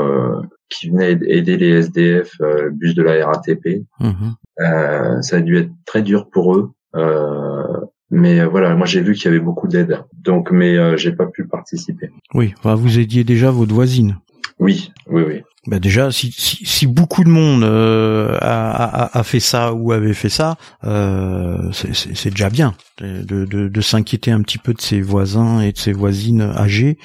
qui 0.70 0.88
venait 0.88 1.18
aider 1.26 1.58
les 1.58 1.72
SDF, 1.82 2.32
le 2.40 2.70
bus 2.70 2.94
de 2.94 3.02
la 3.02 3.26
RATP. 3.26 3.84
Mhm. 4.00 5.22
ça 5.22 5.36
a 5.36 5.40
dû 5.40 5.58
être 5.58 5.70
très 5.84 6.00
dur 6.00 6.30
pour 6.30 6.56
eux. 6.56 6.70
Euh, 6.96 7.62
mais 8.10 8.40
euh, 8.40 8.46
voilà, 8.46 8.74
moi 8.74 8.86
j'ai 8.86 9.00
vu 9.00 9.14
qu'il 9.14 9.26
y 9.26 9.28
avait 9.28 9.40
beaucoup 9.40 9.68
d'aide, 9.68 10.04
donc 10.12 10.50
mais 10.50 10.76
euh, 10.76 10.96
j'ai 10.96 11.12
pas 11.12 11.26
pu 11.26 11.46
participer. 11.46 12.10
Oui, 12.34 12.54
vous 12.62 12.98
aidiez 12.98 13.24
déjà 13.24 13.50
votre 13.50 13.74
voisine. 13.74 14.16
Oui, 14.58 14.92
oui, 15.08 15.22
oui. 15.26 15.42
Bah 15.66 15.80
déjà, 15.80 16.12
si, 16.12 16.30
si, 16.30 16.64
si 16.64 16.86
beaucoup 16.86 17.24
de 17.24 17.28
monde 17.28 17.64
euh, 17.64 18.38
a, 18.40 18.84
a, 18.84 19.18
a, 19.18 19.22
fait 19.24 19.40
ça 19.40 19.74
ou 19.74 19.90
avait 19.90 20.14
fait 20.14 20.28
ça, 20.28 20.56
euh, 20.84 21.72
c'est 21.72 22.30
déjà 22.30 22.48
bien 22.50 22.74
de, 22.98 23.44
de, 23.44 23.68
de 23.68 23.80
s'inquiéter 23.80 24.30
un 24.30 24.42
petit 24.42 24.58
peu 24.58 24.72
de 24.72 24.80
ses 24.80 25.00
voisins 25.00 25.60
et 25.60 25.72
de 25.72 25.78
ses 25.78 25.92
voisines 25.92 26.40
âgées. 26.42 26.98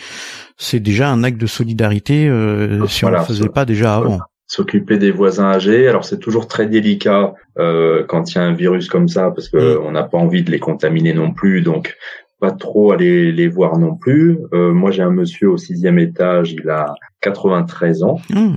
C'est 0.57 0.79
déjà 0.79 1.09
un 1.09 1.23
acte 1.23 1.41
de 1.41 1.47
solidarité 1.47 2.27
euh, 2.27 2.85
si 2.87 3.03
on 3.03 3.09
ne 3.09 3.17
le 3.17 3.23
faisait 3.23 3.49
pas 3.49 3.65
déjà 3.65 3.95
avant 3.95 4.19
s'occuper 4.51 4.97
des 4.97 5.11
voisins 5.11 5.45
âgés. 5.45 5.87
Alors 5.87 6.03
c'est 6.03 6.19
toujours 6.19 6.45
très 6.45 6.67
délicat 6.67 7.33
euh, 7.57 8.03
quand 8.05 8.29
il 8.29 8.35
y 8.35 8.37
a 8.37 8.43
un 8.43 8.51
virus 8.53 8.89
comme 8.89 9.07
ça 9.07 9.31
parce 9.31 9.47
que 9.47 9.77
mm. 9.77 9.81
on 9.85 9.91
n'a 9.91 10.03
pas 10.03 10.17
envie 10.17 10.43
de 10.43 10.51
les 10.51 10.59
contaminer 10.59 11.13
non 11.13 11.31
plus, 11.31 11.61
donc 11.61 11.95
pas 12.41 12.51
trop 12.51 12.91
aller 12.91 13.31
les 13.31 13.47
voir 13.47 13.77
non 13.77 13.95
plus. 13.95 14.39
Euh, 14.51 14.73
moi 14.73 14.91
j'ai 14.91 15.03
un 15.03 15.09
monsieur 15.09 15.51
au 15.51 15.57
sixième 15.57 15.99
étage, 15.99 16.51
il 16.51 16.69
a 16.69 16.93
93 17.21 18.03
ans, 18.03 18.19
mm. 18.29 18.55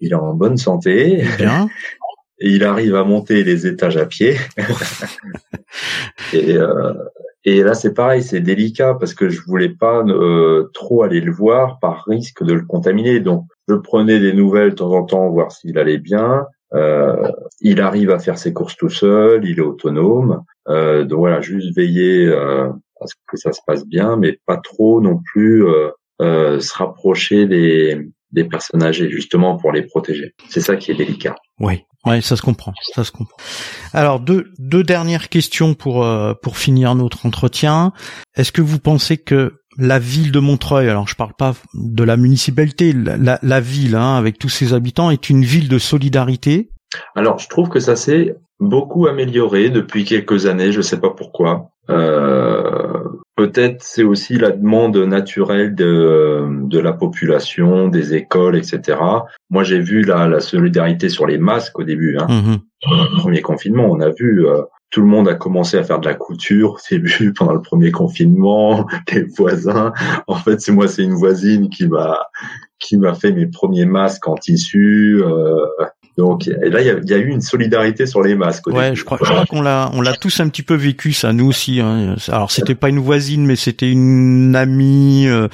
il 0.00 0.12
est 0.12 0.14
en 0.14 0.34
bonne 0.34 0.58
santé. 0.58 1.24
Bien. 1.38 1.68
Et 2.42 2.50
il 2.50 2.64
arrive 2.64 2.94
à 2.94 3.04
monter 3.04 3.44
les 3.44 3.66
étages 3.66 3.98
à 3.98 4.06
pied. 4.06 4.34
et, 6.32 6.56
euh, 6.56 6.94
Et 7.44 7.62
là, 7.62 7.74
c'est 7.74 7.94
pareil, 7.94 8.22
c'est 8.22 8.40
délicat 8.40 8.94
parce 8.94 9.14
que 9.14 9.28
je 9.28 9.40
voulais 9.46 9.70
pas 9.70 10.04
trop 10.74 11.02
aller 11.02 11.20
le 11.20 11.32
voir 11.32 11.78
par 11.78 12.04
risque 12.06 12.44
de 12.44 12.52
le 12.52 12.62
contaminer. 12.62 13.20
Donc, 13.20 13.46
je 13.68 13.74
prenais 13.74 14.20
des 14.20 14.32
nouvelles 14.32 14.70
de 14.70 14.74
temps 14.74 14.92
en 14.92 15.04
temps, 15.04 15.30
voir 15.30 15.50
s'il 15.52 15.78
allait 15.78 15.98
bien. 15.98 16.46
Euh, 16.72 17.30
il 17.60 17.80
arrive 17.80 18.10
à 18.10 18.18
faire 18.18 18.38
ses 18.38 18.52
courses 18.52 18.76
tout 18.76 18.90
seul, 18.90 19.44
il 19.44 19.58
est 19.58 19.62
autonome. 19.62 20.42
Euh, 20.68 21.04
donc 21.04 21.18
voilà, 21.18 21.40
juste 21.40 21.74
veiller 21.76 22.26
euh, 22.26 22.68
à 23.00 23.06
ce 23.06 23.14
que 23.26 23.36
ça 23.36 23.52
se 23.52 23.60
passe 23.66 23.86
bien, 23.86 24.16
mais 24.16 24.38
pas 24.46 24.56
trop 24.56 25.00
non 25.00 25.20
plus 25.32 25.66
euh, 25.66 25.90
euh, 26.22 26.60
se 26.60 26.76
rapprocher 26.76 27.46
des, 27.46 28.08
des 28.30 28.44
personnes 28.44 28.82
âgées, 28.82 29.10
justement 29.10 29.56
pour 29.56 29.72
les 29.72 29.82
protéger. 29.82 30.34
C'est 30.48 30.60
ça 30.60 30.76
qui 30.76 30.92
est 30.92 30.94
délicat. 30.94 31.36
Oui, 31.60 31.84
ouais, 32.06 32.20
ça 32.20 32.36
se 32.36 32.42
comprend, 32.42 32.72
ça 32.94 33.04
se 33.04 33.12
comprend. 33.12 33.36
Alors 33.92 34.18
deux 34.20 34.50
deux 34.58 34.82
dernières 34.82 35.28
questions 35.28 35.74
pour 35.74 36.06
pour 36.42 36.56
finir 36.56 36.94
notre 36.94 37.26
entretien. 37.26 37.92
Est-ce 38.34 38.52
que 38.52 38.62
vous 38.62 38.78
pensez 38.78 39.18
que 39.18 39.60
la 39.78 39.98
ville 39.98 40.32
de 40.32 40.40
Montreuil, 40.40 40.88
alors 40.88 41.08
je 41.08 41.14
parle 41.14 41.34
pas 41.34 41.54
de 41.74 42.04
la 42.04 42.16
municipalité, 42.16 42.92
la, 42.92 43.60
ville 43.60 43.96
hein, 43.96 44.16
avec 44.16 44.38
tous 44.38 44.48
ses 44.48 44.74
habitants 44.74 45.10
est 45.10 45.30
une 45.30 45.44
ville 45.44 45.68
de 45.68 45.78
solidarité? 45.78 46.70
Alors 47.14 47.38
je 47.38 47.48
trouve 47.48 47.68
que 47.68 47.80
ça 47.80 47.96
s'est 47.96 48.36
beaucoup 48.58 49.06
amélioré 49.06 49.70
depuis 49.70 50.04
quelques 50.04 50.46
années, 50.46 50.72
je 50.72 50.80
sais 50.80 51.00
pas 51.00 51.10
pourquoi. 51.10 51.70
Euh, 51.88 53.02
peut-être 53.40 53.82
c'est 53.82 54.02
aussi 54.02 54.36
la 54.36 54.50
demande 54.50 54.98
naturelle 54.98 55.74
de, 55.74 56.46
de 56.68 56.78
la 56.78 56.92
population, 56.92 57.88
des 57.88 58.14
écoles, 58.14 58.54
etc. 58.54 58.98
Moi 59.48 59.62
j'ai 59.62 59.80
vu 59.80 60.02
la, 60.02 60.28
la 60.28 60.40
solidarité 60.40 61.08
sur 61.08 61.26
les 61.26 61.38
masques 61.38 61.78
au 61.78 61.84
début. 61.84 62.18
Hein. 62.18 62.26
Mmh. 62.28 63.16
Premier 63.16 63.40
confinement, 63.40 63.86
on 63.90 64.00
a 64.00 64.10
vu 64.10 64.46
euh, 64.46 64.60
tout 64.90 65.00
le 65.00 65.06
monde 65.06 65.26
a 65.26 65.34
commencé 65.34 65.78
à 65.78 65.84
faire 65.84 66.00
de 66.00 66.06
la 66.06 66.14
couture 66.14 66.72
au 66.72 66.78
début 66.90 67.32
pendant 67.32 67.54
le 67.54 67.62
premier 67.62 67.90
confinement, 67.90 68.86
les 69.12 69.22
voisins. 69.22 69.94
En 70.26 70.34
fait, 70.34 70.60
c'est 70.60 70.72
moi, 70.72 70.86
c'est 70.86 71.02
une 71.02 71.14
voisine 71.14 71.70
qui 71.70 71.88
m'a 71.88 72.18
qui 72.78 72.98
m'a 72.98 73.14
fait 73.14 73.32
mes 73.32 73.46
premiers 73.46 73.86
masques 73.86 74.28
en 74.28 74.34
tissu. 74.34 75.22
Euh, 75.24 75.56
donc 76.20 76.48
et 76.48 76.68
là, 76.68 76.82
il 76.82 77.10
y 77.10 77.14
a, 77.14 77.18
eu 77.18 77.28
une 77.28 77.40
solidarité 77.40 78.04
sur 78.04 78.20
les 78.20 78.34
masques. 78.34 78.66
ouais, 78.66 78.94
je 78.94 79.04
crois, 79.04 79.18
je 79.22 79.30
crois 79.30 79.46
qu'on 79.46 79.62
l'a, 79.62 79.90
on 79.94 80.02
l'a 80.02 80.12
tous 80.12 80.40
un 80.40 80.48
petit 80.48 80.62
peu 80.62 80.74
vécu 80.74 81.12
ça, 81.12 81.32
nous 81.32 81.46
aussi. 81.46 81.80
Hein. 81.80 82.16
Alors 82.28 82.50
c'était 82.50 82.74
pas 82.74 82.90
une 82.90 82.98
voisine, 82.98 83.46
mais 83.46 83.56
c'était 83.56 83.90
une 83.90 84.54
amie, 84.54 85.26
euh, 85.26 85.48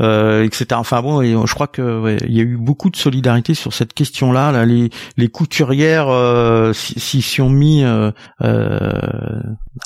euh, 0.00 0.42
etc. 0.42 0.66
Enfin 0.72 1.02
bon, 1.02 1.22
et 1.22 1.30
je 1.30 1.54
crois 1.54 1.68
que 1.68 2.00
ouais, 2.00 2.16
il 2.26 2.36
y 2.36 2.40
a 2.40 2.42
eu 2.42 2.56
beaucoup 2.56 2.90
de 2.90 2.96
solidarité 2.96 3.54
sur 3.54 3.72
cette 3.72 3.94
question-là. 3.94 4.50
Là, 4.50 4.66
les 4.66 4.90
les 5.16 5.28
couturières 5.28 6.08
euh, 6.08 6.72
s'y 6.72 7.22
sont 7.22 7.48
mis 7.48 7.84
euh, 7.84 8.10
euh 8.42 8.90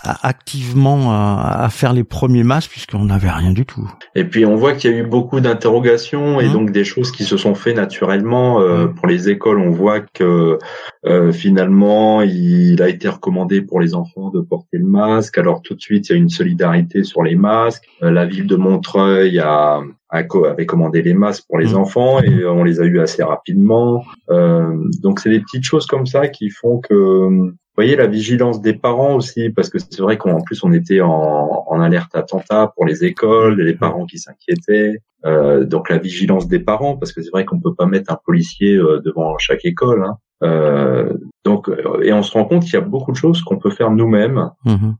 activement 0.04 1.12
à, 1.12 1.64
à, 1.64 1.68
faire 1.68 1.92
les 1.92 2.02
premiers 2.02 2.44
masques 2.44 2.70
puisqu'on 2.70 3.04
n'avait 3.04 3.30
rien 3.30 3.52
du 3.52 3.66
tout. 3.66 3.90
Et 4.14 4.24
puis 4.24 4.46
on 4.46 4.56
voit 4.56 4.72
qu'il 4.72 4.90
y 4.90 4.94
a 4.94 4.96
eu 4.96 5.02
beaucoup 5.02 5.40
d'interrogations 5.40 6.40
et 6.40 6.48
mmh. 6.48 6.52
donc 6.52 6.70
des 6.70 6.84
choses 6.84 7.12
qui 7.12 7.24
se 7.24 7.36
sont 7.36 7.54
fait 7.54 7.74
naturellement 7.74 8.58
mmh. 8.58 8.94
pour 8.94 9.06
les 9.06 9.28
écoles. 9.28 9.58
On 9.58 9.70
voit 9.70 10.00
que 10.00 10.21
euh, 10.22 11.32
finalement 11.32 12.22
il 12.22 12.80
a 12.82 12.88
été 12.88 13.08
recommandé 13.08 13.62
pour 13.62 13.80
les 13.80 13.94
enfants 13.94 14.30
de 14.30 14.40
porter 14.40 14.78
le 14.78 14.84
masque. 14.84 15.38
Alors 15.38 15.62
tout 15.62 15.74
de 15.74 15.80
suite 15.80 16.08
il 16.08 16.12
y 16.12 16.14
a 16.14 16.18
une 16.18 16.28
solidarité 16.28 17.04
sur 17.04 17.22
les 17.22 17.34
masques. 17.34 17.88
Euh, 18.02 18.10
la 18.10 18.26
ville 18.26 18.46
de 18.46 18.56
Montreuil 18.56 19.38
a, 19.38 19.82
avait 20.12 20.66
commandé 20.66 21.02
les 21.02 21.14
masques 21.14 21.44
pour 21.48 21.58
les 21.58 21.72
mmh. 21.72 21.76
enfants 21.76 22.20
et 22.20 22.44
on 22.44 22.64
les 22.64 22.80
a 22.80 22.84
eu 22.84 23.00
assez 23.00 23.22
rapidement. 23.22 24.04
Euh, 24.30 24.76
donc 25.02 25.20
c'est 25.20 25.30
des 25.30 25.40
petites 25.40 25.64
choses 25.64 25.86
comme 25.86 26.06
ça 26.06 26.28
qui 26.28 26.50
font 26.50 26.80
que 26.80 27.50
vous 27.74 27.82
voyez 27.82 27.96
la 27.96 28.06
vigilance 28.06 28.60
des 28.60 28.74
parents 28.74 29.14
aussi, 29.14 29.48
parce 29.48 29.70
que 29.70 29.78
c'est 29.78 30.02
vrai 30.02 30.18
qu'en 30.18 30.42
plus 30.42 30.62
on 30.62 30.72
était 30.74 31.00
en, 31.00 31.64
en, 31.66 31.80
alerte 31.80 32.14
attentat 32.14 32.70
pour 32.76 32.84
les 32.84 33.02
écoles, 33.02 33.62
les 33.62 33.72
parents 33.72 34.04
qui 34.04 34.18
s'inquiétaient. 34.18 34.98
Euh, 35.24 35.64
donc 35.64 35.88
la 35.88 35.96
vigilance 35.96 36.48
des 36.48 36.58
parents, 36.58 36.98
parce 36.98 37.12
que 37.12 37.22
c'est 37.22 37.30
vrai 37.30 37.46
qu'on 37.46 37.60
peut 37.60 37.74
pas 37.74 37.86
mettre 37.86 38.12
un 38.12 38.18
policier 38.26 38.74
euh, 38.74 39.00
devant 39.02 39.38
chaque 39.38 39.64
école. 39.64 40.04
Hein. 40.04 40.18
Euh, 40.42 41.14
donc 41.46 41.70
euh, 41.70 42.02
et 42.02 42.12
on 42.12 42.22
se 42.22 42.32
rend 42.32 42.44
compte 42.44 42.64
qu'il 42.64 42.74
y 42.74 42.76
a 42.76 42.82
beaucoup 42.82 43.12
de 43.12 43.16
choses 43.16 43.40
qu'on 43.40 43.56
peut 43.56 43.70
faire 43.70 43.90
nous-mêmes 43.90 44.50
mmh 44.66 44.92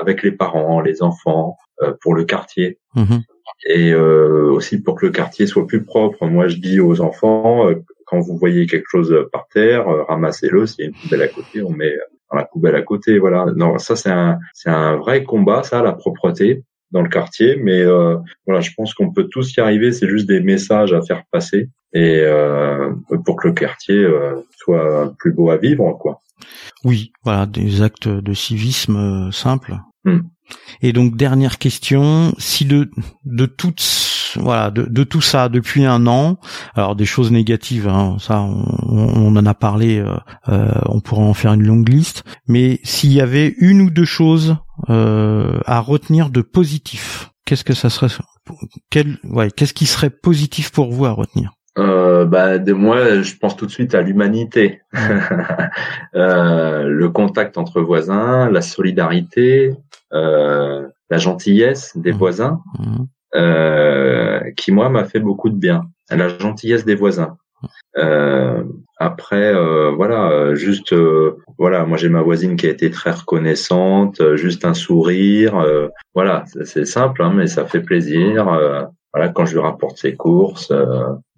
avec 0.00 0.24
les 0.24 0.32
parents, 0.32 0.80
les 0.80 1.00
enfants, 1.00 1.56
pour 2.00 2.14
le 2.16 2.24
quartier. 2.24 2.80
Mmh 2.96 3.18
et 3.64 3.94
aussi 3.94 4.80
pour 4.80 4.96
que 4.96 5.06
le 5.06 5.12
quartier 5.12 5.46
soit 5.46 5.66
plus 5.66 5.84
propre. 5.84 6.26
Moi, 6.26 6.48
je 6.48 6.56
dis 6.56 6.80
aux 6.80 7.00
enfants, 7.00 7.68
quand 8.06 8.20
vous 8.20 8.36
voyez 8.36 8.66
quelque 8.66 8.88
chose 8.88 9.14
par 9.32 9.46
terre, 9.48 9.86
ramassez-le. 10.08 10.66
S'il 10.66 10.84
y 10.84 10.86
a 10.86 10.90
une 10.90 10.96
poubelle 10.96 11.22
à 11.22 11.28
côté, 11.28 11.62
on 11.62 11.70
met 11.70 11.94
dans 12.30 12.38
la 12.38 12.44
poubelle 12.44 12.74
à 12.74 12.82
côté. 12.82 13.18
Voilà. 13.18 13.46
Non, 13.56 13.78
ça 13.78 13.96
c'est 13.96 14.10
un 14.10 14.38
c'est 14.54 14.70
un 14.70 14.96
vrai 14.96 15.24
combat, 15.24 15.62
ça, 15.62 15.82
la 15.82 15.92
propreté 15.92 16.64
dans 16.90 17.02
le 17.02 17.08
quartier. 17.08 17.56
Mais 17.56 17.80
euh, 17.80 18.16
voilà, 18.46 18.60
je 18.60 18.70
pense 18.76 18.94
qu'on 18.94 19.12
peut 19.12 19.28
tous 19.28 19.56
y 19.56 19.60
arriver. 19.60 19.92
C'est 19.92 20.08
juste 20.08 20.28
des 20.28 20.40
messages 20.40 20.92
à 20.92 21.02
faire 21.02 21.22
passer 21.30 21.68
et 21.94 22.20
euh, 22.20 22.92
pour 23.24 23.36
que 23.36 23.48
le 23.48 23.54
quartier 23.54 23.96
euh, 23.96 24.36
soit 24.56 25.12
plus 25.18 25.32
beau 25.32 25.50
à 25.50 25.56
vivre, 25.56 25.96
quoi. 26.00 26.20
Oui, 26.84 27.12
voilà, 27.22 27.46
des 27.46 27.82
actes 27.82 28.08
de 28.08 28.32
civisme 28.32 29.30
simples. 29.30 29.76
Hmm. 30.04 30.20
Et 30.80 30.92
donc 30.92 31.16
dernière 31.16 31.58
question, 31.58 32.34
si 32.38 32.64
de 32.64 32.90
de 33.24 33.46
toutes 33.46 33.80
voilà 34.36 34.70
de, 34.70 34.82
de, 34.84 35.04
tout 35.04 35.20
ça 35.20 35.48
depuis 35.48 35.84
un 35.84 36.06
an, 36.06 36.38
alors 36.74 36.96
des 36.96 37.04
choses 37.04 37.30
négatives, 37.30 37.88
hein, 37.88 38.16
ça 38.18 38.40
on, 38.40 39.36
en 39.36 39.46
a 39.46 39.54
parlé, 39.54 39.98
euh, 39.98 40.16
euh, 40.48 40.72
on 40.86 41.00
pourrait 41.00 41.22
en 41.22 41.34
faire 41.34 41.52
une 41.52 41.62
longue 41.62 41.88
liste, 41.88 42.24
mais 42.48 42.80
s'il 42.82 43.12
y 43.12 43.20
avait 43.20 43.54
une 43.58 43.82
ou 43.82 43.90
deux 43.90 44.04
choses 44.04 44.56
euh, 44.88 45.60
à 45.66 45.80
retenir 45.80 46.30
de 46.30 46.40
positif, 46.40 47.30
qu'est-ce 47.44 47.64
que 47.64 47.74
ça 47.74 47.90
serait 47.90 48.08
quel, 48.90 49.18
ouais, 49.24 49.50
qu'est-ce 49.50 49.74
qui 49.74 49.86
serait 49.86 50.10
positif 50.10 50.70
pour 50.70 50.92
vous 50.92 51.04
à 51.04 51.12
retenir? 51.12 51.52
Euh, 51.78 52.26
bah, 52.26 52.58
de 52.58 52.72
moi, 52.72 53.22
je 53.22 53.34
pense 53.36 53.56
tout 53.56 53.66
de 53.66 53.70
suite 53.70 53.94
à 53.94 54.02
l'humanité, 54.02 54.82
euh, 56.14 56.82
le 56.84 57.08
contact 57.08 57.56
entre 57.56 57.80
voisins, 57.80 58.50
la 58.50 58.60
solidarité, 58.60 59.74
euh, 60.12 60.86
la 61.10 61.18
gentillesse 61.18 61.96
des 61.96 62.12
mmh. 62.12 62.16
voisins, 62.16 62.60
mmh. 62.78 63.04
Euh, 63.34 64.50
qui 64.58 64.72
moi 64.72 64.90
m'a 64.90 65.04
fait 65.04 65.20
beaucoup 65.20 65.48
de 65.48 65.56
bien. 65.56 65.84
La 66.10 66.28
gentillesse 66.28 66.84
des 66.84 66.94
voisins. 66.94 67.38
Après, 68.98 69.54
voilà, 69.94 70.54
juste, 70.54 70.94
voilà, 71.58 71.86
moi 71.86 71.96
j'ai 71.96 72.10
ma 72.10 72.20
voisine 72.20 72.56
qui 72.56 72.66
a 72.66 72.70
été 72.70 72.90
très 72.90 73.10
reconnaissante, 73.10 74.36
juste 74.36 74.64
un 74.64 74.74
sourire, 74.74 75.64
voilà, 76.14 76.44
c'est 76.64 76.84
simple, 76.84 77.22
hein, 77.22 77.32
mais 77.34 77.46
ça 77.46 77.64
fait 77.64 77.80
plaisir. 77.80 78.90
Voilà, 79.12 79.28
quand 79.28 79.44
je 79.44 79.52
lui 79.52 79.60
rapporte 79.60 79.98
ses 79.98 80.14
courses. 80.14 80.72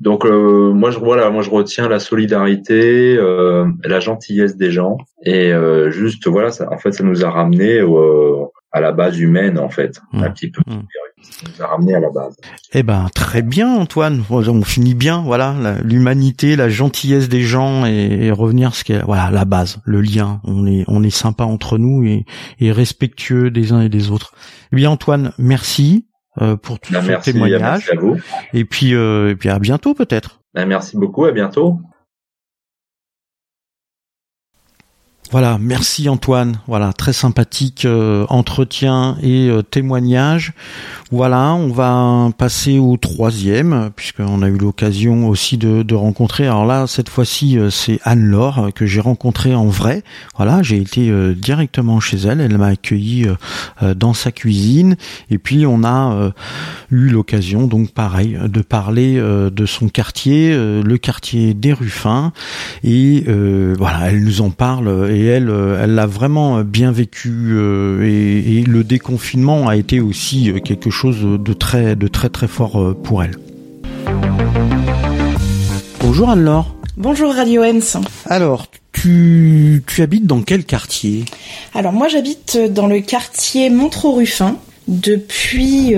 donc 0.01 0.25
moi 0.25 0.91
je 0.91 0.99
voilà, 0.99 1.31
moi 1.31 1.43
je 1.43 1.51
retiens 1.51 1.89
la 1.89 1.99
solidarité, 1.99 3.16
la 3.16 4.01
gentillesse 4.01 4.57
des 4.57 4.70
gens 4.70 4.97
et 5.25 5.53
juste 5.89 6.29
voilà, 6.29 6.51
ça, 6.51 6.68
en 6.72 6.79
fait 6.79 6.93
ça 6.93 7.05
nous 7.05 7.25
a 7.25 7.31
ramené 7.31 7.83
au, 7.83 8.53
à 8.75 8.81
la 8.81 8.93
base 8.93 9.18
humaine 9.20 9.59
en 9.59 9.70
fait, 9.70 10.01
un 10.12 10.29
mmh. 10.29 10.33
petit 10.33 10.51
peu. 10.51 10.61
Mmh. 10.66 10.81
Ça 11.22 11.47
nous 11.47 11.64
a 11.64 11.66
ramené 11.68 11.95
à 11.95 12.01
la 12.01 12.11
base. 12.11 12.37
Eh 12.72 12.83
ben 12.83 13.07
très 13.14 13.41
bien 13.41 13.72
Antoine, 13.72 14.22
on 14.29 14.62
finit 14.62 14.95
bien, 14.95 15.22
voilà, 15.22 15.79
l'humanité, 15.83 16.57
la, 16.57 16.68
gentillesse 16.68 17.29
des 17.29 17.43
gens 17.43 17.87
et, 17.87 18.33
revenir 18.33 18.75
ce 18.75 18.83
qu'est 18.85 19.03
voilà 19.03 19.31
la 19.31 19.45
base, 19.45 19.81
le 19.85 20.01
lien. 20.01 20.41
On 20.43 20.66
est 20.66 20.85
on 20.89 21.05
est 21.05 21.14
sympa 21.14 21.45
entre 21.45 21.79
nous 21.79 22.05
et, 22.05 22.27
et 22.59 22.72
respectueux 22.72 23.51
des 23.51 23.72
uns 23.72 23.81
et 23.81 23.89
des 23.89 24.11
autres. 24.11 24.35
Eh 24.72 24.77
bien 24.77 24.91
Antoine, 24.91 25.33
merci 25.39 26.07
euh, 26.09 26.14
pour 26.57 26.80
tout 26.80 26.93
ben, 26.93 27.03
ce 27.03 27.30
témoignage. 27.30 27.91
à 27.91 27.97
vous. 27.97 28.16
Et 28.53 28.64
puis 28.64 28.95
euh, 28.95 29.30
et 29.30 29.37
puis 29.37 29.49
à 29.49 29.59
bientôt 29.59 29.95
peut-être. 29.95 30.41
Ben, 30.55 30.66
merci 30.66 30.97
beaucoup, 30.97 31.24
à 31.24 31.32
bientôt. 31.32 31.80
Voilà, 35.35 35.59
merci 35.61 36.09
Antoine. 36.09 36.61
Voilà, 36.68 36.93
très 36.93 37.12
sympathique 37.12 37.87
euh, 37.87 38.24
entretien 38.28 39.16
et 39.20 39.49
euh, 39.49 39.62
témoignage. 39.62 40.53
Voilà, 41.11 41.55
on 41.55 41.72
va 41.72 42.30
passer 42.39 42.78
au 42.78 42.97
troisième, 42.97 43.91
puisqu'on 43.97 44.43
a 44.43 44.49
eu 44.49 44.57
l'occasion 44.57 45.28
aussi 45.28 45.59
de, 45.59 45.95
rencontrer. 45.97 46.47
Alors 46.47 46.66
là, 46.66 46.87
cette 46.87 47.09
fois-ci, 47.09 47.59
euh, 47.59 47.68
c'est 47.68 47.99
Anne-Laure 48.05 48.68
que 48.76 48.87
j'ai 48.87 49.01
rencontrée 49.01 49.57
en 49.57 49.66
vrai. 49.66 50.05
Voilà, 50.37 50.62
j'ai 50.62 50.76
été 50.76 51.11
directement 51.35 51.99
chez 51.99 52.18
elle. 52.18 52.41
Elle 52.41 52.57
m'a 52.57 52.68
accueilli 52.68 53.26
dans 53.97 54.14
sa 54.14 54.30
cuisine. 54.30 54.95
Et 55.30 55.39
puis, 55.39 55.66
on 55.66 55.82
a 55.82 56.32
eu 56.93 57.09
l'occasion, 57.09 57.66
donc 57.66 57.91
pareil, 57.91 58.39
de 58.45 58.61
parler 58.61 59.20
de 59.20 59.66
son 59.66 59.89
quartier, 59.89 60.53
le 60.55 60.97
quartier 60.97 61.55
des 61.55 61.72
Ruffins. 61.72 62.32
Et 62.85 63.24
voilà, 63.76 64.11
elle 64.11 64.22
nous 64.22 64.41
en 64.41 64.51
parle 64.51 65.11
elle, 65.25 65.51
euh, 65.51 65.83
elle 65.83 65.95
l'a 65.95 66.07
vraiment 66.07 66.61
bien 66.62 66.93
vécu 66.93 67.31
euh, 67.53 68.03
et, 68.03 68.62
le 68.62 68.85
déconfinement 68.85 69.68
a 69.68 69.77
été 69.77 70.01
aussi 70.01 70.51
euh, 70.51 70.61
quelque 70.61 70.91
chose 70.91 71.20
de 71.22 71.53
très, 71.53 71.97
de 71.97 72.09
très 72.09 72.29
très 72.29 72.49
fort 72.49 72.95
pour 73.03 73.22
elle. 73.22 73.37
Bonjour 76.01 76.31
Anne-Laure. 76.31 76.75
Bonjour 76.97 77.35
Radio 77.35 77.64
Ens. 77.64 78.01
Alors, 78.27 78.70
tu 78.70 78.81
tu, 78.93 79.83
tu 79.87 80.03
habites 80.03 80.25
dans 80.25 80.41
quel 80.43 80.64
quartier? 80.64 81.25
Alors 81.75 81.93
moi 81.93 82.09
j'habite 82.09 82.57
dans 82.70 82.87
le 82.87 83.01
quartier 83.01 83.68
Montreux-Ruffin 83.68 84.57
depuis 84.89 85.95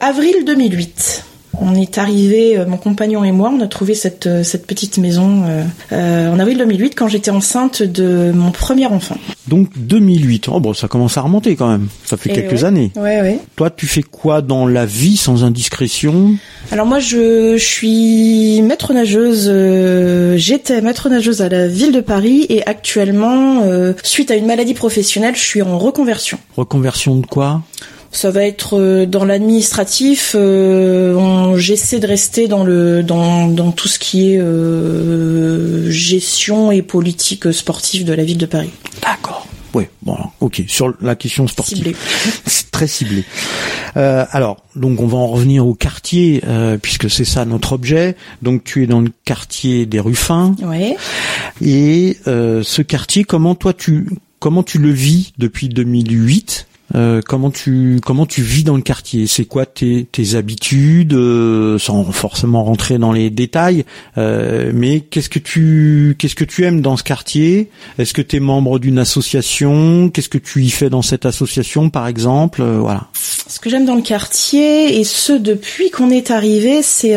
avril 0.00 0.34
2008. 0.44 1.24
On 1.60 1.74
est 1.74 1.98
arrivé, 1.98 2.58
euh, 2.58 2.66
mon 2.66 2.76
compagnon 2.76 3.24
et 3.24 3.32
moi, 3.32 3.52
on 3.54 3.60
a 3.60 3.66
trouvé 3.66 3.94
cette, 3.94 4.26
euh, 4.26 4.42
cette 4.42 4.66
petite 4.66 4.98
maison 4.98 5.44
euh, 5.92 6.32
en 6.32 6.38
avril 6.38 6.58
2008 6.58 6.94
quand 6.94 7.08
j'étais 7.08 7.30
enceinte 7.30 7.82
de 7.82 8.32
mon 8.34 8.50
premier 8.50 8.86
enfant. 8.86 9.16
Donc 9.48 9.68
2008, 9.76 10.48
oh 10.48 10.60
bon, 10.60 10.72
ça 10.72 10.88
commence 10.88 11.16
à 11.16 11.20
remonter 11.20 11.56
quand 11.56 11.68
même. 11.68 11.88
Ça 12.04 12.16
fait 12.16 12.30
quelques 12.30 12.64
années. 12.64 12.92
Ouais, 12.96 13.20
ouais. 13.20 13.38
Toi, 13.56 13.70
tu 13.70 13.86
fais 13.86 14.02
quoi 14.02 14.40
dans 14.40 14.66
la 14.66 14.86
vie 14.86 15.16
sans 15.16 15.44
indiscrétion? 15.44 16.36
Alors 16.70 16.86
moi, 16.86 16.98
je, 16.98 17.56
suis 17.58 18.62
maître 18.62 18.92
nageuse. 18.92 19.52
J'étais 20.36 20.80
maître 20.80 21.08
nageuse 21.08 21.42
à 21.42 21.48
la 21.48 21.68
ville 21.68 21.92
de 21.92 22.00
Paris 22.00 22.46
et 22.48 22.66
actuellement, 22.66 23.62
suite 24.02 24.30
à 24.30 24.36
une 24.36 24.46
maladie 24.46 24.74
professionnelle, 24.74 25.36
je 25.36 25.42
suis 25.42 25.62
en 25.62 25.78
reconversion. 25.78 26.38
Reconversion 26.56 27.16
de 27.16 27.26
quoi? 27.26 27.62
Ça 28.14 28.30
va 28.30 28.44
être 28.44 28.78
euh, 28.78 29.06
dans 29.06 29.24
l'administratif. 29.24 30.34
Euh, 30.38 31.56
j'essaie 31.58 31.98
de 31.98 32.06
rester 32.06 32.48
dans 32.48 32.64
le 32.64 33.02
dans, 33.02 33.48
dans 33.48 33.72
tout 33.72 33.88
ce 33.88 33.98
qui 33.98 34.30
est 34.30 34.38
euh, 34.38 35.90
gestion 35.90 36.70
et 36.70 36.82
politique 36.82 37.52
sportive 37.52 38.04
de 38.04 38.14
la 38.14 38.24
ville 38.24 38.38
de 38.38 38.46
Paris. 38.46 38.70
D'accord. 39.02 39.46
Oui, 39.74 39.86
bon, 40.02 40.16
ok. 40.38 40.62
Sur 40.68 40.94
la 41.00 41.16
question 41.16 41.48
sportive, 41.48 41.96
c'est 42.46 42.70
très 42.70 42.86
ciblé. 42.86 43.24
alors, 43.96 44.58
donc 44.76 45.00
on 45.00 45.08
va 45.08 45.18
en 45.18 45.26
revenir 45.26 45.66
au 45.66 45.74
quartier 45.74 46.40
puisque 46.80 47.10
c'est 47.10 47.24
ça 47.24 47.44
notre 47.44 47.72
objet. 47.72 48.14
Donc 48.40 48.62
tu 48.62 48.84
es 48.84 48.86
dans 48.86 49.00
le 49.00 49.10
quartier 49.24 49.84
des 49.84 49.98
Ruffins. 49.98 50.54
Ouais. 50.62 50.96
Et 51.60 52.18
ce 52.24 52.82
quartier, 52.82 53.24
comment 53.24 53.56
toi 53.56 53.72
tu 53.72 54.06
comment 54.38 54.62
tu 54.62 54.78
le 54.78 54.90
vis 54.90 55.32
depuis 55.38 55.68
2008 55.68 56.68
euh, 56.94 57.20
comment 57.26 57.50
tu 57.50 58.00
comment 58.04 58.26
tu 58.26 58.42
vis 58.42 58.62
dans 58.62 58.76
le 58.76 58.82
quartier? 58.82 59.26
C'est 59.26 59.44
quoi 59.44 59.66
tes, 59.66 60.06
habitudes 60.34 61.12
euh, 61.12 61.78
Sans 61.78 62.04
forcément 62.12 62.64
rentrer 62.64 62.98
dans 62.98 63.12
les 63.12 63.30
détails, 63.30 63.84
euh, 64.16 64.70
mais 64.72 65.00
qu'est-ce 65.00 65.28
que 65.28 65.38
tu 65.38 66.14
qu'est-ce 66.18 66.36
que 66.36 66.44
tu 66.44 66.64
aimes 66.64 66.80
dans 66.82 66.96
ce 66.96 67.02
quartier? 67.02 67.70
Est-ce 67.98 68.14
que 68.14 68.22
tu 68.22 68.36
es 68.36 68.40
membre 68.40 68.78
d'une 68.78 68.98
association? 68.98 70.08
Qu'est-ce 70.08 70.28
que 70.28 70.38
tu 70.38 70.62
y 70.62 70.70
fais 70.70 70.88
dans 70.88 71.02
cette 71.02 71.26
association, 71.26 71.90
par 71.90 72.06
exemple? 72.06 72.62
Voilà. 72.62 73.08
Ce 73.14 73.58
que 73.58 73.68
j'aime 73.68 73.84
dans 73.84 73.96
le 73.96 74.02
quartier 74.02 74.98
et 74.98 75.04
ce 75.04 75.32
depuis 75.32 75.90
qu'on 75.90 76.10
est 76.10 76.30
arrivé, 76.30 76.82
c'est 76.82 77.16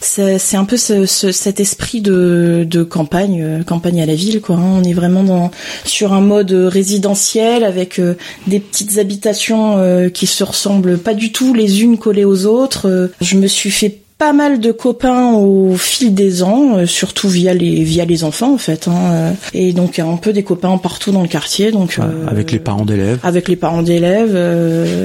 c'est 0.00 0.56
un 0.56 0.64
peu 0.64 0.76
ce, 0.76 1.06
cet 1.06 1.60
esprit 1.60 2.00
de, 2.00 2.66
de 2.68 2.82
campagne 2.82 3.62
campagne 3.64 4.02
à 4.02 4.06
la 4.06 4.14
ville 4.14 4.40
quoi. 4.40 4.56
Hein. 4.56 4.80
On 4.80 4.84
est 4.84 4.92
vraiment 4.92 5.22
dans 5.22 5.50
sur 5.84 6.12
un 6.12 6.20
mode 6.20 6.52
résidentiel 6.52 7.64
avec 7.64 8.00
des 8.46 8.60
petites 8.60 8.98
habitations 9.04 9.76
euh, 9.76 10.08
qui 10.08 10.26
se 10.26 10.42
ressemblent 10.42 10.96
pas 10.96 11.12
du 11.12 11.30
tout 11.30 11.52
les 11.52 11.82
unes 11.82 11.98
collées 11.98 12.24
aux 12.24 12.46
autres. 12.46 12.88
Euh, 12.88 13.08
je 13.20 13.36
me 13.36 13.46
suis 13.46 13.70
fait 13.70 14.00
pas 14.24 14.32
mal 14.32 14.58
de 14.58 14.72
copains 14.72 15.34
au 15.34 15.76
fil 15.76 16.14
des 16.14 16.42
ans, 16.42 16.78
euh, 16.78 16.86
surtout 16.86 17.28
via 17.28 17.52
les 17.52 17.84
via 17.84 18.06
les 18.06 18.24
enfants 18.24 18.54
en 18.54 18.58
fait. 18.58 18.88
Hein, 18.88 19.34
et 19.52 19.74
donc 19.74 19.98
un 19.98 20.16
peu 20.16 20.32
des 20.32 20.42
copains 20.42 20.78
partout 20.78 21.12
dans 21.12 21.20
le 21.20 21.28
quartier. 21.28 21.70
Donc 21.72 21.98
avec 22.26 22.50
les 22.50 22.58
parents 22.58 22.86
d'élèves. 22.86 23.18
Avec 23.22 23.48
les 23.48 23.56
parents 23.56 23.82
d'élèves. 23.82 24.34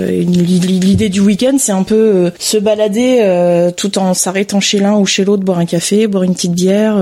L'idée 0.10 1.10
du 1.10 1.20
week-end, 1.20 1.58
c'est 1.60 1.74
un 1.74 1.84
peu 1.84 2.32
se 2.40 2.58
balader 2.58 3.72
tout 3.76 3.98
en 3.98 4.14
s'arrêtant 4.14 4.62
chez 4.62 4.80
l'un 4.80 4.96
ou 4.98 5.06
chez 5.06 5.26
l'autre, 5.26 5.44
boire 5.44 5.60
un 5.60 5.66
café, 5.66 6.08
boire 6.08 6.24
une 6.24 6.34
petite 6.34 6.54
bière, 6.54 6.96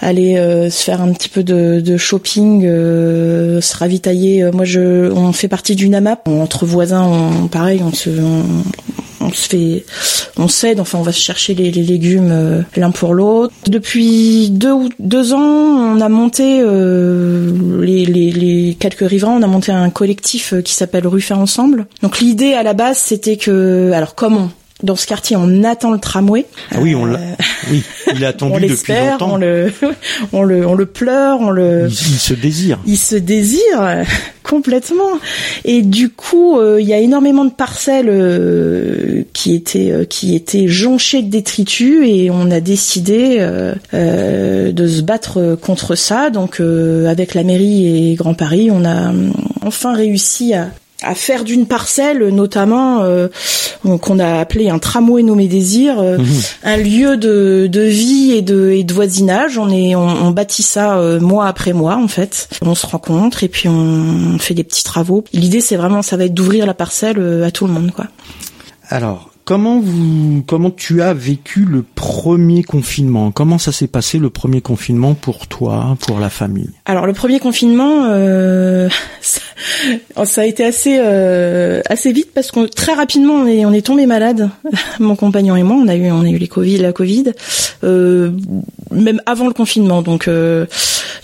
aller 0.00 0.34
se 0.70 0.82
faire 0.82 1.00
un 1.00 1.12
petit 1.12 1.28
peu 1.28 1.44
de, 1.44 1.80
de 1.80 1.96
shopping, 1.96 2.62
se 2.62 3.76
ravitailler. 3.76 4.50
Moi, 4.52 4.64
je, 4.64 5.12
on 5.12 5.32
fait 5.32 5.48
partie 5.48 5.76
d'une 5.76 5.94
AMAP 5.94 6.26
entre 6.26 6.66
voisins. 6.66 7.06
On, 7.06 7.46
pareil, 7.46 7.80
on 7.84 7.92
se 7.92 8.10
on 9.20 9.32
se 9.32 9.48
fait, 9.48 9.84
on 10.36 10.48
s'aide. 10.48 10.80
Enfin, 10.80 10.98
on 10.98 11.02
va 11.02 11.12
chercher 11.12 11.54
les, 11.60 11.82
légumes 11.82 12.30
euh, 12.30 12.62
l'un 12.76 12.90
pour 12.90 13.14
l'autre. 13.14 13.52
Depuis 13.66 14.50
deux 14.50 14.74
deux 14.98 15.32
ans, 15.32 15.38
on 15.40 16.00
a 16.00 16.08
monté 16.08 16.60
euh, 16.62 17.82
les, 17.82 18.04
les, 18.06 18.76
quelques 18.78 19.08
riverains. 19.08 19.32
On 19.32 19.42
a 19.42 19.46
monté 19.46 19.72
un 19.72 19.90
collectif 19.90 20.54
euh, 20.54 20.62
qui 20.62 20.74
s'appelle 20.74 21.06
Ruffin 21.06 21.36
Ensemble. 21.36 21.86
Donc 22.02 22.20
l'idée 22.20 22.54
à 22.54 22.62
la 22.62 22.72
base, 22.72 22.98
c'était 22.98 23.36
que, 23.36 23.92
alors 23.92 24.14
comment 24.14 24.50
dans 24.82 24.96
ce 24.96 25.06
quartier, 25.06 25.36
on 25.36 25.64
attend 25.64 25.92
le 25.92 25.98
tramway. 25.98 26.46
Ah 26.72 26.78
oui, 26.80 26.94
on 26.94 27.04
l'a. 27.04 27.18
Oui, 27.70 27.82
il 28.14 28.22
est 28.22 28.26
attendu 28.26 28.66
depuis 28.68 28.92
longtemps. 28.92 29.34
On 29.34 29.36
le, 29.36 29.72
on 30.32 30.42
le, 30.42 30.66
on 30.66 30.74
le 30.74 30.86
pleure, 30.86 31.40
on 31.40 31.50
le. 31.50 31.88
Il, 31.88 31.94
se 31.94 32.34
désire. 32.34 32.78
Il 32.86 32.98
se 32.98 33.16
désire 33.16 34.04
complètement. 34.42 35.18
Et 35.64 35.82
du 35.82 36.08
coup, 36.08 36.58
euh, 36.58 36.80
il 36.80 36.86
y 36.86 36.92
a 36.92 36.98
énormément 36.98 37.44
de 37.44 37.52
parcelles 37.52 38.08
euh, 38.08 39.22
qui 39.32 39.54
étaient 39.54 39.90
euh, 39.90 40.04
qui 40.04 40.34
étaient 40.34 40.68
jonchées 40.68 41.22
de 41.22 41.30
détritus 41.30 42.06
et 42.06 42.30
on 42.30 42.50
a 42.50 42.60
décidé 42.60 43.38
de 43.92 44.86
se 44.86 45.02
battre 45.02 45.56
contre 45.60 45.94
ça. 45.94 46.30
Donc, 46.30 46.60
avec 46.60 47.34
la 47.34 47.42
mairie 47.42 48.10
et 48.10 48.14
Grand 48.14 48.34
Paris, 48.34 48.70
on 48.72 48.84
a 48.84 49.12
enfin 49.62 49.94
réussi 49.94 50.54
à 50.54 50.70
à 51.02 51.14
faire 51.14 51.44
d'une 51.44 51.66
parcelle, 51.66 52.28
notamment 52.28 53.02
euh, 53.02 53.28
qu'on 54.00 54.18
a 54.18 54.38
appelé 54.38 54.68
un 54.68 54.78
tramway 54.78 55.22
nommé 55.22 55.48
désir, 55.48 55.98
euh, 55.98 56.18
mhm. 56.18 56.26
un 56.64 56.76
lieu 56.76 57.16
de, 57.16 57.68
de 57.70 57.80
vie 57.82 58.32
et 58.32 58.42
de, 58.42 58.70
et 58.70 58.84
de 58.84 58.92
voisinage. 58.92 59.58
On 59.58 59.70
est, 59.70 59.94
on, 59.94 60.06
on 60.06 60.30
bâtit 60.30 60.62
ça 60.62 60.98
euh, 60.98 61.20
mois 61.20 61.46
après 61.46 61.72
mois 61.72 61.96
en 61.96 62.08
fait. 62.08 62.48
On 62.62 62.74
se 62.74 62.86
rencontre 62.86 63.44
et 63.44 63.48
puis 63.48 63.68
on, 63.68 64.38
fait 64.38 64.54
des 64.54 64.64
petits 64.64 64.84
travaux. 64.84 65.24
L'idée 65.32 65.60
c'est 65.60 65.76
vraiment, 65.76 66.02
ça 66.02 66.16
va 66.16 66.24
être 66.24 66.34
d'ouvrir 66.34 66.66
la 66.66 66.74
parcelle 66.74 67.44
à 67.44 67.50
tout 67.50 67.66
le 67.66 67.72
monde 67.72 67.92
quoi. 67.92 68.06
Alors, 68.88 69.29
Comment 69.50 69.80
vous, 69.80 70.44
comment 70.46 70.70
tu 70.70 71.02
as 71.02 71.12
vécu 71.12 71.64
le 71.64 71.82
premier 71.82 72.62
confinement? 72.62 73.32
Comment 73.32 73.58
ça 73.58 73.72
s'est 73.72 73.88
passé 73.88 74.20
le 74.20 74.30
premier 74.30 74.60
confinement 74.60 75.14
pour 75.14 75.48
toi, 75.48 75.96
pour 76.06 76.20
la 76.20 76.30
famille? 76.30 76.70
Alors 76.84 77.04
le 77.04 77.14
premier 77.14 77.40
confinement, 77.40 78.04
euh, 78.04 78.88
ça, 79.20 80.40
a 80.42 80.44
été 80.44 80.64
assez 80.64 81.00
euh, 81.00 81.80
assez 81.86 82.12
vite 82.12 82.28
parce 82.32 82.52
que 82.52 82.66
très 82.66 82.92
rapidement 82.92 83.32
on 83.32 83.46
est 83.48 83.64
on 83.64 83.72
est 83.72 83.84
tombé 83.84 84.06
malade, 84.06 84.50
mon 85.00 85.16
compagnon 85.16 85.56
et 85.56 85.64
moi. 85.64 85.74
On 85.84 85.88
a 85.88 85.96
eu 85.96 86.12
on 86.12 86.22
a 86.22 86.30
eu 86.30 86.38
les 86.38 86.46
Covid, 86.46 86.76
la 86.76 86.92
Covid, 86.92 87.32
euh, 87.82 88.30
même 88.90 89.20
avant 89.26 89.46
le 89.46 89.52
confinement. 89.52 90.02
Donc 90.02 90.28
euh, 90.28 90.66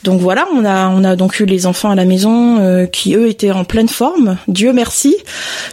donc 0.03 0.21
voilà, 0.21 0.47
on 0.55 0.65
a 0.65 0.89
on 0.89 1.05
a 1.05 1.17
donc 1.17 1.41
eu 1.41 1.47
les 1.47 1.67
enfants 1.67 1.91
à 1.91 1.95
la 1.95 2.05
maison 2.05 2.59
euh, 2.61 2.87
qui 2.87 3.15
eux 3.15 3.29
étaient 3.29 3.51
en 3.51 3.65
pleine 3.65 3.89
forme, 3.89 4.37
Dieu 4.49 4.73
merci. 4.73 5.17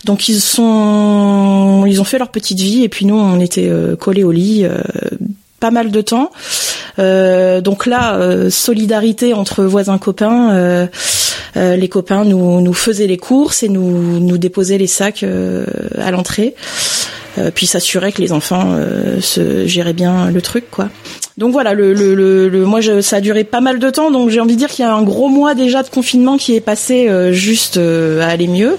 Donc 0.05 0.29
ils 0.29 0.39
sont 0.39 1.85
ils 1.87 1.99
ont 1.99 2.03
fait 2.03 2.19
leur 2.19 2.29
petit 2.29 2.43
petite 2.43 2.59
vie 2.59 2.83
et 2.83 2.89
puis 2.89 3.05
nous 3.05 3.15
on 3.15 3.39
était 3.39 3.69
euh, 3.69 3.95
collés 3.95 4.25
au 4.25 4.31
lit 4.31 4.65
euh, 4.65 4.81
pas 5.64 5.72
mal 5.72 5.91
de 5.91 6.01
temps. 6.01 6.30
Euh, 6.99 7.61
donc 7.61 7.86
là, 7.86 8.20
solidarité 8.49 9.34
entre 9.34 9.64
voisins 9.64 9.97
copains. 9.97 10.89
les 11.55 11.88
copains 11.88 12.26
nous, 12.26 12.74
faisaient 12.74 13.07
les 13.07 13.16
courses 13.18 13.64
et 13.64 13.70
nous, 13.70 14.38
déposaient 14.38 14.78
les 14.78 14.88
sacs 14.88 15.24
à 15.97 16.11
l'entrée. 16.11 16.53
puis 17.55 17.66
s'assurer 17.66 18.11
que 18.11 18.22
les 18.22 18.34
enfants 18.34 18.76
se 19.22 19.66
géraient 19.66 19.93
bien 19.93 20.30
le 20.32 20.41
truc, 20.41 20.66
quoi. 20.70 20.89
Donc 21.38 21.53
voilà, 21.53 21.74
le, 21.74 21.93
le, 21.93 22.66
moi 22.66 22.82
je, 22.82 22.99
ça 22.99 23.16
a 23.16 23.22
duré 23.22 23.45
pas 23.45 23.61
mal 23.61 23.80
de 23.80 23.89
temps, 23.89 24.11
donc 24.11 24.30
j'ai 24.30 24.41
envie 24.41 24.55
de 24.55 24.59
dire 24.59 24.70
qu'il 24.70 24.84
y 24.84 24.88
a 24.88 24.93
un 24.93 25.01
gros 25.01 25.30
mois 25.30 25.55
déjà 25.55 25.82
de 25.82 25.89
confinement 25.89 26.38
qui 26.38 26.55
est 26.55 26.61
passé 26.61 27.09
juste 27.32 27.78
à 27.78 28.28
aller 28.28 28.47
mieux. 28.47 28.78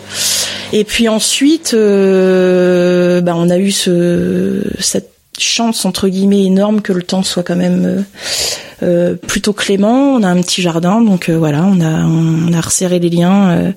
Et 0.75 0.83
puis 0.83 1.07
ensuite, 1.09 1.73
euh, 1.73 3.21
bah, 3.21 3.35
on 3.37 3.49
a 3.49 3.59
eu 3.59 3.71
ce, 3.71 4.61
cette 4.81 5.14
chance 5.39 5.85
entre 5.85 6.09
guillemets 6.09 6.45
énorme 6.45 6.81
que 6.81 6.93
le 6.93 7.03
temps 7.03 7.23
soit 7.23 7.43
quand 7.43 7.57
même 7.57 8.05
euh, 8.85 8.95
euh, 8.95 9.17
plutôt 9.17 9.53
clément. 9.53 10.15
On 10.15 10.23
a 10.23 10.29
un 10.29 10.41
petit 10.41 10.63
jardin, 10.63 11.01
donc 11.01 11.29
voilà, 11.29 11.65
on 11.65 11.81
a 11.81 12.05
on 12.05 12.53
a 12.53 12.61
resserré 12.61 12.99
les 12.99 13.11
liens 13.11 13.73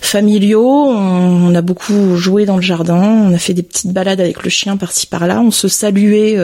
familiaux. 0.00 0.86
On, 0.90 1.54
a 1.54 1.62
beaucoup 1.62 2.16
joué 2.16 2.46
dans 2.46 2.56
le 2.56 2.62
jardin. 2.62 3.00
On 3.00 3.34
a 3.34 3.38
fait 3.38 3.54
des 3.54 3.62
petites 3.62 3.92
balades 3.92 4.20
avec 4.20 4.42
le 4.42 4.50
chien 4.50 4.76
par-ci 4.76 5.06
par-là. 5.06 5.40
On 5.40 5.50
se 5.50 5.68
saluait 5.68 6.36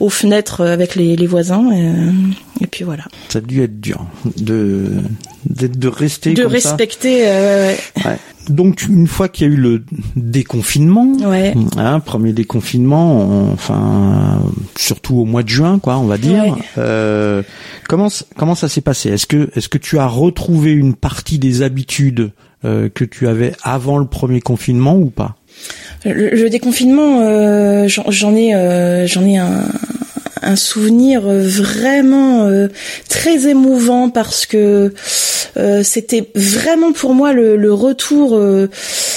aux 0.00 0.10
fenêtres 0.10 0.62
avec 0.62 0.96
les, 0.96 1.16
les 1.16 1.26
voisins. 1.26 1.70
Et, 2.60 2.66
puis 2.66 2.84
voilà. 2.84 3.04
Ça 3.28 3.38
a 3.38 3.42
dû 3.42 3.62
être 3.62 3.80
dur 3.80 4.04
de 4.36 4.86
de 5.46 5.88
rester 5.88 6.34
de 6.34 6.44
respecter. 6.44 7.22
ouais. 7.22 7.76
ouais 8.04 8.18
donc 8.48 8.82
une 8.88 9.06
fois 9.06 9.28
qu'il 9.28 9.46
y 9.46 9.50
a 9.50 9.54
eu 9.54 9.56
le 9.56 9.84
déconfinement, 10.16 11.16
hein, 11.76 12.00
premier 12.00 12.32
déconfinement, 12.32 13.50
enfin 13.52 14.40
surtout 14.76 15.16
au 15.16 15.24
mois 15.24 15.42
de 15.42 15.48
juin, 15.48 15.78
quoi, 15.78 15.98
on 15.98 16.06
va 16.06 16.18
dire. 16.18 16.56
Euh, 16.78 17.41
comment 17.88 18.08
comment 18.36 18.54
ça 18.54 18.68
s'est 18.68 18.80
passé? 18.80 19.10
Est-ce 19.10 19.26
que 19.26 19.50
est-ce 19.54 19.68
que 19.68 19.78
tu 19.78 19.98
as 19.98 20.06
retrouvé 20.06 20.72
une 20.72 20.94
partie 20.94 21.38
des 21.38 21.62
habitudes 21.62 22.32
euh, 22.64 22.88
que 22.88 23.04
tu 23.04 23.28
avais 23.28 23.52
avant 23.62 23.98
le 23.98 24.06
premier 24.06 24.40
confinement 24.40 24.96
ou 24.96 25.10
pas? 25.10 25.36
Le, 26.04 26.48
déconfinement, 26.48 27.20
euh, 27.20 27.86
j'en 27.88 28.34
ai 28.34 29.06
j'en 29.06 29.24
ai 29.24 29.36
un 29.36 29.64
un 30.42 30.56
souvenir 30.56 31.22
vraiment 31.22 32.50
très 33.08 33.48
émouvant 33.48 34.10
parce 34.10 34.46
que 34.46 34.92
c'était 35.82 36.30
vraiment 36.34 36.92
pour 36.92 37.14
moi 37.14 37.32
le, 37.32 37.72
retour 37.72 38.40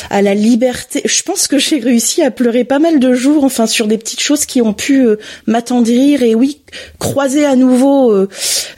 à 0.09 0.21
la 0.21 0.33
liberté. 0.33 1.01
Je 1.05 1.21
pense 1.23 1.47
que 1.47 1.57
j'ai 1.57 1.79
réussi 1.79 2.21
à 2.21 2.31
pleurer 2.31 2.63
pas 2.63 2.79
mal 2.79 2.99
de 2.99 3.13
jours, 3.13 3.43
enfin 3.43 3.67
sur 3.67 3.87
des 3.87 3.97
petites 3.97 4.21
choses 4.21 4.45
qui 4.45 4.61
ont 4.61 4.73
pu 4.73 5.05
m'attendrir 5.45 6.23
et 6.23 6.35
oui 6.35 6.61
croiser 6.99 7.45
à 7.45 7.55
nouveau 7.55 8.27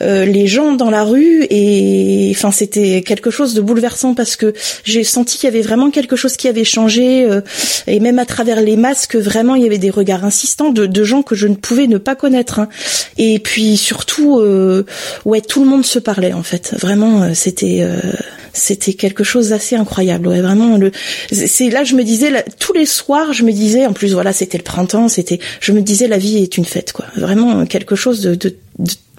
les 0.02 0.48
gens 0.48 0.74
dans 0.74 0.90
la 0.90 1.04
rue 1.04 1.46
et 1.50 2.32
enfin 2.36 2.52
c'était 2.52 3.02
quelque 3.02 3.32
chose 3.32 3.54
de 3.54 3.62
bouleversant 3.62 4.14
parce 4.14 4.36
que 4.36 4.54
j'ai 4.84 5.04
senti 5.04 5.38
qu'il 5.38 5.50
y 5.50 5.52
avait 5.52 5.62
vraiment 5.62 5.92
quelque 5.92 6.16
chose 6.16 6.38
qui 6.38 6.48
avait 6.48 6.64
changé 6.64 7.26
euh, 7.26 7.42
et 7.88 8.00
même 8.00 8.20
à 8.20 8.26
travers 8.26 8.62
les 8.62 8.76
masques 8.76 9.16
vraiment 9.16 9.56
il 9.56 9.64
y 9.64 9.66
avait 9.66 9.78
des 9.78 9.90
regards 9.90 10.26
insistants 10.26 10.70
de, 10.70 10.86
de 10.86 11.04
gens 11.04 11.22
que 11.22 11.36
je 11.36 11.48
ne 11.48 11.56
pouvais 11.56 11.88
ne 11.88 11.98
pas 11.98 12.16
connaître 12.16 12.37
hein. 12.58 12.70
et 13.18 13.40
puis 13.40 13.78
surtout 13.78 14.40
euh, 14.40 14.86
ouais 15.26 15.42
tout 15.42 15.64
le 15.64 15.70
monde 15.70 15.86
se 15.86 16.00
parlait 16.00 16.34
en 16.34 16.44
fait. 16.44 16.76
Vraiment 16.80 17.24
euh, 17.24 17.32
c'était 17.34 17.86
c'était 18.54 18.94
quelque 18.94 19.24
chose 19.24 19.50
d'assez 19.50 19.76
incroyable. 19.76 20.28
Ouais 20.28 20.42
vraiment 20.42 20.80
c'est 21.32 21.70
là 21.70 21.84
je 21.84 21.96
me 21.96 22.04
disais 22.04 22.44
tous 22.60 22.74
les 22.74 22.86
soirs 22.86 23.34
je 23.34 23.44
me 23.44 23.52
disais 23.52 23.86
en 23.86 23.94
plus 23.94 24.14
voilà 24.14 24.34
c'était 24.34 24.58
le 24.58 24.64
printemps 24.64 25.08
c'était 25.08 25.40
je 25.60 25.72
me 25.72 25.82
disais 25.82 26.08
la 26.08 26.18
vie 26.18 26.38
est 26.38 26.58
une 26.58 26.66
fête 26.66 26.92
quoi. 26.92 27.06
Vraiment 27.16 27.66
quelque 27.66 27.96
chose 27.96 28.22
de, 28.22 28.56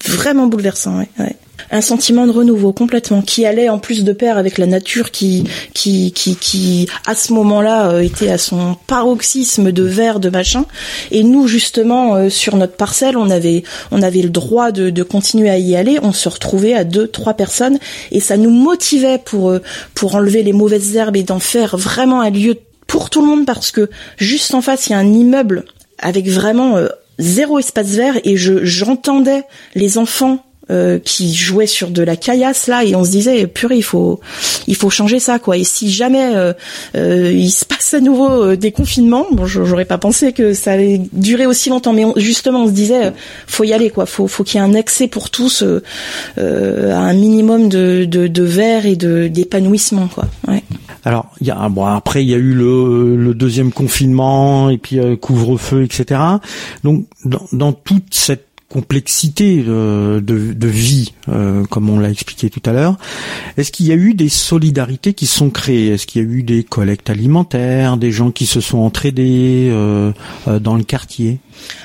vraiment 0.04 0.46
bouleversant 0.46 0.98
ouais 1.18 1.36
un 1.70 1.80
sentiment 1.80 2.26
de 2.26 2.32
renouveau 2.32 2.72
complètement 2.72 3.22
qui 3.22 3.44
allait 3.44 3.68
en 3.68 3.78
plus 3.78 4.04
de 4.04 4.12
pair 4.12 4.38
avec 4.38 4.58
la 4.58 4.66
nature 4.66 5.10
qui 5.10 5.44
qui 5.74 6.12
qui, 6.12 6.36
qui 6.36 6.88
à 7.06 7.14
ce 7.14 7.32
moment-là 7.34 7.90
euh, 7.90 8.00
était 8.00 8.30
à 8.30 8.38
son 8.38 8.76
paroxysme 8.86 9.72
de 9.72 9.82
verre 9.82 10.20
de 10.20 10.30
machin. 10.30 10.64
Et 11.10 11.22
nous 11.22 11.46
justement 11.46 12.14
euh, 12.14 12.28
sur 12.30 12.56
notre 12.56 12.76
parcelle 12.76 13.16
on 13.16 13.30
avait 13.30 13.64
on 13.90 14.02
avait 14.02 14.22
le 14.22 14.30
droit 14.30 14.72
de, 14.72 14.90
de 14.90 15.02
continuer 15.02 15.50
à 15.50 15.58
y 15.58 15.76
aller. 15.76 15.98
On 16.02 16.12
se 16.12 16.28
retrouvait 16.28 16.74
à 16.74 16.84
deux 16.84 17.08
trois 17.08 17.34
personnes. 17.34 17.78
Et 18.10 18.20
ça 18.20 18.36
nous 18.36 18.50
motivait 18.50 19.18
pour 19.18 19.50
euh, 19.50 19.60
pour 19.94 20.14
enlever 20.14 20.42
les 20.42 20.52
mauvaises 20.52 20.96
herbes 20.96 21.16
et 21.16 21.22
d'en 21.22 21.40
faire 21.40 21.76
vraiment 21.76 22.20
un 22.20 22.30
lieu 22.30 22.56
pour 22.86 23.10
tout 23.10 23.20
le 23.20 23.26
monde 23.26 23.46
parce 23.46 23.70
que 23.70 23.90
juste 24.16 24.54
en 24.54 24.62
face 24.62 24.86
il 24.86 24.92
y 24.92 24.94
a 24.94 24.98
un 24.98 25.12
immeuble 25.12 25.64
avec 25.98 26.28
vraiment 26.28 26.76
zéro 27.18 27.58
espace 27.58 27.88
vert. 27.88 28.18
Et 28.24 28.36
je 28.36 28.64
j'entendais 28.64 29.42
les 29.74 29.98
enfants 29.98 30.44
euh, 30.70 30.98
qui 30.98 31.34
jouait 31.34 31.66
sur 31.66 31.90
de 31.90 32.02
la 32.02 32.14
caillasse 32.16 32.66
là 32.66 32.84
et 32.84 32.94
on 32.94 33.02
se 33.02 33.10
disait 33.10 33.46
purée 33.46 33.76
il 33.76 33.82
faut 33.82 34.20
il 34.66 34.76
faut 34.76 34.90
changer 34.90 35.18
ça 35.18 35.38
quoi 35.38 35.56
et 35.56 35.64
si 35.64 35.90
jamais 35.90 36.34
euh, 36.34 36.52
euh, 36.94 37.32
il 37.32 37.50
se 37.50 37.64
passe 37.64 37.94
à 37.94 38.00
nouveau 38.00 38.54
des 38.54 38.70
confinements 38.70 39.24
bon 39.32 39.46
j'aurais 39.46 39.86
pas 39.86 39.96
pensé 39.96 40.32
que 40.32 40.52
ça 40.52 40.72
allait 40.72 41.00
durer 41.14 41.46
aussi 41.46 41.70
longtemps 41.70 41.94
mais 41.94 42.04
justement 42.16 42.64
on 42.64 42.66
se 42.66 42.72
disait 42.72 43.14
faut 43.46 43.64
y 43.64 43.72
aller 43.72 43.88
quoi 43.88 44.04
faut 44.04 44.28
faut 44.28 44.44
qu'il 44.44 44.60
y 44.60 44.62
ait 44.62 44.66
un 44.66 44.74
accès 44.74 45.08
pour 45.08 45.30
tous 45.30 45.64
à 46.36 46.42
un 46.42 47.14
minimum 47.14 47.70
de 47.70 48.04
de, 48.04 48.26
de 48.26 48.42
verre 48.42 48.84
et 48.84 48.96
de 48.96 49.28
d'épanouissement 49.28 50.08
quoi 50.08 50.26
ouais. 50.48 50.62
Alors, 51.04 51.30
il 51.40 51.46
y 51.46 51.50
a 51.50 51.68
bon 51.70 51.86
après 51.86 52.22
il 52.22 52.28
y 52.28 52.34
a 52.34 52.38
eu 52.38 52.52
le, 52.52 53.16
le 53.16 53.32
deuxième 53.32 53.72
confinement 53.72 54.68
et 54.68 54.76
puis 54.76 54.98
couvre-feu, 55.20 55.84
etc. 55.84 56.20
Donc 56.84 57.06
dans, 57.24 57.46
dans 57.52 57.72
toute 57.72 58.12
cette 58.12 58.47
complexité 58.68 59.62
de, 59.62 60.20
de, 60.20 60.68
vie, 60.68 61.14
euh, 61.28 61.64
comme 61.64 61.88
on 61.88 61.98
l'a 61.98 62.10
expliqué 62.10 62.50
tout 62.50 62.62
à 62.66 62.72
l'heure. 62.72 62.96
Est-ce 63.56 63.72
qu'il 63.72 63.86
y 63.86 63.92
a 63.92 63.94
eu 63.94 64.12
des 64.12 64.28
solidarités 64.28 65.14
qui 65.14 65.26
sont 65.26 65.48
créées? 65.48 65.88
Est-ce 65.88 66.06
qu'il 66.06 66.22
y 66.22 66.24
a 66.26 66.28
eu 66.28 66.42
des 66.42 66.64
collectes 66.64 67.08
alimentaires, 67.08 67.96
des 67.96 68.12
gens 68.12 68.30
qui 68.30 68.44
se 68.44 68.60
sont 68.60 68.78
entraidés 68.78 69.70
euh, 69.72 70.12
euh, 70.48 70.58
dans 70.58 70.76
le 70.76 70.84
quartier? 70.84 71.38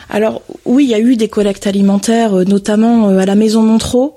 Alors 0.09 0.41
oui, 0.65 0.83
il 0.83 0.89
y 0.89 0.93
a 0.93 0.99
eu 0.99 1.15
des 1.15 1.29
collectes 1.29 1.67
alimentaires, 1.67 2.33
notamment 2.45 3.07
à 3.07 3.25
la 3.25 3.35
Maison 3.35 3.63
Montreux. 3.63 4.11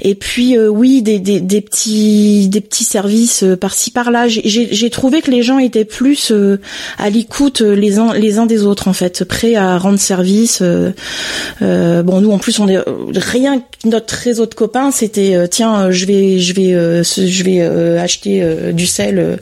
Et 0.00 0.14
puis 0.14 0.56
euh, 0.56 0.68
oui, 0.68 1.02
des, 1.02 1.18
des, 1.18 1.40
des, 1.40 1.60
petits 1.60 2.48
des 2.48 2.60
petits 2.60 2.84
services 2.84 3.42
euh, 3.42 3.56
par-ci 3.56 3.90
par-là. 3.90 4.26
J'ai 4.28 4.90
trouvé 4.90 5.22
que 5.22 5.30
les 5.30 5.42
gens 5.42 5.58
étaient 5.58 5.84
plus 5.84 6.30
euh, 6.32 6.60
à 6.98 7.10
l'écoute 7.10 7.60
les 7.60 7.98
uns 7.98 8.14
les 8.14 8.38
uns 8.38 8.46
des 8.46 8.62
autres 8.62 8.88
en 8.88 8.92
fait, 8.92 9.24
prêts 9.24 9.54
à 9.54 9.78
rendre 9.78 9.98
service. 9.98 10.62
bon, 11.60 12.20
nous 12.20 12.32
en 12.32 12.38
plus 12.38 12.58
on 12.58 12.68
est 12.68 12.82
rien 13.16 13.60
que 13.60 13.88
notre 13.88 14.14
réseau 14.14 14.46
de 14.46 14.54
copains, 14.54 14.90
c'était 14.90 15.48
tiens, 15.48 15.90
je 15.90 16.06
vais 16.06 16.38
je 16.38 16.54
vais 16.54 17.04
je 17.04 17.42
vais 17.42 17.60
acheter 17.98 18.72
du 18.72 18.86
sel. 18.86 19.38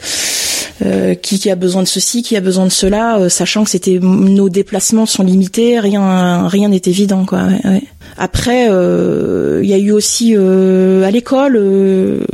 qui, 1.22 1.38
qui, 1.38 1.48
a 1.48 1.55
besoin 1.55 1.82
de 1.82 1.88
ceci, 1.88 2.22
qui 2.22 2.36
a 2.36 2.40
besoin 2.40 2.66
de 2.66 2.72
cela, 2.72 3.28
sachant 3.28 3.62
que 3.62 3.70
c'était 3.70 4.00
nos 4.00 4.48
déplacements 4.48 5.07
sont 5.07 5.22
limités, 5.22 5.78
rien 5.78 6.48
rien 6.48 6.68
n'est 6.68 6.82
évident 6.86 7.24
quoi. 7.24 7.44
Ouais, 7.64 7.82
Après, 8.17 8.67
il 8.67 9.69
y 9.69 9.75
a 9.75 9.79
eu 9.79 9.93
aussi 9.93 10.35
euh, 10.37 11.05
à 11.05 11.11
l'école, 11.11 11.57
euh, 11.57 12.25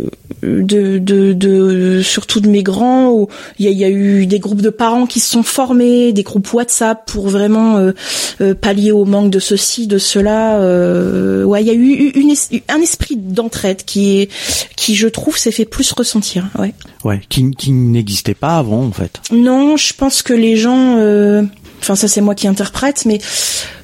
de, 0.42 0.98
de, 0.98 1.32
de, 1.32 2.00
surtout 2.02 2.40
de 2.40 2.48
mes 2.48 2.62
grands, 2.62 3.10
où 3.10 3.28
il 3.58 3.70
y 3.70 3.84
a, 3.84 3.88
eu 3.88 4.26
des 4.26 4.38
groupes 4.38 4.62
de 4.62 4.70
parents 4.70 5.06
qui 5.06 5.20
se 5.20 5.30
sont 5.30 5.42
formés, 5.42 6.12
des 6.12 6.22
groupes 6.22 6.52
WhatsApp 6.52 7.10
pour 7.10 7.28
vraiment 7.28 7.76
euh, 8.40 8.54
pallier 8.54 8.92
au 8.92 9.04
manque 9.04 9.30
de 9.30 9.40
ceci, 9.40 9.86
de 9.86 9.98
cela. 9.98 10.58
ouais, 11.44 11.62
il 11.62 11.66
y 11.66 11.70
a 11.70 11.74
eu 11.74 12.12
une, 12.14 12.34
un 12.68 12.80
esprit 12.80 13.16
d'entraide 13.16 13.84
qui 13.84 14.20
est, 14.20 14.30
qui 14.76 14.94
je 14.94 15.08
trouve 15.08 15.36
s'est 15.36 15.50
fait 15.50 15.64
plus 15.64 15.90
ressentir. 15.92 16.48
Ouais. 16.58 16.72
Ouais, 17.04 17.20
qui, 17.28 17.50
qui 17.52 17.72
n'existait 17.72 18.34
pas 18.34 18.56
avant 18.58 18.84
en 18.84 18.92
fait. 18.92 19.20
Non, 19.32 19.76
je 19.76 19.92
pense 19.94 20.22
que 20.22 20.34
les 20.34 20.56
gens 20.56 20.96
Enfin, 21.80 21.94
ça 21.94 22.08
c'est 22.08 22.20
moi 22.20 22.34
qui 22.34 22.48
interprète, 22.48 23.04
mais 23.06 23.20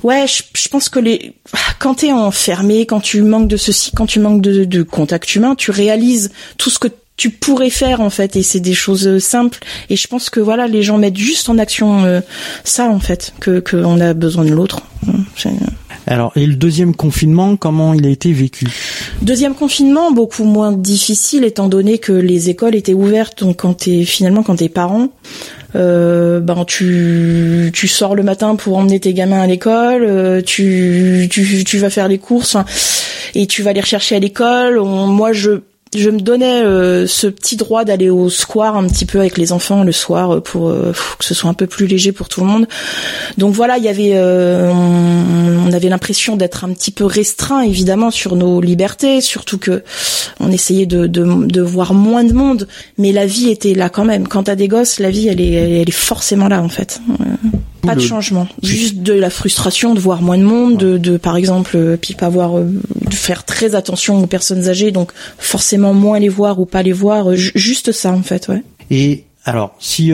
ouais, 0.03 0.27
je, 0.27 0.69
pense 0.69 0.89
que 0.89 0.99
les 0.99 1.35
quand 1.79 1.95
t'es 1.95 2.13
enfermé, 2.13 2.87
quand 2.87 3.01
tu 3.01 3.23
manques 3.23 3.49
de 3.49 3.57
ceci, 3.57 3.93
quand 3.95 4.07
tu 4.07 4.21
manques 4.21 4.43
de, 4.43 4.65
de 4.65 4.83
contact 4.83 5.35
humain, 5.35 5.55
tu 5.55 5.71
réalises 5.71 6.31
tout 6.59 6.71
ce 6.71 6.79
que 6.79 6.89
tu 7.17 7.31
pourrais 7.31 7.71
faire 7.71 8.01
en 8.01 8.11
fait, 8.11 8.37
et 8.37 8.43
c'est 8.43 8.61
des 8.61 8.75
choses 8.75 9.19
simples. 9.19 9.61
Et 9.91 9.97
je 9.97 10.07
pense 10.09 10.31
que 10.31 10.41
voilà, 10.41 10.67
les 10.67 10.83
gens 10.83 10.99
mettent 10.99 11.17
juste 11.17 11.49
en 11.49 11.59
action 11.59 12.05
euh, 12.05 12.21
ça 12.65 12.89
en 12.89 13.01
fait, 13.01 13.35
que 13.41 13.61
qu'on 13.61 14.01
a 14.01 14.15
besoin 14.15 14.45
de 14.45 14.51
l'autre. 14.51 14.83
Alors, 16.07 16.33
et 16.37 16.47
le 16.47 16.55
deuxième 16.55 16.95
confinement, 16.95 17.57
comment 17.57 17.95
il 17.95 18.07
a 18.07 18.11
été 18.11 18.33
vécu? 18.33 18.67
Deuxième 19.23 19.55
confinement, 19.55 20.13
beaucoup 20.13 20.45
moins 20.45 20.73
difficile 20.73 21.45
étant 21.45 21.69
donné 21.69 21.99
que 21.99 22.13
les 22.13 22.51
écoles 22.51 22.75
étaient 22.75 22.95
ouvertes. 22.95 23.43
Donc, 23.43 23.61
quand 23.61 23.75
t'es 23.75 24.05
finalement 24.05 24.43
quand 24.43 24.57
t'es 24.57 24.69
parent, 24.69 25.09
euh, 25.77 26.41
ben 26.41 26.65
tu 26.65 27.71
tu 27.73 27.89
sors 27.89 28.15
le 28.15 28.23
matin 28.23 28.57
pour 28.57 28.77
emmener 28.77 29.01
tes 29.01 29.15
gamins 29.15 29.41
à 29.41 29.47
l'école, 29.47 30.05
euh, 30.05 30.41
tu, 30.41 31.29
tu 31.31 31.65
tu 31.65 31.79
vas 31.79 31.91
faire 31.91 32.09
les 32.09 32.19
courses 32.19 32.57
et 33.35 33.47
tu 33.47 33.63
vas 33.63 33.73
les 33.73 33.81
rechercher 33.81 34.17
à 34.17 34.19
l'école. 34.19 34.81
Moi, 34.81 35.33
je 35.33 35.61
je 35.95 36.11
me 36.11 36.21
donnais 36.21 36.63
euh, 36.63 37.07
ce 37.07 37.27
petit 37.27 37.57
droit 37.57 37.85
d'aller 37.85 38.11
au 38.11 38.29
square 38.29 38.77
un 38.77 38.87
petit 38.87 39.07
peu 39.07 39.21
avec 39.21 39.39
les 39.39 39.53
enfants 39.53 39.85
le 39.85 39.93
soir 39.93 40.43
pour 40.43 40.69
euh, 40.69 40.93
que 41.19 41.25
ce 41.25 41.35
soit 41.35 41.51
un 41.51 41.55
peu 41.55 41.67
plus 41.67 41.87
léger 41.87 42.13
pour 42.13 42.29
tout 42.29 42.41
le 42.41 42.47
monde. 42.47 42.67
Donc 43.39 43.55
voilà, 43.55 43.79
il 43.79 43.85
y 43.85 43.89
avait, 43.89 44.13
euh, 44.15 44.71
on, 44.71 45.73
avait 45.73 45.89
l'impression 45.89 46.37
d'être 46.37 46.65
un 46.65 46.73
petit 46.73 46.91
peu 46.91 47.05
restreint 47.05 47.63
évidemment 47.63 48.11
sur 48.11 48.37
nos 48.37 48.61
libertés, 48.61 49.21
surtout 49.21 49.59
que 49.59 49.83
on 50.41 50.51
essayait 50.51 50.87
de, 50.87 51.61
voir 51.61 51.95
moins 51.95 52.25
de 52.25 52.33
monde, 52.33 52.69
mais 52.99 53.13
la 53.13 53.27
vie 53.27 53.51
était 53.51 53.75
là 53.75 53.89
quand 53.89 54.05
même. 54.05 54.29
Quand 54.29 54.45
t'as 54.45 54.57
des 54.57 54.69
gosses, 54.69 54.99
la 54.99 55.11
vie 55.11 55.29
elle 55.29 55.41
est, 55.41 55.53
elle 55.81 55.89
est 55.89 55.93
forcément 55.93 56.49
là 56.49 56.63
en 56.63 56.69
fait. 56.69 57.01
Pas 57.87 57.95
de 57.95 58.01
changement, 58.01 58.49
juste 58.63 58.97
de 58.97 59.13
la 59.13 59.31
frustration 59.31 59.95
de 59.95 60.01
voir 60.01 60.23
moins 60.23 60.39
de 60.39 60.43
monde, 60.43 60.77
de, 60.77 60.99
de 60.99 61.17
par 61.17 61.37
exemple, 61.37 61.77
euh, 61.77 61.97
puis 62.01 62.15
pas 62.15 62.29
voir, 62.29 62.59
euh, 62.59 62.65
de 62.65 63.15
faire 63.15 63.45
très 63.45 63.75
attention 63.75 64.23
aux 64.23 64.27
personnes 64.27 64.69
âgées, 64.69 64.91
donc 64.91 65.13
forcément 65.39 65.95
moins 65.95 66.19
les 66.19 66.29
voir 66.29 66.61
ou 66.61 66.67
pas 66.67 66.83
les 66.83 66.93
voir, 66.93 67.31
euh, 67.31 67.37
juste 67.37 67.93
ça 67.93 68.13
en 68.13 68.23
fait, 68.23 68.49
ouais. 68.49 68.63
Et 68.91 69.25
alors, 69.45 69.75
si 69.79 70.13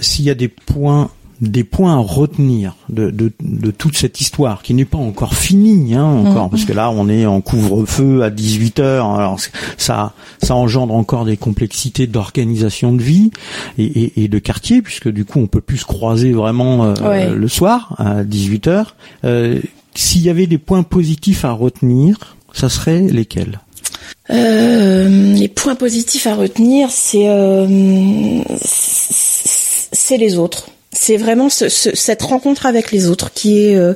s'il 0.00 0.24
y 0.24 0.30
a 0.30 0.34
des 0.34 0.48
points 0.48 1.10
des 1.40 1.64
points 1.64 1.94
à 1.94 1.98
retenir 1.98 2.76
de, 2.88 3.10
de, 3.10 3.32
de 3.40 3.70
toute 3.70 3.96
cette 3.96 4.20
histoire 4.20 4.62
qui 4.62 4.74
n'est 4.74 4.84
pas 4.84 4.98
encore 4.98 5.34
finie 5.34 5.94
hein, 5.94 6.04
encore 6.04 6.46
mm. 6.46 6.50
parce 6.50 6.64
que 6.64 6.72
là 6.72 6.90
on 6.90 7.08
est 7.08 7.26
en 7.26 7.40
couvre-feu 7.40 8.22
à 8.22 8.30
18 8.30 8.80
heures. 8.80 9.06
Alors 9.06 9.38
ça 9.76 10.12
ça 10.42 10.54
engendre 10.54 10.94
encore 10.94 11.24
des 11.24 11.36
complexités 11.36 12.06
d'organisation 12.06 12.92
de 12.92 13.02
vie 13.02 13.30
et, 13.78 13.84
et, 13.84 14.24
et, 14.24 14.28
de 14.28 14.38
quartier 14.38 14.82
puisque 14.82 15.08
du 15.08 15.24
coup 15.24 15.40
on 15.40 15.46
peut 15.46 15.60
plus 15.60 15.78
se 15.78 15.86
croiser 15.86 16.32
vraiment 16.32 16.84
euh, 16.84 17.34
le 17.34 17.48
soir 17.48 17.94
à 17.98 18.24
18 18.24 18.68
heures. 18.68 18.96
Euh, 19.24 19.60
s'il 19.94 20.22
y 20.22 20.30
avait 20.30 20.46
des 20.46 20.58
points 20.58 20.82
positifs 20.82 21.44
à 21.44 21.52
retenir 21.52 22.36
ça 22.52 22.68
serait 22.68 23.00
lesquels? 23.00 23.60
Euh, 24.30 25.34
les 25.34 25.48
points 25.48 25.74
positifs 25.74 26.26
à 26.26 26.34
retenir 26.34 26.88
c'est 26.90 27.28
euh, 27.28 28.42
c'est 28.64 30.16
les 30.16 30.38
autres 30.38 30.68
c'est 30.94 31.16
vraiment 31.16 31.48
ce, 31.48 31.68
cette 31.68 32.22
rencontre 32.22 32.66
avec 32.66 32.92
les 32.92 33.08
autres 33.08 33.32
qui 33.32 33.66
est 33.66 33.76
euh, 33.76 33.94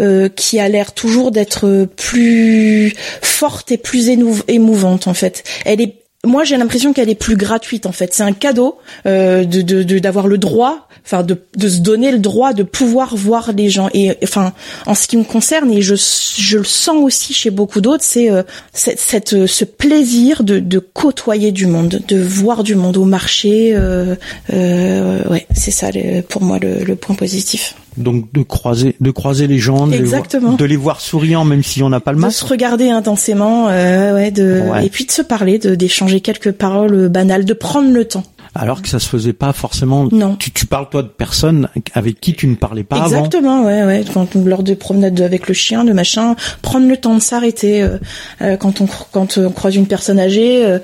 euh, 0.00 0.28
qui 0.28 0.58
a 0.60 0.68
l'air 0.68 0.92
toujours 0.92 1.30
d'être 1.30 1.86
plus 1.96 2.94
forte 3.22 3.70
et 3.72 3.78
plus 3.78 4.08
émouvante 4.08 5.06
en 5.06 5.14
fait. 5.14 5.44
Elle 5.64 5.80
est 5.80 6.07
moi 6.26 6.42
j'ai 6.42 6.56
l'impression 6.56 6.92
qu'elle 6.92 7.08
est 7.08 7.14
plus 7.14 7.36
gratuite 7.36 7.86
en 7.86 7.92
fait. 7.92 8.12
C'est 8.12 8.24
un 8.24 8.32
cadeau 8.32 8.78
euh, 9.06 9.44
de 9.44 9.98
d'avoir 9.98 10.26
le 10.26 10.36
droit, 10.36 10.88
enfin 11.04 11.22
de, 11.22 11.40
de 11.56 11.68
se 11.68 11.78
donner 11.78 12.10
le 12.10 12.18
droit 12.18 12.52
de 12.52 12.64
pouvoir 12.64 13.14
voir 13.14 13.52
les 13.52 13.70
gens. 13.70 13.88
Et 13.94 14.16
enfin 14.24 14.52
en 14.86 14.94
ce 14.94 15.06
qui 15.06 15.16
me 15.16 15.24
concerne 15.24 15.70
et 15.70 15.80
je 15.80 15.94
je 15.94 16.58
le 16.58 16.64
sens 16.64 16.96
aussi 17.00 17.34
chez 17.34 17.50
beaucoup 17.50 17.80
d'autres, 17.80 18.04
c'est 18.04 18.30
euh, 18.30 18.42
cette, 18.72 18.98
cette, 18.98 19.32
euh, 19.32 19.46
ce 19.46 19.64
plaisir 19.64 20.42
de, 20.42 20.58
de 20.58 20.78
côtoyer 20.80 21.52
du 21.52 21.66
monde, 21.66 22.00
de 22.08 22.20
voir 22.20 22.64
du 22.64 22.74
monde 22.74 22.96
au 22.96 23.04
marché. 23.04 23.74
Euh, 23.74 24.16
euh 24.52 25.22
ouais, 25.28 25.46
c'est 25.54 25.70
ça 25.70 25.90
pour 26.28 26.42
moi 26.42 26.58
le, 26.58 26.84
le 26.84 26.96
point 26.96 27.14
positif. 27.14 27.74
Donc 27.98 28.32
de 28.32 28.42
croiser, 28.42 28.96
de 29.00 29.10
croiser 29.10 29.46
les 29.46 29.58
gens, 29.58 29.86
de, 29.86 29.92
Les, 29.92 30.56
de 30.56 30.64
les 30.64 30.76
voir 30.76 31.00
souriants 31.00 31.44
même 31.44 31.62
si 31.62 31.82
on 31.82 31.88
n'a 31.88 32.00
pas 32.00 32.12
le 32.12 32.18
masque. 32.18 32.42
De 32.42 32.46
se 32.46 32.52
regarder 32.52 32.90
intensément, 32.90 33.68
euh, 33.68 34.14
ouais, 34.14 34.30
de, 34.30 34.62
et 34.82 34.88
puis 34.88 35.04
de 35.04 35.10
se 35.10 35.22
parler, 35.22 35.58
de 35.58 35.74
d'échanger 35.74 36.20
quelques 36.20 36.52
paroles 36.52 37.08
banales, 37.08 37.44
de 37.44 37.54
prendre 37.54 37.90
le 37.90 38.04
temps 38.04 38.24
alors 38.58 38.82
que 38.82 38.88
ça 38.88 38.98
se 38.98 39.08
faisait 39.08 39.32
pas 39.32 39.52
forcément. 39.52 40.08
Non. 40.10 40.36
Tu, 40.36 40.50
tu 40.50 40.66
parles 40.66 40.88
toi 40.90 41.02
de 41.02 41.08
personnes 41.08 41.68
avec 41.94 42.20
qui 42.20 42.34
tu 42.34 42.48
ne 42.48 42.56
parlais 42.56 42.82
pas 42.82 43.04
Exactement, 43.04 43.62
ouais, 43.64 43.84
ouais. 43.84 44.04
Quand 44.12 44.34
lors 44.34 44.64
de 44.64 44.74
promenades 44.74 45.20
avec 45.20 45.46
le 45.46 45.54
chien, 45.54 45.84
de 45.84 45.92
machin, 45.92 46.34
prendre 46.60 46.88
le 46.88 46.96
temps 46.96 47.14
de 47.14 47.20
s'arrêter 47.20 47.82
euh, 47.82 47.98
euh, 48.42 48.56
quand 48.56 48.80
on 48.80 48.88
quand 49.12 49.38
on 49.38 49.50
croise 49.50 49.76
une 49.76 49.86
personne 49.86 50.18
âgée, 50.18 50.66
euh, 50.66 50.78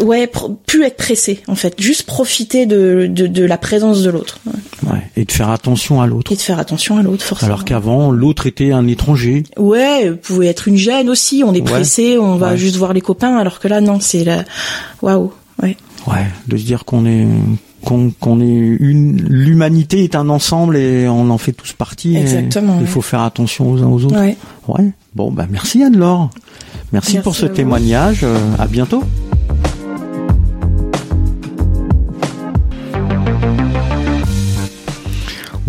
ouais, 0.00 0.30
plus 0.66 0.84
être 0.84 0.96
pressé 0.96 1.42
en 1.48 1.56
fait, 1.56 1.74
juste 1.80 2.04
profiter 2.04 2.66
de 2.66 3.08
de, 3.10 3.26
de 3.26 3.44
la 3.44 3.58
présence 3.58 4.02
de 4.02 4.10
l'autre. 4.10 4.38
Ouais. 4.86 5.02
Et 5.16 5.24
de 5.24 5.32
faire 5.32 5.50
attention 5.50 6.00
à 6.00 6.06
l'autre. 6.06 6.30
Et 6.30 6.36
de 6.36 6.40
faire 6.40 6.60
attention 6.60 6.98
à 6.98 7.02
l'autre, 7.02 7.24
forcément. 7.24 7.52
Alors 7.52 7.64
qu'avant, 7.64 8.12
l'autre 8.12 8.46
était 8.46 8.70
un 8.70 8.86
étranger. 8.86 9.42
Ouais, 9.56 10.12
pouvait 10.12 10.46
être 10.46 10.68
une 10.68 10.76
gêne 10.76 11.10
aussi. 11.10 11.42
On 11.44 11.52
est 11.52 11.62
pressé, 11.62 12.16
on 12.18 12.36
va 12.36 12.54
juste 12.54 12.76
voir 12.76 12.92
les 12.92 13.00
copains, 13.00 13.36
alors 13.36 13.58
que 13.58 13.66
là, 13.66 13.80
non, 13.80 13.98
c'est 13.98 14.22
la, 14.22 14.44
waouh, 15.02 15.32
ouais. 15.62 15.76
Ouais, 16.06 16.26
de 16.46 16.56
se 16.56 16.64
dire 16.64 16.84
qu'on 16.84 17.06
est 17.06 17.26
qu'on 17.82 18.40
est 18.40 18.76
une 18.80 19.22
l'humanité 19.28 20.04
est 20.04 20.14
un 20.14 20.28
ensemble 20.28 20.76
et 20.76 21.08
on 21.08 21.30
en 21.30 21.38
fait 21.38 21.52
tous 21.52 21.72
partie. 21.72 22.16
Exactement. 22.16 22.78
Il 22.80 22.86
faut 22.86 23.02
faire 23.02 23.22
attention 23.22 23.70
aux 23.70 23.82
uns 23.82 23.86
aux 23.86 24.04
autres. 24.04 24.20
Ouais. 24.20 24.36
ouais. 24.68 24.90
Bon 25.14 25.30
bah 25.30 25.46
merci 25.50 25.82
Anne-Laure. 25.82 26.30
Merci, 26.92 27.18
pour 27.18 27.34
ce 27.34 27.46
témoignage. 27.46 28.20
Euh, 28.22 28.38
à 28.58 28.66
bientôt. 28.66 29.02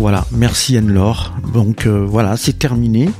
Voilà, 0.00 0.24
merci 0.32 0.78
Anne-Laure. 0.78 1.34
Donc 1.52 1.84
euh, 1.84 2.06
voilà, 2.08 2.38
c'est 2.38 2.58
terminé. 2.58 3.10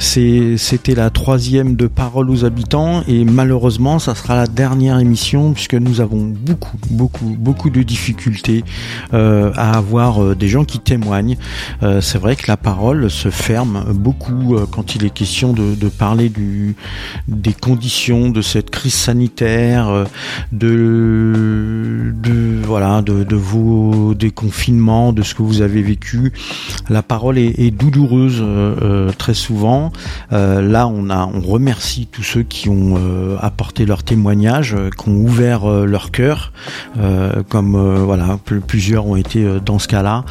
C'était 0.00 0.96
la 0.96 1.08
troisième 1.10 1.76
de 1.76 1.86
Parole 1.86 2.28
aux 2.28 2.44
habitants 2.44 3.04
et 3.06 3.24
malheureusement, 3.24 4.00
ça 4.00 4.16
sera 4.16 4.34
la 4.34 4.48
dernière 4.48 4.98
émission 4.98 5.52
puisque 5.52 5.74
nous 5.74 6.00
avons 6.00 6.24
beaucoup, 6.24 6.76
beaucoup, 6.90 7.36
beaucoup 7.38 7.70
de 7.70 7.84
difficultés 7.84 8.64
euh, 9.12 9.52
à 9.54 9.78
avoir 9.78 10.24
euh, 10.24 10.34
des 10.34 10.48
gens 10.48 10.64
qui 10.64 10.80
témoignent. 10.80 11.36
c'est 12.00 12.18
vrai 12.18 12.34
que 12.34 12.46
la 12.48 12.56
parole 12.56 13.08
se 13.10 13.30
ferme 13.30 13.84
beaucoup 13.92 14.56
quand 14.72 14.96
il 14.96 15.04
est 15.04 15.10
question 15.10 15.52
de, 15.52 15.88
parler 15.88 16.32
des 17.28 17.52
conditions 17.52 18.30
de 18.30 18.42
cette 18.42 18.70
crise 18.70 18.94
sanitaire, 18.94 20.06
de, 20.50 22.12
de 22.12 23.36
vos 23.36 24.14
déconfinements, 24.14 25.12
de 25.12 25.22
ce 25.22 25.36
que 25.36 25.42
vous 25.42 25.62
avez 25.62 25.82
vécu 25.82 26.23
la 26.88 27.02
parole 27.02 27.38
est, 27.38 27.70
douloureuse 27.70 28.40
euh, 28.40 28.74
euh, 28.82 29.10
très 29.16 29.34
souvent. 29.34 29.92
Euh, 30.32 30.60
là, 30.60 30.86
on 30.86 31.10
a, 31.10 31.26
on 31.32 31.40
remercie 31.40 32.06
tous 32.10 32.22
ceux 32.22 32.42
qui 32.42 32.68
ont 32.68 32.98
apporté 33.40 33.86
leur 33.86 34.02
témoignage, 34.02 34.76
qui 34.98 35.08
ont 35.08 35.16
ouvert 35.16 35.66
leur 35.68 36.10
cœur, 36.10 36.52
comme 37.48 37.76
voilà, 38.04 38.38
plusieurs 38.66 39.06
ont 39.06 39.16
été 39.16 39.44
dans 39.64 39.78
ce 39.78 39.88
cas-là, 39.88 40.24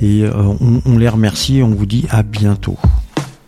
et 0.00 0.24
on, 0.34 0.82
on 0.84 0.98
les 0.98 1.08
remercie 1.08 1.58
et 1.58 1.62
on 1.62 1.70
vous 1.70 1.86
dit 1.86 2.06
à 2.10 2.22
bientôt. 2.22 2.76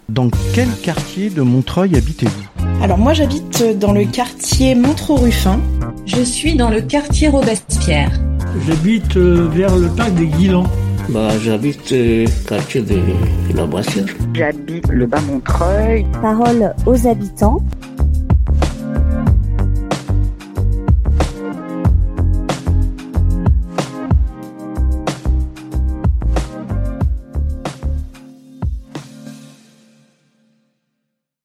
Dans 0.09 0.29
quel 0.53 0.69
quartier 0.83 1.31
de 1.31 1.43
Montreuil 1.43 1.97
habitez-vous? 1.97 2.83
Alors 2.83 2.99
moi 2.99 3.13
j'habite 3.13 3.79
dans 3.79 3.93
le 3.93 4.05
quartier 4.05 4.75
Montreux-Ruffin. 4.75 5.61
Je 6.07 6.23
suis 6.23 6.57
dans 6.57 6.71
le 6.71 6.81
quartier 6.81 7.29
Robespierre. 7.29 8.11
J'habite 8.67 9.17
vers 9.17 9.77
le 9.77 9.89
parc 9.89 10.15
des 10.15 10.27
Guilans. 10.27 10.67
Bah, 11.13 11.37
j'habite 11.43 11.91
le 11.91 12.27
quartier 12.47 12.83
de 12.83 13.01
la 13.57 13.67
Boissière. 13.67 14.07
J'habite 14.33 14.87
le 14.89 15.07
Bas-Montreuil. 15.07 16.07
Parole 16.23 16.73
aux 16.87 17.07
habitants. 17.09 17.61